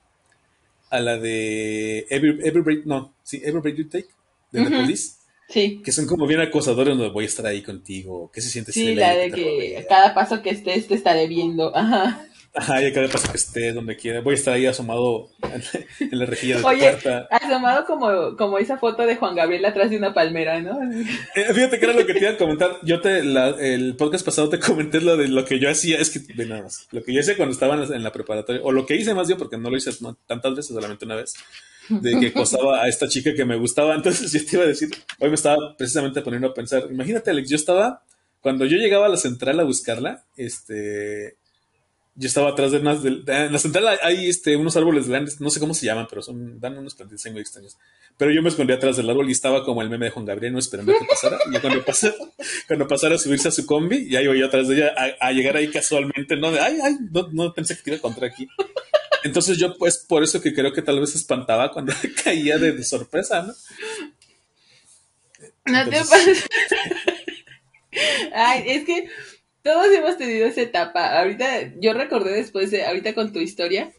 a 0.89 0.99
la 0.99 1.17
de 1.17 2.07
Every, 2.09 2.39
Every 2.43 2.61
Break, 2.61 2.85
no, 2.85 3.13
sí, 3.23 3.41
Every 3.43 3.61
Break 3.61 3.75
You 3.75 3.89
Take, 3.89 4.07
de 4.51 4.63
The 4.63 4.69
Police. 4.69 5.24
Sí. 5.47 5.81
Que 5.83 5.91
son 5.91 6.07
como 6.07 6.25
bien 6.27 6.41
acosadores 6.41 6.97
donde 6.97 7.13
voy 7.13 7.25
a 7.25 7.27
estar 7.27 7.45
ahí 7.45 7.61
contigo. 7.61 8.31
¿Qué 8.33 8.41
se 8.41 8.49
siente? 8.49 8.71
Sí, 8.71 8.95
la 8.95 9.15
de 9.15 9.31
que 9.31 9.85
cada 9.87 10.13
paso 10.13 10.41
que 10.41 10.49
estés 10.49 10.87
te 10.87 10.95
estaré 10.95 11.27
viendo. 11.27 11.75
Ajá. 11.75 12.27
Ajá, 12.57 12.81
y 12.81 12.85
a 12.85 12.93
cada 12.93 13.09
paso 13.09 13.29
que 13.29 13.37
esté, 13.37 13.73
donde 13.73 13.97
quiera. 13.97 14.21
Voy 14.21 14.31
a 14.31 14.35
estar 14.35 14.53
ahí 14.53 14.65
asomado 14.65 15.27
en 15.99 16.17
la 16.17 16.25
rejilla 16.25 16.55
de 16.55 16.61
tu 16.61 16.67
Oye, 16.67 16.97
asomado 17.29 17.85
como, 17.85 18.37
como 18.37 18.57
esa 18.57 18.77
foto 18.77 19.05
de 19.05 19.17
Juan 19.17 19.35
Gabriel 19.35 19.65
atrás 19.65 19.89
de 19.89 19.97
una 19.97 20.13
palmera, 20.13 20.61
¿no? 20.61 20.79
Eh, 21.35 21.53
fíjate 21.53 21.77
que 21.77 21.85
era 21.85 21.93
lo 21.93 22.05
que 22.05 22.13
te 22.13 22.19
iba 22.19 22.29
a 22.29 22.37
comentar. 22.37 22.77
Yo 22.83 23.01
te, 23.01 23.19
el 23.19 23.97
podcast 23.97 24.25
pasado 24.25 24.47
te 24.47 24.59
comenté 24.59 25.01
lo 25.01 25.17
de 25.17 25.27
lo 25.27 25.43
que 25.43 25.59
yo 25.59 25.69
hacía. 25.69 25.99
Es 25.99 26.09
que, 26.09 26.21
ve 26.33 26.45
nada 26.45 26.63
más. 26.63 26.87
Lo 26.91 27.03
que 27.03 27.13
yo 27.13 27.19
hacía 27.19 27.35
cuando 27.35 27.51
estaba 27.51 27.75
en 27.75 28.03
la, 28.03 28.11
preparatoria, 28.13 28.61
o 28.63 28.71
lo 28.71 28.85
que 28.85 28.95
hice 28.95 29.13
más 29.13 29.27
yo, 29.27 29.37
porque 29.37 29.57
no 29.57 29.69
lo 29.69 29.75
hice 29.75 29.91
tantas 30.25 30.55
veces, 30.55 30.73
solamente 30.73 31.03
una 31.03 31.15
vez 31.15 31.33
de 31.89 32.19
que 32.19 32.27
acosaba 32.27 32.83
a 32.83 32.87
esta 32.87 33.07
chica 33.07 33.33
que 33.33 33.45
me 33.45 33.57
gustaba. 33.57 33.95
Entonces 33.95 34.31
yo 34.33 34.45
te 34.45 34.55
iba 34.55 34.63
a 34.63 34.67
decir, 34.67 34.89
hoy 35.19 35.29
me 35.29 35.35
estaba 35.35 35.75
precisamente 35.77 36.21
poniendo 36.21 36.49
a 36.49 36.53
pensar, 36.53 36.87
imagínate 36.89 37.31
Alex, 37.31 37.49
yo 37.49 37.55
estaba, 37.55 38.03
cuando 38.41 38.65
yo 38.65 38.77
llegaba 38.77 39.05
a 39.07 39.09
la 39.09 39.17
central 39.17 39.59
a 39.59 39.63
buscarla, 39.63 40.25
este, 40.37 41.37
yo 42.17 42.27
estaba 42.27 42.51
atrás 42.51 42.71
de 42.71 42.79
unas, 42.79 43.03
en 43.03 43.51
la 43.51 43.59
central 43.59 43.99
hay 44.01 44.29
este, 44.29 44.55
unos 44.55 44.77
árboles 44.77 45.09
grandes, 45.09 45.41
no 45.41 45.49
sé 45.49 45.59
cómo 45.59 45.73
se 45.73 45.85
llaman, 45.85 46.07
pero 46.09 46.21
son, 46.21 46.59
dan 46.61 46.77
unos 46.77 46.95
plantitas 46.95 47.29
muy 47.31 47.41
extraños. 47.41 47.75
Pero 48.17 48.31
yo 48.31 48.41
me 48.41 48.47
escondí 48.47 48.71
atrás 48.71 48.95
del 48.95 49.09
árbol 49.09 49.27
y 49.27 49.33
estaba 49.33 49.65
como 49.65 49.81
el 49.81 49.89
meme 49.89 50.05
de 50.05 50.11
Juan 50.11 50.25
Gabriel, 50.25 50.53
no 50.53 50.59
esperando 50.59 50.93
que 50.93 51.05
pasara. 51.05 51.37
Y 51.51 51.59
cuando 51.59 51.83
pasara, 51.83 52.15
cuando 52.67 52.87
pasara 52.87 53.15
a 53.15 53.17
subirse 53.17 53.49
a 53.49 53.51
su 53.51 53.65
combi, 53.65 54.09
ya 54.09 54.21
iba 54.21 54.33
yo 54.33 54.45
atrás 54.45 54.69
de 54.69 54.75
ella 54.75 54.93
a, 55.19 55.31
llegar 55.33 55.57
ahí 55.57 55.69
casualmente, 55.69 56.37
¿no? 56.37 56.51
De, 56.51 56.61
ay, 56.61 56.77
ay, 56.81 56.95
no, 57.11 57.27
no 57.33 57.53
pensé 57.53 57.75
que 57.75 57.83
te 57.83 57.89
iba 57.89 57.95
a 57.95 57.97
encontrar 57.97 58.31
aquí. 58.31 58.47
Entonces 59.25 59.57
yo 59.57 59.75
pues 59.75 59.97
por 59.97 60.23
eso 60.23 60.39
que 60.39 60.53
creo 60.53 60.71
que 60.71 60.83
tal 60.83 60.99
vez 60.99 61.15
espantaba 61.15 61.71
cuando 61.71 61.91
caía 62.23 62.59
de, 62.59 62.83
sorpresa, 62.83 63.41
¿no? 63.41 63.53
No 65.65 65.89
te 65.89 65.97
pasa. 65.97 66.31
Ay, 68.35 68.65
es 68.67 68.85
que 68.85 69.09
todos 69.63 69.87
hemos 69.87 70.19
tenido 70.19 70.45
esa 70.45 70.61
etapa. 70.61 71.19
Ahorita, 71.19 71.73
yo 71.79 71.93
recordé 71.93 72.33
después 72.33 72.69
de, 72.69 72.85
ahorita 72.85 73.15
con 73.15 73.33
tu 73.33 73.39
historia, 73.39 73.91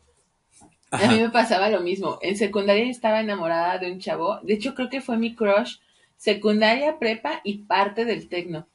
a 0.92 1.08
mí 1.08 1.20
me 1.20 1.30
pasaba 1.30 1.70
lo 1.70 1.80
mismo. 1.80 2.20
En 2.22 2.36
secundaria 2.36 2.88
estaba 2.88 3.20
enamorada 3.20 3.78
de 3.78 3.90
un 3.90 3.98
chavo. 3.98 4.38
De 4.44 4.54
hecho, 4.54 4.76
creo 4.76 4.88
que 4.88 5.00
fue 5.00 5.18
mi 5.18 5.34
crush 5.34 5.78
secundaria, 6.16 7.00
prepa 7.00 7.40
y 7.42 7.64
parte 7.64 8.04
del 8.04 8.28
tecno. 8.28 8.68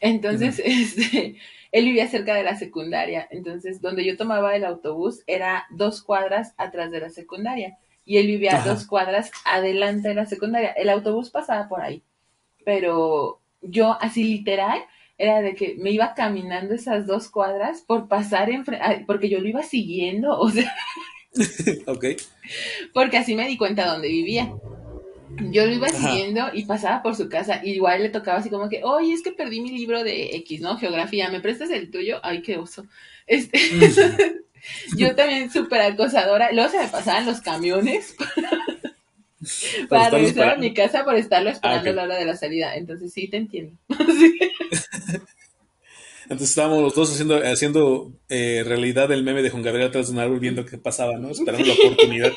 Entonces, 0.00 0.62
este, 0.64 1.34
él 1.72 1.84
vivía 1.84 2.08
cerca 2.08 2.34
de 2.34 2.42
la 2.42 2.56
secundaria. 2.56 3.26
Entonces, 3.30 3.80
donde 3.80 4.04
yo 4.04 4.16
tomaba 4.16 4.56
el 4.56 4.64
autobús 4.64 5.22
era 5.26 5.66
dos 5.70 6.02
cuadras 6.02 6.54
atrás 6.56 6.90
de 6.90 7.00
la 7.00 7.10
secundaria. 7.10 7.78
Y 8.04 8.18
él 8.18 8.26
vivía 8.28 8.62
dos 8.64 8.86
cuadras 8.86 9.30
adelante 9.44 10.08
de 10.08 10.14
la 10.14 10.26
secundaria. 10.26 10.70
El 10.70 10.90
autobús 10.90 11.30
pasaba 11.30 11.68
por 11.68 11.80
ahí. 11.80 12.02
Pero 12.64 13.40
yo, 13.60 13.96
así 14.00 14.24
literal, 14.24 14.80
era 15.18 15.40
de 15.40 15.54
que 15.54 15.76
me 15.78 15.90
iba 15.90 16.14
caminando 16.14 16.74
esas 16.74 17.06
dos 17.06 17.28
cuadras 17.30 17.82
por 17.82 18.08
pasar 18.08 18.50
enfrente, 18.50 19.04
porque 19.06 19.28
yo 19.28 19.40
lo 19.40 19.48
iba 19.48 19.62
siguiendo, 19.62 20.38
o 20.38 20.50
sea. 20.50 20.72
ok. 21.86 22.04
Porque 22.92 23.18
así 23.18 23.34
me 23.34 23.48
di 23.48 23.56
cuenta 23.56 23.86
dónde 23.86 24.08
vivía. 24.08 24.52
Yo 25.50 25.66
lo 25.66 25.72
iba 25.72 25.88
siguiendo 25.88 26.50
y 26.52 26.64
pasaba 26.64 27.02
por 27.02 27.14
su 27.14 27.28
casa. 27.28 27.60
Y 27.62 27.72
igual 27.72 28.02
le 28.02 28.08
tocaba 28.08 28.38
así 28.38 28.48
como 28.48 28.68
que, 28.68 28.82
oye, 28.84 29.12
es 29.12 29.22
que 29.22 29.32
perdí 29.32 29.60
mi 29.60 29.70
libro 29.70 30.02
de 30.02 30.36
X, 30.36 30.60
¿no? 30.60 30.78
Geografía, 30.78 31.30
¿me 31.30 31.40
prestas 31.40 31.70
el 31.70 31.90
tuyo? 31.90 32.20
Ay, 32.22 32.42
qué 32.42 32.56
oso. 32.56 32.86
Este, 33.26 33.58
yo 34.96 35.14
también 35.14 35.50
súper 35.50 35.80
acosadora. 35.82 36.52
Luego 36.52 36.70
se 36.70 36.78
me 36.78 36.88
pasaban 36.88 37.26
los 37.26 37.40
camiones 37.40 38.16
para 39.88 40.10
regresar 40.10 40.50
a 40.50 40.56
mi 40.56 40.72
casa 40.72 41.04
por 41.04 41.16
estarlo 41.16 41.50
esperando 41.50 41.90
a 41.90 41.94
la 41.94 42.02
hora 42.04 42.16
de 42.16 42.24
la 42.24 42.36
salida. 42.36 42.74
Entonces 42.76 43.12
sí, 43.12 43.28
te 43.28 43.36
entiendo. 43.36 43.76
Entonces 46.28 46.48
estábamos 46.48 46.82
los 46.82 46.94
dos 46.94 47.12
haciendo, 47.12 47.36
haciendo 47.36 48.12
eh, 48.28 48.64
realidad 48.66 49.12
el 49.12 49.22
meme 49.22 49.42
de 49.42 49.50
Juan 49.50 49.62
Gabriel 49.62 49.88
atrás 49.88 50.08
de 50.08 50.14
un 50.14 50.18
árbol 50.18 50.40
viendo 50.40 50.66
qué 50.66 50.76
pasaba, 50.76 51.16
¿no? 51.18 51.30
Esperando 51.30 51.66
la 51.66 51.74
oportunidad. 51.74 52.32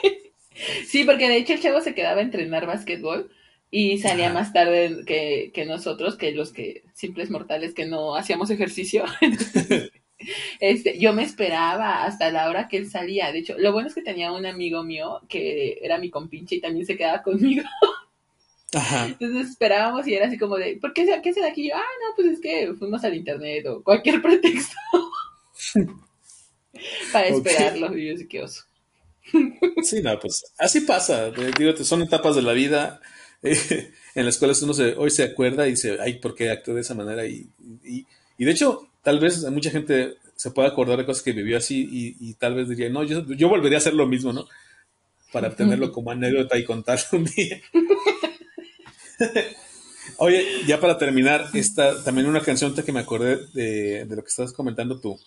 Sí, 0.86 1.04
porque 1.04 1.30
de 1.30 1.38
hecho 1.38 1.54
el 1.54 1.62
chavo 1.62 1.82
se 1.82 1.94
quedaba 1.94 2.20
a 2.20 2.24
entrenar 2.24 2.66
básquetbol 2.66 3.32
y 3.72 4.00
salía 4.00 4.32
más 4.32 4.52
tarde 4.52 5.04
que, 5.06 5.52
que, 5.54 5.66
nosotros, 5.66 6.18
que 6.18 6.32
los 6.32 6.52
que 6.52 6.84
simples 6.94 7.30
mortales 7.30 7.74
que 7.74 7.86
no 7.86 8.16
hacíamos 8.16 8.50
ejercicio. 8.50 9.06
este, 10.60 10.98
yo 10.98 11.14
me 11.14 11.24
esperaba 11.24 12.04
hasta 12.04 12.32
la 12.32 12.50
hora 12.50 12.68
que 12.68 12.78
él 12.78 12.90
salía. 12.90 13.32
De 13.32 13.40
hecho, 13.40 13.56
lo 13.58 13.72
bueno 13.72 13.88
es 13.88 13.96
que 13.96 14.02
tenía 14.02 14.32
un 14.32 14.46
amigo 14.46 14.84
mío 14.84 15.22
que 15.30 15.78
era 15.82 15.98
mi 16.00 16.10
compinche 16.10 16.56
y 16.56 16.62
también 16.62 16.86
se 16.86 16.98
quedaba 16.98 17.22
conmigo. 17.22 17.64
Ajá. 18.74 19.08
Entonces 19.08 19.50
esperábamos 19.50 20.08
y 20.08 20.14
era 20.14 20.28
así 20.28 20.38
como 20.38 20.56
de, 20.58 20.78
¿por 20.78 20.94
qué, 20.94 21.08
qué 21.24 21.34
se 21.34 21.46
aquí? 21.46 21.70
Yo, 21.70 21.76
ah, 21.76 21.80
no, 21.80 22.16
pues 22.16 22.28
es 22.28 22.40
que 22.40 22.74
fuimos 22.78 23.04
al 23.04 23.16
internet 23.16 23.66
o 23.68 23.84
cualquier 23.84 24.22
pretexto 24.22 24.76
para 27.12 27.28
esperarlo. 27.28 27.96
Y 27.98 28.10
yo 28.10 28.18
sí, 28.18 28.28
qué 28.28 28.44
oso. 28.44 28.69
Sí, 29.84 30.02
no, 30.02 30.20
pues 30.20 30.44
así 30.58 30.82
pasa. 30.82 31.32
Digo, 31.32 31.76
son 31.84 32.02
etapas 32.02 32.36
de 32.36 32.42
la 32.42 32.54
vida. 32.54 33.00
Eh, 33.42 33.92
en 34.16 34.26
las 34.26 34.38
cuales 34.38 34.62
uno 34.62 34.74
se, 34.74 34.96
hoy 34.98 35.12
se 35.12 35.24
acuerda 35.24 35.68
y 35.68 35.72
dice, 35.72 35.98
ay, 36.02 36.16
¿por 36.16 36.36
qué 36.36 36.50
actué 36.52 36.74
de 36.74 36.82
esa 36.82 36.96
manera? 36.96 37.26
Y, 37.26 37.50
y, 37.84 38.46
de 38.46 38.52
hecho, 38.52 38.90
tal 39.02 39.20
vez 39.20 39.44
mucha 39.50 39.72
gente 39.72 40.16
se 40.36 40.52
pueda 40.52 40.68
acordar 40.68 40.98
de 40.98 41.06
cosas 41.06 41.24
que 41.24 41.32
vivió 41.32 41.58
así 41.58 41.88
y, 42.20 42.34
tal 42.34 42.56
vez 42.56 42.68
diría, 42.68 42.90
no, 42.90 43.04
yo, 43.04 43.26
yo, 43.26 43.48
volvería 43.50 43.78
a 43.78 43.80
hacer 43.80 43.94
lo 43.94 44.08
mismo, 44.08 44.34
¿no? 44.34 44.46
Para 45.32 45.56
tenerlo 45.56 45.92
como 45.92 46.12
anécdota 46.12 46.58
y 46.58 46.66
contarlo 46.66 47.06
un 47.14 47.26
día. 47.26 47.62
Oye, 50.18 50.46
ya 50.68 50.82
para 50.82 50.98
terminar, 50.98 51.48
esta, 51.54 52.04
también 52.04 52.28
una 52.28 52.42
canción 52.42 52.76
que 52.76 52.92
me 52.92 53.00
acordé 53.00 53.38
de, 53.54 54.06
de 54.06 54.16
lo 54.16 54.22
que 54.22 54.30
estabas 54.30 54.52
comentando 54.52 55.00
tú, 55.00 55.18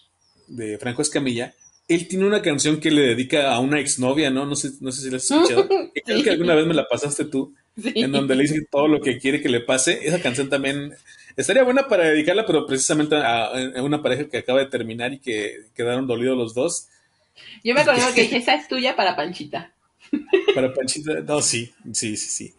de 0.49 0.77
Franco 0.77 1.01
Escamilla 1.01 1.55
él 1.95 2.09
tiene 2.09 2.27
una 2.27 2.43
canción 2.43 2.81
que 2.81 2.91
le 2.91 3.03
dedica 3.03 3.53
a 3.53 3.61
una 3.61 3.81
exnovia, 3.81 4.31
¿no? 4.31 4.47
No 4.47 4.57
sé, 4.57 4.71
no 4.81 4.93
sé 4.93 5.03
si 5.03 5.11
la 5.11 5.17
has 5.17 5.31
escuchado. 5.31 5.69
Creo 6.05 6.23
que 6.23 6.31
alguna 6.31 6.55
vez 6.55 6.67
me 6.67 6.75
la 6.75 6.87
pasaste 6.89 7.25
tú, 7.25 7.55
en 7.77 8.13
donde 8.13 8.37
le 8.37 8.43
dice 8.43 8.67
todo 8.71 8.89
lo 8.89 9.01
que 9.01 9.19
quiere 9.19 9.41
que 9.41 9.49
le 9.49 9.61
pase. 9.61 10.01
Esa 10.03 10.21
canción 10.21 10.49
también 10.49 10.95
estaría 11.37 11.63
buena 11.63 11.89
para 11.89 12.09
dedicarla, 12.09 12.47
pero 12.47 12.67
precisamente 12.67 13.17
a, 13.17 13.51
una 13.83 14.03
pareja 14.03 14.29
que 14.29 14.39
acaba 14.39 14.61
de 14.61 14.67
terminar 14.67 15.13
y 15.13 15.19
que 15.19 15.67
quedaron 15.75 16.07
dolidos 16.07 16.37
los 16.37 16.55
dos. 16.55 16.89
Yo 17.65 17.75
me 17.75 17.81
acuerdo 17.81 18.03
que 18.15 18.23
dije, 18.23 18.39
esa 18.39 18.55
es 18.55 18.69
tuya 18.69 18.97
para 18.97 19.17
Panchita. 19.17 19.73
Para 20.55 20.73
Panchita, 20.75 21.21
no, 21.21 21.41
sí, 21.41 21.73
sí, 21.93 22.17
sí, 22.17 22.29
sí. 22.29 22.55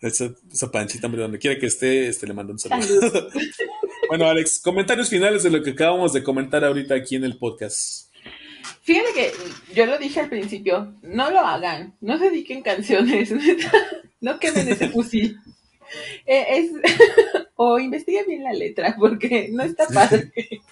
Esa, 0.00 0.70
Panchita, 0.70 1.06
hombre, 1.06 1.22
donde 1.22 1.38
quiera 1.38 1.58
que 1.58 1.66
esté, 1.66 2.08
este, 2.08 2.26
le 2.26 2.34
mando 2.34 2.52
un 2.52 2.58
saludo. 2.58 3.30
bueno, 4.08 4.26
Alex, 4.26 4.60
comentarios 4.60 5.08
finales 5.08 5.42
de 5.42 5.50
lo 5.50 5.62
que 5.62 5.70
acabamos 5.70 6.12
de 6.12 6.22
comentar 6.22 6.64
ahorita 6.64 6.94
aquí 6.94 7.16
en 7.16 7.24
el 7.24 7.38
podcast. 7.38 8.13
Fíjate 8.84 9.14
que 9.14 9.32
yo 9.74 9.86
lo 9.86 9.96
dije 9.96 10.20
al 10.20 10.28
principio, 10.28 10.94
no 11.00 11.30
lo 11.30 11.40
hagan, 11.40 11.94
no 12.02 12.18
se 12.18 12.26
dediquen 12.26 12.60
canciones, 12.60 13.32
no 14.20 14.38
quemen 14.38 14.68
ese 14.68 14.90
fusil. 14.90 15.38
Eh, 16.26 16.44
es, 16.50 16.70
o 17.56 17.78
investiguen 17.78 18.26
bien 18.26 18.44
la 18.44 18.52
letra, 18.52 18.94
porque 18.98 19.48
no 19.50 19.62
está 19.62 19.86
padre. 19.86 20.30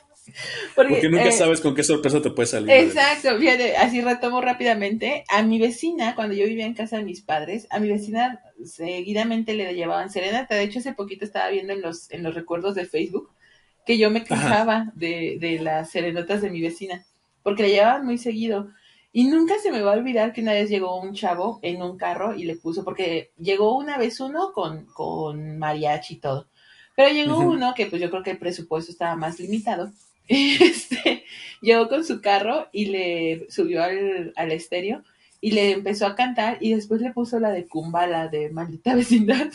Porque, 0.74 1.10
nunca 1.10 1.28
eh, 1.28 1.32
sabes 1.32 1.60
con 1.60 1.74
qué 1.74 1.82
sorpresa 1.82 2.22
te 2.22 2.30
puede 2.30 2.46
salir. 2.46 2.70
Exacto, 2.70 3.36
fíjate, 3.38 3.76
así 3.76 4.00
retomo 4.00 4.40
rápidamente. 4.40 5.24
A 5.28 5.42
mi 5.42 5.58
vecina, 5.58 6.14
cuando 6.14 6.34
yo 6.34 6.46
vivía 6.46 6.64
en 6.64 6.72
casa 6.72 6.96
de 6.96 7.04
mis 7.04 7.20
padres, 7.20 7.66
a 7.68 7.80
mi 7.80 7.88
vecina 7.88 8.40
seguidamente 8.64 9.52
le 9.52 9.74
llevaban 9.74 10.08
serenata. 10.08 10.54
De 10.54 10.62
hecho, 10.62 10.78
hace 10.78 10.94
poquito 10.94 11.26
estaba 11.26 11.50
viendo 11.50 11.74
en 11.74 11.82
los, 11.82 12.10
en 12.10 12.22
los 12.22 12.34
recuerdos 12.34 12.74
de 12.74 12.86
Facebook 12.86 13.30
que 13.84 13.98
yo 13.98 14.10
me 14.10 14.24
quejaba 14.24 14.90
de, 14.94 15.36
de 15.38 15.58
las 15.58 15.90
serenatas 15.90 16.40
de 16.40 16.50
mi 16.50 16.62
vecina 16.62 17.04
porque 17.42 17.64
le 17.64 17.70
llevaban 17.70 18.04
muy 18.04 18.18
seguido. 18.18 18.70
Y 19.12 19.24
nunca 19.24 19.54
se 19.62 19.70
me 19.70 19.82
va 19.82 19.92
a 19.92 19.96
olvidar 19.96 20.32
que 20.32 20.40
una 20.40 20.52
vez 20.52 20.70
llegó 20.70 20.98
un 21.00 21.14
chavo 21.14 21.60
en 21.62 21.82
un 21.82 21.98
carro 21.98 22.34
y 22.34 22.44
le 22.44 22.56
puso, 22.56 22.82
porque 22.82 23.30
llegó 23.38 23.76
una 23.76 23.98
vez 23.98 24.20
uno 24.20 24.52
con, 24.52 24.86
con 24.86 25.58
mariachi 25.58 26.14
y 26.14 26.18
todo, 26.18 26.48
pero 26.96 27.12
llegó 27.12 27.38
uno 27.38 27.74
que 27.74 27.86
pues 27.86 28.00
yo 28.00 28.10
creo 28.10 28.22
que 28.22 28.30
el 28.32 28.38
presupuesto 28.38 28.90
estaba 28.90 29.16
más 29.16 29.38
limitado. 29.38 29.92
Este, 30.28 31.24
llegó 31.60 31.88
con 31.88 32.04
su 32.04 32.22
carro 32.22 32.68
y 32.72 32.86
le 32.86 33.46
subió 33.50 33.82
al, 33.82 34.32
al 34.36 34.52
estéreo 34.52 35.02
y 35.42 35.50
le 35.50 35.72
empezó 35.72 36.06
a 36.06 36.14
cantar 36.14 36.56
y 36.60 36.72
después 36.72 37.00
le 37.02 37.12
puso 37.12 37.40
la 37.40 37.50
de 37.50 37.66
Kumbala 37.66 38.28
de 38.28 38.48
maldita 38.48 38.94
vecindad. 38.96 39.50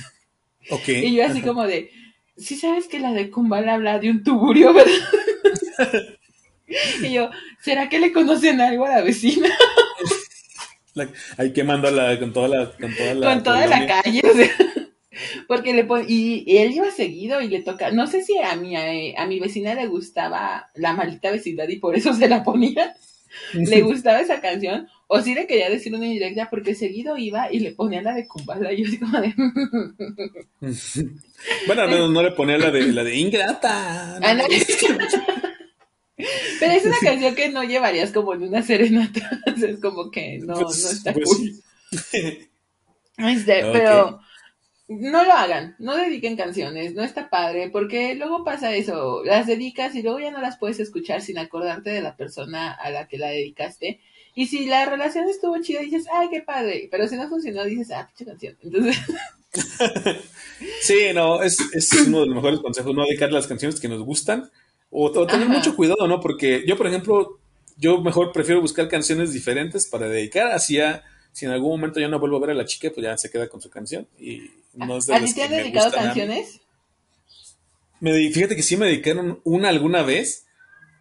Okay. 0.69 1.05
Y 1.05 1.15
yo 1.15 1.25
así 1.25 1.41
como 1.41 1.63
de, 1.63 1.89
sí 2.35 2.57
sabes 2.57 2.87
que 2.87 2.99
la 2.99 3.13
de 3.13 3.31
Kumbala 3.31 3.75
habla 3.75 3.97
de 3.97 4.11
un 4.11 4.23
tuburio, 4.23 4.73
¿verdad? 4.73 4.91
Y 7.01 7.13
yo, 7.13 7.29
¿será 7.61 7.89
que 7.89 7.99
le 7.99 8.11
conocen 8.11 8.61
algo 8.61 8.85
a 8.85 8.89
la 8.89 9.01
vecina? 9.01 9.49
Hay 11.37 11.53
que 11.53 11.63
mandarla 11.63 12.19
con 12.19 12.33
toda 12.33 12.47
la 12.47 12.71
con 12.71 12.95
toda 12.95 13.13
la, 13.13 13.33
con 13.33 13.43
toda 13.43 13.67
la 13.67 13.85
calle, 13.85 14.19
o 14.23 14.33
sea, 14.33 14.49
porque 15.47 15.73
le 15.73 15.83
pon, 15.83 16.03
y, 16.07 16.43
él 16.57 16.71
iba 16.71 16.89
seguido 16.89 17.39
y 17.39 17.49
le 17.49 17.61
toca, 17.61 17.91
no 17.91 18.07
sé 18.07 18.23
si 18.23 18.35
a 18.39 18.55
mi 18.55 18.75
a, 18.75 19.25
mi 19.27 19.39
vecina 19.39 19.75
le 19.75 19.85
gustaba 19.85 20.71
la 20.73 20.93
maldita 20.93 21.29
vecindad 21.29 21.67
y 21.67 21.75
por 21.75 21.95
eso 21.95 22.13
se 22.13 22.27
la 22.27 22.43
ponía. 22.43 22.95
le 23.53 23.81
gustaba 23.81 24.21
esa 24.21 24.41
canción 24.41 24.87
o 25.05 25.21
si 25.21 25.35
le 25.35 25.45
quería 25.45 25.69
decir 25.69 25.93
una 25.93 26.07
indirecta 26.07 26.49
porque 26.49 26.73
seguido 26.73 27.17
iba 27.17 27.51
y 27.51 27.59
le 27.59 27.71
ponía 27.71 28.01
la 28.01 28.15
de 28.15 28.25
Kumbala 28.25 28.73
y 28.73 28.81
yo 28.81 28.87
así 28.87 28.97
como 28.97 29.21
de 29.21 29.33
bueno 31.67 31.81
al 31.83 31.89
menos 31.89 32.09
no 32.09 32.23
le 32.23 32.31
ponía 32.31 32.57
la 32.57 32.71
de 32.71 32.91
la 32.93 33.03
de 33.03 33.15
ingrata 33.15 34.17
pero 36.59 36.73
es 36.73 36.85
una 36.85 36.97
canción 36.99 37.35
que 37.35 37.49
no 37.49 37.63
llevarías 37.63 38.11
como 38.11 38.33
en 38.33 38.43
una 38.43 38.63
serenata. 38.63 39.41
es 39.45 39.79
como 39.79 40.09
que 40.09 40.39
no, 40.39 40.55
pues, 40.55 40.83
no 40.83 40.89
está 40.89 41.13
pues 41.13 41.29
cool. 41.29 42.49
Este, 43.17 43.61
pero 43.71 44.19
no 44.87 45.25
lo 45.25 45.33
hagan, 45.33 45.75
no 45.79 45.97
dediquen 45.97 46.37
canciones, 46.37 46.93
no 46.93 47.03
está 47.03 47.29
padre, 47.29 47.69
porque 47.69 48.15
luego 48.15 48.43
pasa 48.43 48.73
eso, 48.73 49.23
las 49.23 49.45
dedicas 49.45 49.95
y 49.95 50.01
luego 50.01 50.19
ya 50.19 50.31
no 50.31 50.41
las 50.41 50.57
puedes 50.57 50.79
escuchar 50.79 51.21
sin 51.21 51.37
acordarte 51.37 51.89
de 51.89 52.01
la 52.01 52.15
persona 52.15 52.71
a 52.71 52.89
la 52.89 53.07
que 53.07 53.17
la 53.17 53.27
dedicaste. 53.27 53.99
Y 54.33 54.47
si 54.47 54.67
la 54.67 54.85
relación 54.85 55.27
estuvo 55.27 55.59
chida, 55.61 55.81
dices, 55.81 56.05
ay, 56.13 56.29
qué 56.29 56.41
padre, 56.41 56.87
pero 56.91 57.07
si 57.07 57.15
no 57.15 57.27
funcionó, 57.27 57.65
dices, 57.65 57.91
ah, 57.91 58.07
pinche 58.07 58.25
canción. 58.25 58.57
Entonces. 58.61 58.97
sí, 60.81 61.07
no, 61.13 61.41
es, 61.41 61.59
es 61.73 61.91
uno 62.07 62.21
de 62.21 62.27
los 62.27 62.35
mejores 62.35 62.59
consejos, 62.59 62.93
no 62.95 63.03
dedicar 63.03 63.31
las 63.31 63.47
canciones 63.47 63.79
que 63.79 63.89
nos 63.89 64.03
gustan 64.03 64.49
o, 64.89 65.27
tener 65.27 65.47
mucho 65.47 65.75
cuidado, 65.75 66.07
¿no? 66.07 66.19
Porque 66.19 66.63
yo, 66.67 66.77
por 66.77 66.87
ejemplo, 66.87 67.39
yo 67.77 68.01
mejor 68.01 68.31
prefiero 68.31 68.61
buscar 68.61 68.87
canciones 68.87 69.33
diferentes 69.33 69.87
para 69.87 70.07
dedicar, 70.07 70.51
así 70.51 70.79
si 71.31 71.45
en 71.45 71.51
algún 71.51 71.71
momento 71.71 71.99
yo 71.99 72.09
no 72.09 72.19
vuelvo 72.19 72.37
a 72.37 72.41
ver 72.41 72.49
a 72.51 72.55
la 72.55 72.65
chica, 72.65 72.89
pues 72.93 73.03
ya 73.03 73.17
se 73.17 73.29
queda 73.29 73.47
con 73.47 73.61
su 73.61 73.69
canción. 73.69 74.07
Y 74.19 74.49
no 74.73 74.95
¿A 74.95 74.99
ti 74.99 75.33
te 75.33 75.43
han 75.43 75.51
dedicado 75.51 75.91
canciones? 75.91 76.61
Me, 77.99 78.31
fíjate 78.31 78.55
que 78.55 78.63
sí 78.63 78.77
me 78.77 78.87
dedicaron 78.87 79.39
una 79.43 79.69
alguna 79.69 80.03
vez, 80.03 80.45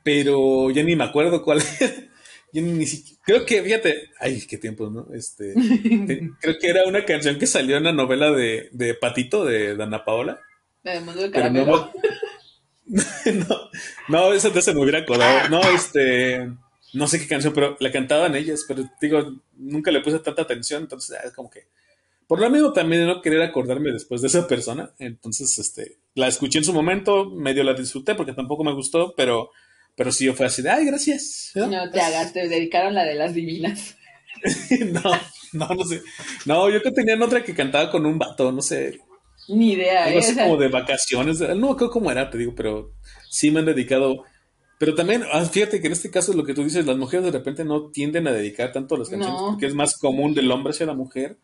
pero 0.03 0.71
ya 0.71 0.83
ni 0.83 0.97
me 0.97 1.05
acuerdo 1.05 1.43
cuál 1.43 1.63
yo 2.53 2.63
ni 2.63 2.87
siquiera, 2.87 3.21
creo 3.25 3.47
que, 3.47 3.63
fíjate, 3.63 4.11
ay, 4.19 4.41
qué 4.47 4.57
tiempo, 4.57 4.89
¿no? 4.89 5.09
Este, 5.15 5.55
creo 6.41 6.59
que 6.59 6.69
era 6.69 6.87
una 6.87 7.05
canción 7.05 7.39
que 7.39 7.47
salió 7.47 7.77
en 7.77 7.85
la 7.85 7.93
novela 7.93 8.31
de, 8.31 8.69
de 8.73 8.95
Patito, 8.95 9.45
de 9.45 9.77
Dana 9.77 10.05
Paola. 10.05 10.41
De 10.83 11.01
Mundo 11.01 11.23
de 11.23 11.31
Caramelo. 11.31 11.67
no, 11.67 11.93
no, 14.09 14.33
esa 14.33 14.51
de 14.51 14.63
se 14.63 14.75
me 14.75 14.81
hubiera 14.81 15.01
acordado. 15.01 15.49
No, 15.49 15.61
este. 15.71 16.51
No 16.93 17.09
sé 17.09 17.19
qué 17.19 17.27
canción, 17.27 17.53
pero 17.53 17.77
la 17.81 17.93
cantaban 17.93 18.37
ellas, 18.37 18.65
pero 18.67 18.89
digo, 19.01 19.41
nunca 19.57 19.91
le 19.91 20.01
puse 20.01 20.19
tanta 20.21 20.43
atención, 20.43 20.83
entonces 20.83 21.19
es 21.25 21.33
como 21.33 21.51
que. 21.51 21.67
por 22.27 22.41
lo 22.41 22.49
mismo 22.49 22.73
también 22.73 23.07
no 23.07 23.21
querer 23.21 23.43
acordarme 23.43 23.93
después 23.93 24.23
de 24.23 24.29
esa 24.29 24.47
persona. 24.47 24.93
Entonces, 24.99 25.59
este, 25.59 25.99
la 26.15 26.29
escuché 26.29 26.59
en 26.59 26.65
su 26.65 26.73
momento, 26.73 27.27
medio 27.27 27.65
la 27.65 27.75
disfruté 27.75 28.15
porque 28.15 28.33
tampoco 28.33 28.65
me 28.65 28.73
gustó, 28.73 29.15
pero, 29.17 29.51
pero 29.95 30.13
sí 30.13 30.29
fue 30.31 30.47
así 30.47 30.63
de, 30.63 30.71
ay, 30.71 30.87
gracias. 30.87 31.53
No, 31.55 31.91
te 31.91 32.01
hagas, 32.01 32.33
te 32.33 32.49
dedicaron 32.49 32.95
la 32.95 33.05
de 33.05 33.15
las 33.17 33.35
divinas. 33.35 33.97
no, 34.93 35.03
no, 35.53 35.75
no 35.75 35.85
sé. 35.85 36.03
No, 36.45 36.71
yo 36.71 36.81
que 36.83 36.93
tenían 36.93 37.23
otra 37.23 37.43
que 37.43 37.55
cantaba 37.55 37.91
con 37.91 38.07
un 38.07 38.19
vato, 38.19 38.53
no 38.53 38.63
sé. 38.63 39.01
Ni 39.49 39.73
idea. 39.73 40.07
Algo 40.07 40.19
así 40.19 40.35
como 40.35 40.57
de 40.57 40.69
vacaciones. 40.69 41.41
No 41.57 41.77
creo 41.77 41.91
cómo 41.91 42.11
era, 42.11 42.31
te 42.31 42.39
digo, 42.39 42.55
pero 42.55 42.93
sí 43.29 43.51
me 43.51 43.61
han 43.61 43.67
dedicado. 43.67 44.25
Pero 44.79 44.95
también, 44.95 45.25
ah, 45.33 45.45
fíjate 45.45 45.81
que 45.81 45.87
en 45.87 45.93
este 45.93 46.11
caso 46.11 46.33
lo 46.33 46.45
que 46.45 46.53
tú 46.53 46.63
dices, 46.63 46.85
las 46.87 46.97
mujeres 46.97 47.25
de 47.27 47.33
repente 47.33 47.65
no 47.65 47.91
tienden 47.91 48.29
a 48.29 48.33
dedicar 48.33 48.73
tanto 48.73 48.95
a 48.95 48.99
las 48.99 49.09
canciones 49.09 49.41
porque 49.41 49.67
es 49.67 49.75
más 49.75 49.97
común 49.97 50.35
del 50.35 50.51
hombre 50.51 50.73
hacia 50.73 50.87
la 50.87 50.95
mujer. 50.95 51.39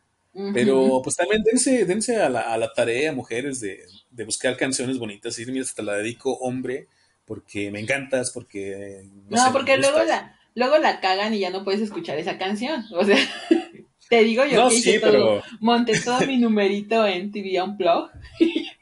Pero 0.55 1.03
pues 1.05 1.15
también 1.17 1.43
dense, 1.43 1.85
dense 1.85 2.17
a, 2.17 2.31
la, 2.31 2.41
a 2.41 2.57
la 2.57 2.73
tarea, 2.73 3.13
mujeres, 3.13 3.61
de, 3.61 3.85
de 4.11 4.25
buscar 4.25 4.57
canciones 4.57 4.99
bonitas 4.99 5.39
y 5.39 5.45
mira, 5.45 5.67
te 5.75 5.83
la 5.83 5.97
dedico, 5.97 6.33
hombre, 6.39 6.89
porque 7.27 7.71
me 7.71 7.81
encantas, 7.81 8.31
porque... 8.31 9.05
No, 9.29 9.53
porque 9.53 9.77
luego 9.77 10.03
la, 10.05 10.39
luego 10.55 10.79
la 10.79 11.01
cagan 11.01 11.35
y 11.35 11.41
ya 11.41 11.51
no 11.51 11.65
puedes 11.65 11.83
escuchar 11.83 12.19
esa 12.19 12.39
canción. 12.39 12.85
O 12.93 13.05
sea, 13.05 13.19
te 14.13 14.25
digo 14.25 14.45
yo 14.45 14.69
que 14.69 14.75
hice 14.75 15.01
todo, 15.01 15.43
monté 15.61 15.99
todo 15.99 16.21
mi 16.27 16.37
numerito 16.39 17.07
en 17.07 17.33
TV 17.33 17.63
Unplug 17.63 18.11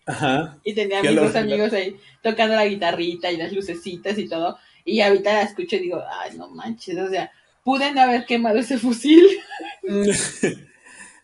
Ajá. 0.04 0.58
y 0.64 0.72
tenía 0.72 0.98
a 0.98 1.02
mis 1.04 1.14
dos 1.14 1.36
amigos 1.36 1.72
ahí 1.72 1.94
tocando 2.20 2.56
la 2.56 2.66
guitarrita 2.66 3.30
y 3.30 3.36
las 3.36 3.52
lucecitas 3.52 4.18
y 4.18 4.28
todo. 4.28 4.58
Y 4.84 5.00
ahorita 5.02 5.32
la 5.32 5.42
escucho 5.42 5.76
y 5.76 5.82
digo, 5.82 6.02
ay, 6.20 6.36
no 6.36 6.48
manches, 6.48 6.98
o 6.98 7.08
sea, 7.08 7.30
pude 7.62 7.92
no 7.92 8.00
haber 8.00 8.26
quemado 8.26 8.58
ese 8.58 8.76
fusil. 8.76 9.24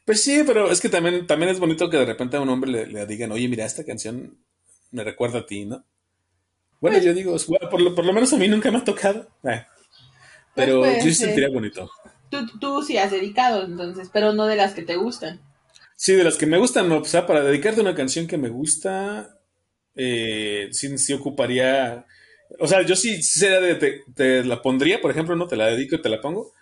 Pues 0.05 0.23
sí, 0.23 0.45
pero 0.47 0.71
es 0.71 0.81
que 0.81 0.89
también, 0.89 1.27
también 1.27 1.51
es 1.51 1.59
bonito 1.59 1.91
que 1.91 1.97
de 1.97 2.05
repente 2.05 2.37
a 2.37 2.41
un 2.41 2.49
hombre 2.49 2.87
le, 2.87 3.07
digan, 3.07 3.33
oye, 3.33 3.49
mira, 3.49 3.65
esta 3.65 3.85
canción 3.85 4.39
me 4.93 5.03
recuerda 5.03 5.41
a 5.41 5.47
ti, 5.47 5.65
¿no? 5.65 5.85
Bueno, 6.81 6.99
pues 6.99 7.05
yo 7.07 7.13
digo, 7.13 7.37
por 7.69 7.81
lo, 7.81 7.93
por 7.93 8.05
lo 8.05 8.13
menos 8.13 8.33
a 8.33 8.37
mí 8.37 8.47
nunca 8.47 8.71
me 8.71 8.79
ha 8.79 8.85
tocado. 8.85 9.23
Eh, 9.43 9.67
pues 9.67 9.67
pero 10.55 10.87
yo 10.87 11.03
sí 11.03 11.15
sentiría 11.15 11.49
bonito. 11.49 11.91
Tú, 12.31 12.47
tú 12.59 12.83
sí 12.83 12.99
has 12.99 13.11
dedicado, 13.11 13.65
entonces, 13.65 14.11
pero 14.13 14.33
no 14.33 14.47
de 14.47 14.57
las 14.57 14.75
que 14.75 14.83
te 14.83 14.97
gustan. 14.97 15.41
Sí, 15.97 16.13
de 16.13 16.25
las 16.25 16.37
que 16.37 16.47
me 16.47 16.59
gustan, 16.59 16.89
no. 16.89 16.99
O 16.99 17.05
sea, 17.05 17.27
para 17.27 17.43
dedicarte 17.43 17.81
una 17.81 17.95
canción 17.95 18.27
que 18.27 18.37
me 18.37 18.51
gusta, 18.51 19.39
eh, 19.95 20.69
sí, 20.71 20.97
sí 20.99 21.13
ocuparía. 21.15 22.05
O 22.61 22.67
sea, 22.67 22.83
yo 22.83 22.95
sí, 22.95 23.21
te, 23.41 24.05
te, 24.15 24.45
la 24.45 24.61
pondría, 24.61 25.01
por 25.01 25.11
ejemplo, 25.11 25.35
no 25.35 25.49
te 25.49 25.57
la 25.57 25.67
dedico 25.67 25.97
y 25.97 26.03
te 26.03 26.11
la 26.11 26.21
pongo. 26.21 26.53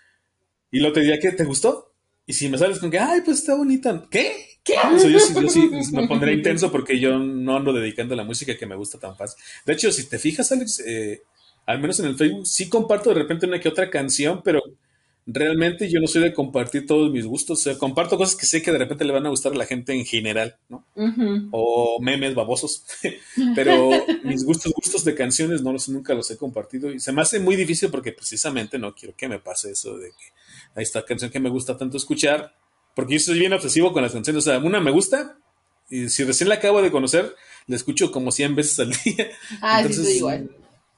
Y 0.71 0.79
lo 0.79 0.93
te 0.93 1.01
diría 1.01 1.19
que 1.19 1.33
te 1.33 1.45
gustó. 1.45 1.93
Y 2.27 2.33
si 2.33 2.49
me 2.49 2.59
sales 2.59 2.79
con 2.79 2.91
que, 2.91 2.99
ay, 2.99 3.21
pues 3.25 3.39
está 3.39 3.55
bonita. 3.55 4.07
¿Qué? 4.11 4.59
¿Qué? 4.63 4.75
yo, 4.93 5.19
sí, 5.19 5.35
yo 5.35 5.49
sí 5.49 5.71
me 5.93 6.09
pondré 6.09 6.33
intenso 6.33 6.73
porque 6.73 6.99
yo 6.99 7.19
no 7.19 7.57
ando 7.57 7.73
dedicando 7.73 8.15
a 8.15 8.17
la 8.17 8.25
música 8.25 8.57
que 8.57 8.67
me 8.67 8.77
gusta 8.77 8.99
tan 8.99 9.17
fácil. 9.17 9.43
De 9.67 9.75
hecho, 9.75 9.93
si 9.93 10.09
te 10.09 10.19
fijas, 10.19 10.51
Alex, 10.53 10.81
eh, 10.87 11.23
al 11.67 11.81
menos 11.81 11.99
en 12.01 12.07
el 12.07 12.17
Facebook, 12.17 12.47
sí 12.47 12.69
comparto 12.69 13.11
de 13.11 13.17
repente 13.17 13.47
una 13.47 13.61
que 13.61 13.69
otra 13.69 13.91
canción, 13.91 14.41
pero 14.43 14.63
realmente 15.27 15.91
yo 15.91 16.01
no 16.01 16.07
soy 16.07 16.23
de 16.23 16.35
compartir 16.35 16.87
todos 16.87 17.11
mis 17.11 17.27
gustos. 17.27 17.61
O 17.61 17.63
sea, 17.63 17.79
comparto 17.79 18.17
cosas 18.17 18.37
que 18.37 18.47
sé 18.47 18.63
que 18.63 18.73
de 18.73 18.79
repente 18.79 19.05
le 19.05 19.13
van 19.13 19.27
a 19.27 19.31
gustar 19.31 19.53
a 19.53 19.57
la 19.57 19.67
gente 19.67 19.93
en 19.93 20.05
general, 20.05 20.57
¿no? 20.69 20.85
O 21.51 21.99
memes 22.01 22.35
babosos. 22.35 22.85
pero 23.55 23.91
mis 24.25 24.45
gustos, 24.45 24.73
gustos 24.73 25.05
de 25.05 25.15
canciones, 25.15 25.63
no 25.63 25.73
los 25.73 25.89
nunca 25.89 26.15
los 26.15 26.31
he 26.31 26.37
compartido. 26.37 26.93
Y 26.93 27.01
se 27.01 27.13
me 27.13 27.23
hace 27.23 27.41
muy 27.41 27.57
difícil 27.57 27.91
porque 27.91 28.13
precisamente 28.13 28.79
no 28.79 28.95
quiero 28.95 29.15
que 29.17 29.29
me 29.29 29.39
pase 29.39 29.73
eso 29.73 29.97
de 29.99 30.09
que 30.09 30.35
Ahí 30.75 30.83
está 30.83 31.05
canción 31.05 31.31
que 31.31 31.41
me 31.41 31.51
gusta 31.51 31.77
tanto 31.77 31.97
escuchar, 31.97 32.55
porque 32.95 33.15
yo 33.15 33.21
soy 33.21 33.39
bien 33.39 33.53
obsesivo 33.53 33.93
con 33.93 34.03
las 34.03 34.13
canciones. 34.13 34.45
O 34.45 34.51
sea, 34.51 34.59
una 34.59 34.81
me 34.81 34.91
gusta, 34.91 35.39
y 35.89 36.09
si 36.09 36.25
recién 36.25 36.49
la 36.49 36.57
acabo 36.57 36.83
de 36.83 36.91
conocer, 36.91 37.35
la 37.67 37.77
escucho 37.77 38.11
como 38.11 38.33
100 38.33 38.57
veces 38.57 38.81
al 38.81 38.91
día. 38.91 39.31
Ah, 39.61 39.81
entonces, 39.81 40.07
sí, 40.07 40.17
igual. 40.17 40.51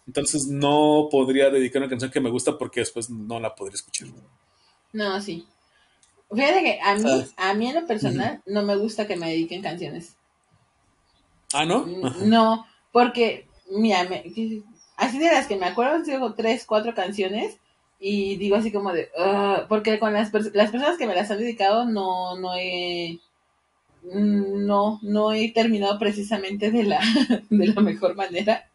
Entonces 0.07 0.47
no 0.47 1.09
podría 1.11 1.51
dedicar 1.51 1.83
una 1.83 1.91
canción 1.91 2.11
que 2.11 2.21
me 2.21 2.31
gusta 2.31 2.57
porque 2.57 2.81
después 2.81 3.11
no 3.11 3.41
la 3.41 3.55
podría 3.55 3.75
escuchar. 3.75 4.09
No, 4.93 5.21
sí. 5.21 5.47
Fíjate 6.33 6.63
que 6.63 6.81
a 6.81 6.97
mí, 6.97 7.25
ah. 7.37 7.51
a 7.51 7.55
mí 7.55 7.69
en 7.69 7.75
lo 7.75 7.87
personal, 7.87 8.43
no 8.47 8.63
me 8.63 8.77
gusta 8.77 9.07
que 9.07 9.17
me 9.17 9.29
dediquen 9.29 9.63
canciones. 9.63 10.17
¿Ah, 11.53 11.65
no? 11.65 11.87
No, 12.25 12.67
porque, 12.93 13.47
mira, 13.71 14.09
así 14.97 15.19
de 15.19 15.33
las 15.33 15.47
que 15.47 15.57
me 15.57 15.67
acuerdo, 15.67 16.03
tengo 16.03 16.35
tres, 16.35 16.65
cuatro 16.67 16.95
canciones 16.95 17.59
y 17.99 18.37
digo 18.37 18.57
así 18.57 18.73
como 18.73 18.93
de, 18.93 19.09
porque 19.69 19.99
con 19.99 20.13
las, 20.13 20.33
las 20.33 20.71
personas 20.71 20.99
que 20.99 21.07
me 21.07 21.15
las 21.15 21.31
han 21.31 21.39
dedicado 21.39 21.87
no, 21.87 22.37
no 22.37 22.55
he, 22.57 23.19
no, 24.03 24.99
no 25.03 25.33
he 25.33 25.53
terminado 25.53 25.99
precisamente 25.99 26.71
de 26.71 26.85
la, 26.85 27.01
de 27.51 27.67
la 27.69 27.81
mejor 27.81 28.15
manera. 28.17 28.69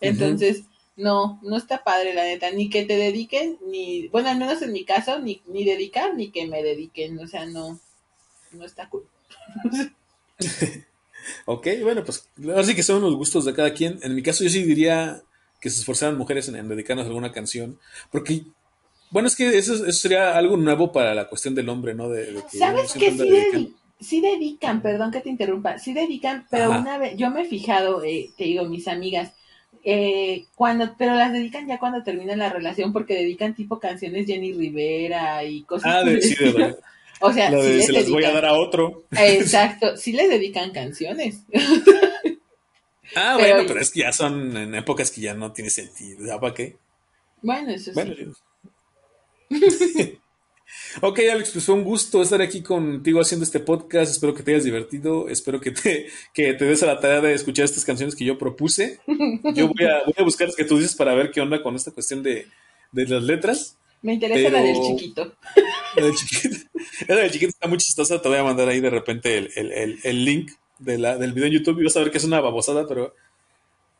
Entonces, 0.00 0.64
no, 0.96 1.40
no 1.42 1.56
está 1.56 1.82
padre 1.82 2.14
la 2.14 2.24
neta, 2.24 2.50
ni 2.50 2.70
que 2.70 2.84
te 2.84 2.96
dediquen, 2.96 3.58
ni, 3.66 4.08
bueno, 4.08 4.28
al 4.28 4.38
menos 4.38 4.62
en 4.62 4.72
mi 4.72 4.84
caso, 4.84 5.18
ni, 5.18 5.42
ni 5.46 5.64
dedicar, 5.64 6.14
ni 6.14 6.30
que 6.30 6.46
me 6.46 6.62
dediquen, 6.62 7.18
o 7.18 7.26
sea, 7.26 7.46
no, 7.46 7.80
no 8.52 8.64
está 8.64 8.88
cool. 8.88 9.06
ok, 11.46 11.66
bueno, 11.82 12.04
pues 12.04 12.28
así 12.56 12.74
que 12.74 12.82
son 12.82 13.02
los 13.02 13.16
gustos 13.16 13.44
de 13.44 13.54
cada 13.54 13.72
quien. 13.74 13.98
En 14.02 14.14
mi 14.14 14.22
caso 14.22 14.44
yo 14.44 14.50
sí 14.50 14.62
diría 14.62 15.22
que 15.60 15.70
se 15.70 15.80
esforzaran 15.80 16.18
mujeres 16.18 16.48
en, 16.48 16.68
dedicarnos 16.68 17.04
a 17.04 17.08
alguna 17.08 17.32
canción, 17.32 17.78
porque, 18.12 18.44
bueno, 19.10 19.28
es 19.28 19.34
que 19.34 19.58
eso, 19.58 19.90
sería 19.92 20.36
algo 20.36 20.56
nuevo 20.56 20.92
para 20.92 21.14
la 21.14 21.28
cuestión 21.28 21.54
del 21.54 21.68
hombre, 21.68 21.94
¿no? 21.94 22.08
De, 22.08 22.40
¿Sabes 22.52 22.92
que 22.92 23.10
sí, 23.10 23.16
dedican? 23.16 23.74
sí 23.98 24.20
dedican, 24.20 24.82
perdón 24.82 25.10
que 25.10 25.20
te 25.20 25.30
interrumpa, 25.30 25.78
sí 25.78 25.92
dedican, 25.92 26.46
pero 26.50 26.70
una 26.70 26.98
vez, 26.98 27.16
yo 27.16 27.30
me 27.30 27.42
he 27.42 27.44
fijado, 27.46 28.04
eh, 28.04 28.30
te 28.36 28.44
digo, 28.44 28.64
mis 28.66 28.86
amigas, 28.86 29.32
eh, 29.84 30.46
cuando, 30.54 30.94
pero 30.96 31.14
las 31.14 31.32
dedican 31.32 31.68
ya 31.68 31.78
cuando 31.78 32.02
termina 32.02 32.34
la 32.36 32.48
relación 32.48 32.92
porque 32.92 33.14
dedican 33.14 33.54
tipo 33.54 33.78
canciones 33.78 34.26
Jenny 34.26 34.52
Rivera 34.52 35.44
y 35.44 35.62
cosas 35.62 35.94
ah, 35.94 36.02
de, 36.02 36.20
sí, 36.22 36.34
de 36.36 36.76
O 37.20 37.32
sea, 37.32 37.50
se 37.50 37.92
las 37.92 38.10
voy 38.10 38.24
a 38.24 38.32
dar 38.32 38.44
a 38.44 38.54
otro. 38.54 39.04
Exacto, 39.12 39.96
sí 39.96 40.12
les 40.12 40.28
dedican 40.28 40.72
canciones. 40.72 41.42
Ah, 43.16 43.36
bueno, 43.38 43.62
pero 43.68 43.78
es 43.78 43.92
que 43.92 44.00
ya 44.00 44.12
son 44.12 44.56
en 44.56 44.74
épocas 44.74 45.12
que 45.12 45.20
ya 45.20 45.34
no 45.34 45.52
tiene 45.52 45.70
sentido. 45.70 46.40
¿Para 46.40 46.52
qué? 46.52 46.76
Bueno, 47.42 47.70
eso 47.70 47.92
sí. 47.92 48.32
ok, 51.00 51.20
Alex, 51.32 51.50
pues 51.50 51.64
fue 51.64 51.74
un 51.74 51.84
gusto 51.84 52.22
estar 52.22 52.40
aquí 52.42 52.62
contigo 52.62 53.20
haciendo 53.20 53.44
este 53.44 53.60
podcast. 53.60 54.12
Espero 54.12 54.34
que 54.34 54.42
te 54.42 54.52
hayas 54.52 54.64
divertido. 54.64 55.28
Espero 55.28 55.60
que 55.60 55.70
te, 55.70 56.06
que 56.32 56.54
te 56.54 56.64
des 56.64 56.82
a 56.82 56.86
la 56.86 57.00
tarea 57.00 57.20
de 57.20 57.34
escuchar 57.34 57.64
estas 57.64 57.84
canciones 57.84 58.14
que 58.14 58.24
yo 58.24 58.38
propuse. 58.38 59.00
Yo 59.54 59.68
voy 59.68 59.86
a, 59.86 60.04
voy 60.04 60.14
a 60.18 60.22
buscar 60.22 60.48
las 60.48 60.56
que 60.56 60.64
tú 60.64 60.78
dices 60.78 60.94
para 60.94 61.14
ver 61.14 61.30
qué 61.30 61.40
onda 61.40 61.62
con 61.62 61.76
esta 61.76 61.90
cuestión 61.90 62.22
de, 62.22 62.46
de 62.92 63.06
las 63.06 63.22
letras. 63.22 63.76
Me 64.02 64.14
interesa 64.14 64.50
la 64.50 64.62
del 64.62 64.76
chiquito. 64.76 65.34
La 65.96 66.04
del 66.04 66.14
chiquito. 66.14 66.56
La 67.08 67.16
del 67.16 67.30
chiquito 67.30 67.48
está 67.48 67.66
muy 67.66 67.78
chistosa. 67.78 68.20
Te 68.20 68.28
voy 68.28 68.38
a 68.38 68.44
mandar 68.44 68.68
ahí 68.68 68.80
de 68.80 68.90
repente 68.90 69.38
el, 69.38 69.50
el, 69.56 69.72
el, 69.72 69.98
el 70.02 70.24
link 70.24 70.52
de 70.78 70.98
la, 70.98 71.16
del 71.16 71.32
video 71.32 71.46
en 71.46 71.54
YouTube 71.54 71.80
y 71.80 71.84
vas 71.84 71.96
a 71.96 72.00
ver 72.00 72.10
que 72.10 72.18
es 72.18 72.24
una 72.24 72.40
babosada, 72.40 72.86
pero, 72.86 73.14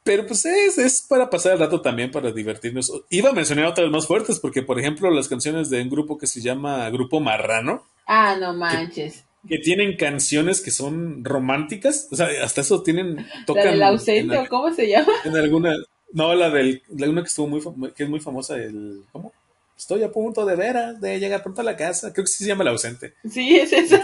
pero 0.04 0.26
pues 0.26 0.44
es, 0.44 0.78
es 0.78 1.02
para 1.02 1.28
pasar 1.30 1.54
el 1.54 1.58
rato 1.58 1.80
también, 1.80 2.10
para 2.10 2.30
divertirnos. 2.30 2.92
Iba 3.10 3.30
a 3.30 3.32
mencionar 3.32 3.66
otras 3.66 3.90
más 3.90 4.06
fuertes, 4.06 4.38
porque 4.38 4.62
por 4.62 4.78
ejemplo 4.78 5.10
las 5.10 5.28
canciones 5.28 5.70
de 5.70 5.82
un 5.82 5.90
grupo 5.90 6.18
que 6.18 6.26
se 6.26 6.40
llama 6.40 6.88
Grupo 6.90 7.20
Marrano. 7.20 7.82
Ah, 8.06 8.36
no 8.38 8.54
manches. 8.54 9.24
Que, 9.48 9.58
tienen 9.58 9.96
canciones 9.96 10.60
que 10.60 10.70
son 10.70 11.24
románticas, 11.24 12.08
o 12.10 12.16
sea, 12.16 12.28
hasta 12.42 12.60
eso 12.60 12.82
tienen... 12.82 13.26
Tocan 13.46 13.64
¿La 13.64 13.70
del 13.72 13.82
ausente 13.82 14.38
o 14.38 14.48
cómo 14.48 14.72
se 14.72 14.88
llama? 14.88 15.12
En 15.24 15.36
alguna... 15.36 15.74
No, 16.12 16.34
la 16.34 16.50
del... 16.50 16.82
La 16.96 17.10
una 17.10 17.22
que 17.22 17.28
estuvo 17.28 17.48
muy... 17.48 17.92
que 17.92 18.04
es 18.04 18.08
muy 18.08 18.20
famosa, 18.20 18.56
el... 18.56 19.02
¿Cómo? 19.12 19.32
Estoy 19.76 20.02
a 20.02 20.12
punto 20.12 20.46
de 20.46 20.54
veras 20.54 21.00
de 21.00 21.18
llegar 21.18 21.42
pronto 21.42 21.60
a 21.60 21.64
la 21.64 21.76
casa. 21.76 22.12
Creo 22.12 22.24
que 22.24 22.30
sí 22.30 22.44
se 22.44 22.48
llama 22.48 22.62
El 22.62 22.68
ausente. 22.68 23.14
Sí, 23.28 23.56
es 23.56 23.72
eso 23.72 23.98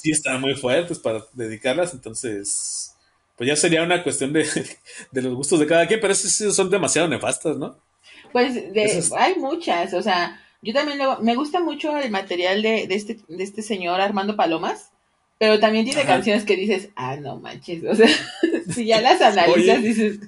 sí 0.00 0.10
están 0.10 0.40
muy 0.40 0.54
fuertes 0.54 0.98
para 0.98 1.24
dedicarlas, 1.32 1.92
entonces, 1.92 2.94
pues 3.40 3.48
ya 3.48 3.56
sería 3.56 3.82
una 3.82 4.02
cuestión 4.02 4.32
de, 4.34 4.44
los 5.14 5.34
gustos 5.34 5.58
de 5.58 5.66
cada 5.66 5.86
quien, 5.86 5.98
pero 5.98 6.12
esas 6.12 6.54
son 6.54 6.68
demasiado 6.68 7.08
nefastas, 7.08 7.56
¿no? 7.56 7.74
Pues 8.32 9.10
hay 9.16 9.36
muchas, 9.36 9.94
o 9.94 10.02
sea, 10.02 10.38
yo 10.60 10.74
también 10.74 10.98
me 11.22 11.34
gusta 11.36 11.58
mucho 11.58 11.96
el 11.96 12.10
material 12.10 12.60
de, 12.60 12.82
este, 12.90 13.16
de 13.28 13.42
este 13.42 13.62
señor 13.62 13.98
Armando 14.02 14.36
Palomas, 14.36 14.90
pero 15.38 15.58
también 15.58 15.86
tiene 15.86 16.02
canciones 16.02 16.44
que 16.44 16.54
dices, 16.54 16.90
ah, 16.96 17.16
no 17.16 17.38
manches, 17.38 17.82
o 17.84 17.94
sea, 17.94 18.10
si 18.74 18.84
ya 18.84 19.00
las 19.00 19.22
analizas, 19.22 19.82
dices... 19.82 20.18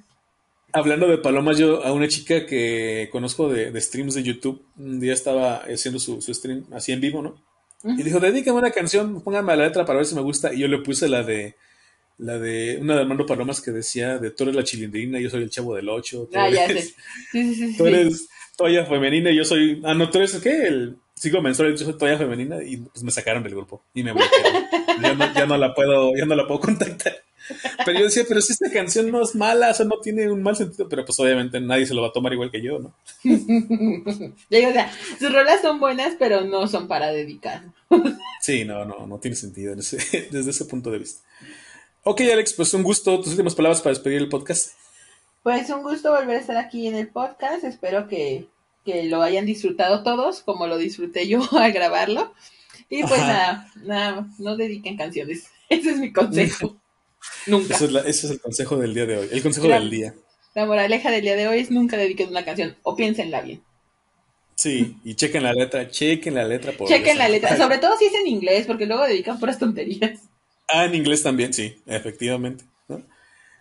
Hablando 0.72 1.06
de 1.06 1.18
palomas, 1.18 1.58
yo 1.58 1.84
a 1.84 1.92
una 1.92 2.08
chica 2.08 2.46
que 2.46 3.10
conozco 3.12 3.50
de, 3.50 3.78
streams 3.78 4.14
de 4.14 4.22
YouTube, 4.22 4.64
un 4.78 5.00
día 5.00 5.12
estaba 5.12 5.56
haciendo 5.70 6.00
su, 6.00 6.22
su 6.22 6.32
stream 6.32 6.64
así 6.72 6.92
en 6.92 7.02
vivo, 7.02 7.20
¿no? 7.20 7.34
Y 7.84 8.02
dijo, 8.04 8.20
dedícame 8.20 8.58
una 8.58 8.70
canción, 8.70 9.20
póngame 9.20 9.54
la 9.54 9.66
letra 9.66 9.84
para 9.84 9.98
ver 9.98 10.06
si 10.06 10.14
me 10.14 10.22
gusta. 10.22 10.54
Y 10.54 10.60
yo 10.60 10.68
le 10.68 10.78
puse 10.78 11.10
la 11.10 11.24
de 11.24 11.56
La 12.18 12.38
de 12.38 12.78
una 12.80 12.94
de 12.94 13.00
Armando 13.02 13.26
Palomas 13.26 13.60
que 13.60 13.70
decía 13.70 14.18
de 14.18 14.30
tú 14.30 14.44
eres 14.44 14.54
la 14.54 14.64
chilindrina, 14.64 15.18
yo 15.18 15.30
soy 15.30 15.42
el 15.42 15.50
chavo 15.50 15.74
del 15.74 15.88
ocho. 15.88 16.28
Ah, 16.34 16.48
ya 16.48 16.68
sé. 16.68 16.82
Sí, 16.82 16.94
sí, 17.32 17.54
sí, 17.54 17.76
tú 17.76 17.86
eres 17.86 18.28
toalla 18.56 18.84
femenina 18.86 19.30
y 19.30 19.36
yo 19.36 19.44
soy. 19.44 19.80
Ah, 19.84 19.94
no, 19.94 20.10
tú 20.10 20.18
eres 20.18 20.34
qué? 20.36 20.66
El 20.66 20.96
ciclo 21.14 21.42
menstrual, 21.42 21.76
yo 21.76 21.84
soy 21.84 21.98
toalla 21.98 22.18
femenina 22.18 22.62
y 22.62 22.78
pues 22.78 23.02
me 23.02 23.10
sacaron 23.10 23.42
del 23.42 23.54
grupo 23.54 23.82
y 23.94 24.02
me 24.02 24.12
bloquearon. 24.12 24.64
ya, 25.02 25.14
no, 25.14 25.34
ya 25.34 25.46
no 25.46 25.56
la 25.56 25.74
puedo, 25.74 26.12
ya 26.16 26.26
no 26.26 26.34
la 26.34 26.46
puedo 26.46 26.60
contactar. 26.60 27.14
Pero 27.84 27.98
yo 27.98 28.04
decía, 28.04 28.24
pero 28.28 28.40
si 28.40 28.52
esta 28.52 28.70
canción 28.70 29.10
no 29.10 29.22
es 29.22 29.34
mala, 29.34 29.70
o 29.70 29.74
sea, 29.74 29.86
no 29.86 29.98
tiene 30.00 30.30
un 30.30 30.42
mal 30.42 30.56
sentido, 30.56 30.88
pero 30.88 31.04
pues 31.04 31.18
obviamente 31.18 31.60
nadie 31.60 31.86
se 31.86 31.94
lo 31.94 32.02
va 32.02 32.08
a 32.08 32.12
tomar 32.12 32.32
igual 32.32 32.50
que 32.50 32.62
yo, 32.62 32.78
¿no? 32.78 32.94
o 33.24 34.72
sea, 34.72 34.92
sus 35.18 35.32
rolas 35.32 35.60
son 35.60 35.80
buenas, 35.80 36.14
pero 36.18 36.42
no 36.42 36.68
son 36.68 36.88
para 36.88 37.12
dedicar. 37.12 37.64
sí, 38.40 38.64
no, 38.64 38.84
no, 38.84 39.06
no 39.06 39.18
tiene 39.18 39.36
sentido 39.36 39.74
desde 39.76 40.50
ese 40.50 40.64
punto 40.66 40.90
de 40.90 40.98
vista. 40.98 41.22
Ok, 42.04 42.20
Alex, 42.22 42.54
pues 42.54 42.74
un 42.74 42.82
gusto. 42.82 43.18
Tus 43.20 43.28
últimas 43.28 43.54
palabras 43.54 43.80
para 43.80 43.94
despedir 43.94 44.18
el 44.18 44.28
podcast. 44.28 44.72
Pues 45.44 45.70
un 45.70 45.82
gusto 45.82 46.10
volver 46.10 46.36
a 46.36 46.40
estar 46.40 46.56
aquí 46.56 46.88
en 46.88 46.96
el 46.96 47.08
podcast. 47.08 47.62
Espero 47.62 48.08
que, 48.08 48.48
lo 48.84 49.22
hayan 49.22 49.46
disfrutado 49.46 50.02
todos, 50.02 50.40
como 50.40 50.66
lo 50.66 50.78
disfruté 50.78 51.28
yo 51.28 51.40
al 51.58 51.72
grabarlo. 51.72 52.34
Y 52.88 53.02
pues 53.02 53.20
nada, 53.20 53.70
nada, 53.76 54.26
no 54.38 54.56
dediquen 54.56 54.96
canciones. 54.96 55.46
Ese 55.68 55.90
es 55.90 55.98
mi 55.98 56.12
consejo. 56.12 56.76
Nunca. 57.46 57.76
Ese 57.76 57.86
es, 58.08 58.24
el 58.24 58.40
consejo 58.40 58.76
del 58.76 58.94
día 58.94 59.06
de 59.06 59.18
hoy. 59.18 59.28
El 59.30 59.42
consejo 59.42 59.68
del 59.68 59.88
día. 59.88 60.14
La 60.54 60.66
moraleja 60.66 61.10
del 61.10 61.22
día 61.22 61.36
de 61.36 61.46
hoy 61.46 61.60
es 61.60 61.70
nunca 61.70 61.96
dediquen 61.96 62.30
una 62.30 62.44
canción 62.44 62.76
o 62.82 62.96
piénsenla 62.96 63.42
bien. 63.42 63.62
Sí, 64.56 64.96
y 65.04 65.14
chequen 65.14 65.44
la 65.44 65.54
letra, 65.54 65.88
chequen 65.88 66.34
la 66.34 66.44
letra. 66.44 66.72
Por 66.72 66.88
chequen 66.88 67.16
la 67.16 67.28
letra, 67.28 67.56
sobre 67.56 67.78
todo 67.78 67.96
si 67.96 68.06
es 68.06 68.14
en 68.14 68.26
inglés, 68.26 68.66
porque 68.66 68.86
luego 68.86 69.04
dedican 69.04 69.38
puras 69.38 69.58
tonterías. 69.58 70.20
Ah, 70.74 70.86
en 70.86 70.94
inglés 70.94 71.22
también, 71.22 71.52
sí, 71.52 71.82
efectivamente. 71.86 72.64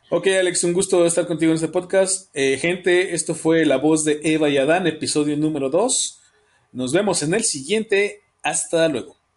Ok, 0.10 0.28
Alex, 0.28 0.64
un 0.64 0.74
gusto 0.74 1.06
estar 1.06 1.26
contigo 1.28 1.52
en 1.52 1.56
este 1.56 1.68
podcast. 1.68 2.30
Eh, 2.34 2.58
gente, 2.58 3.14
esto 3.14 3.36
fue 3.36 3.66
La 3.66 3.78
Voz 3.78 4.04
de 4.04 4.20
Eva 4.24 4.50
y 4.50 4.58
Adán, 4.58 4.88
episodio 4.88 5.36
número 5.38 5.70
2. 5.70 6.22
Nos 6.74 6.94
vemos 6.94 7.22
en 7.24 7.34
el 7.34 7.44
siguiente. 7.44 8.22
Hasta 8.44 8.88
luego. 8.88 9.21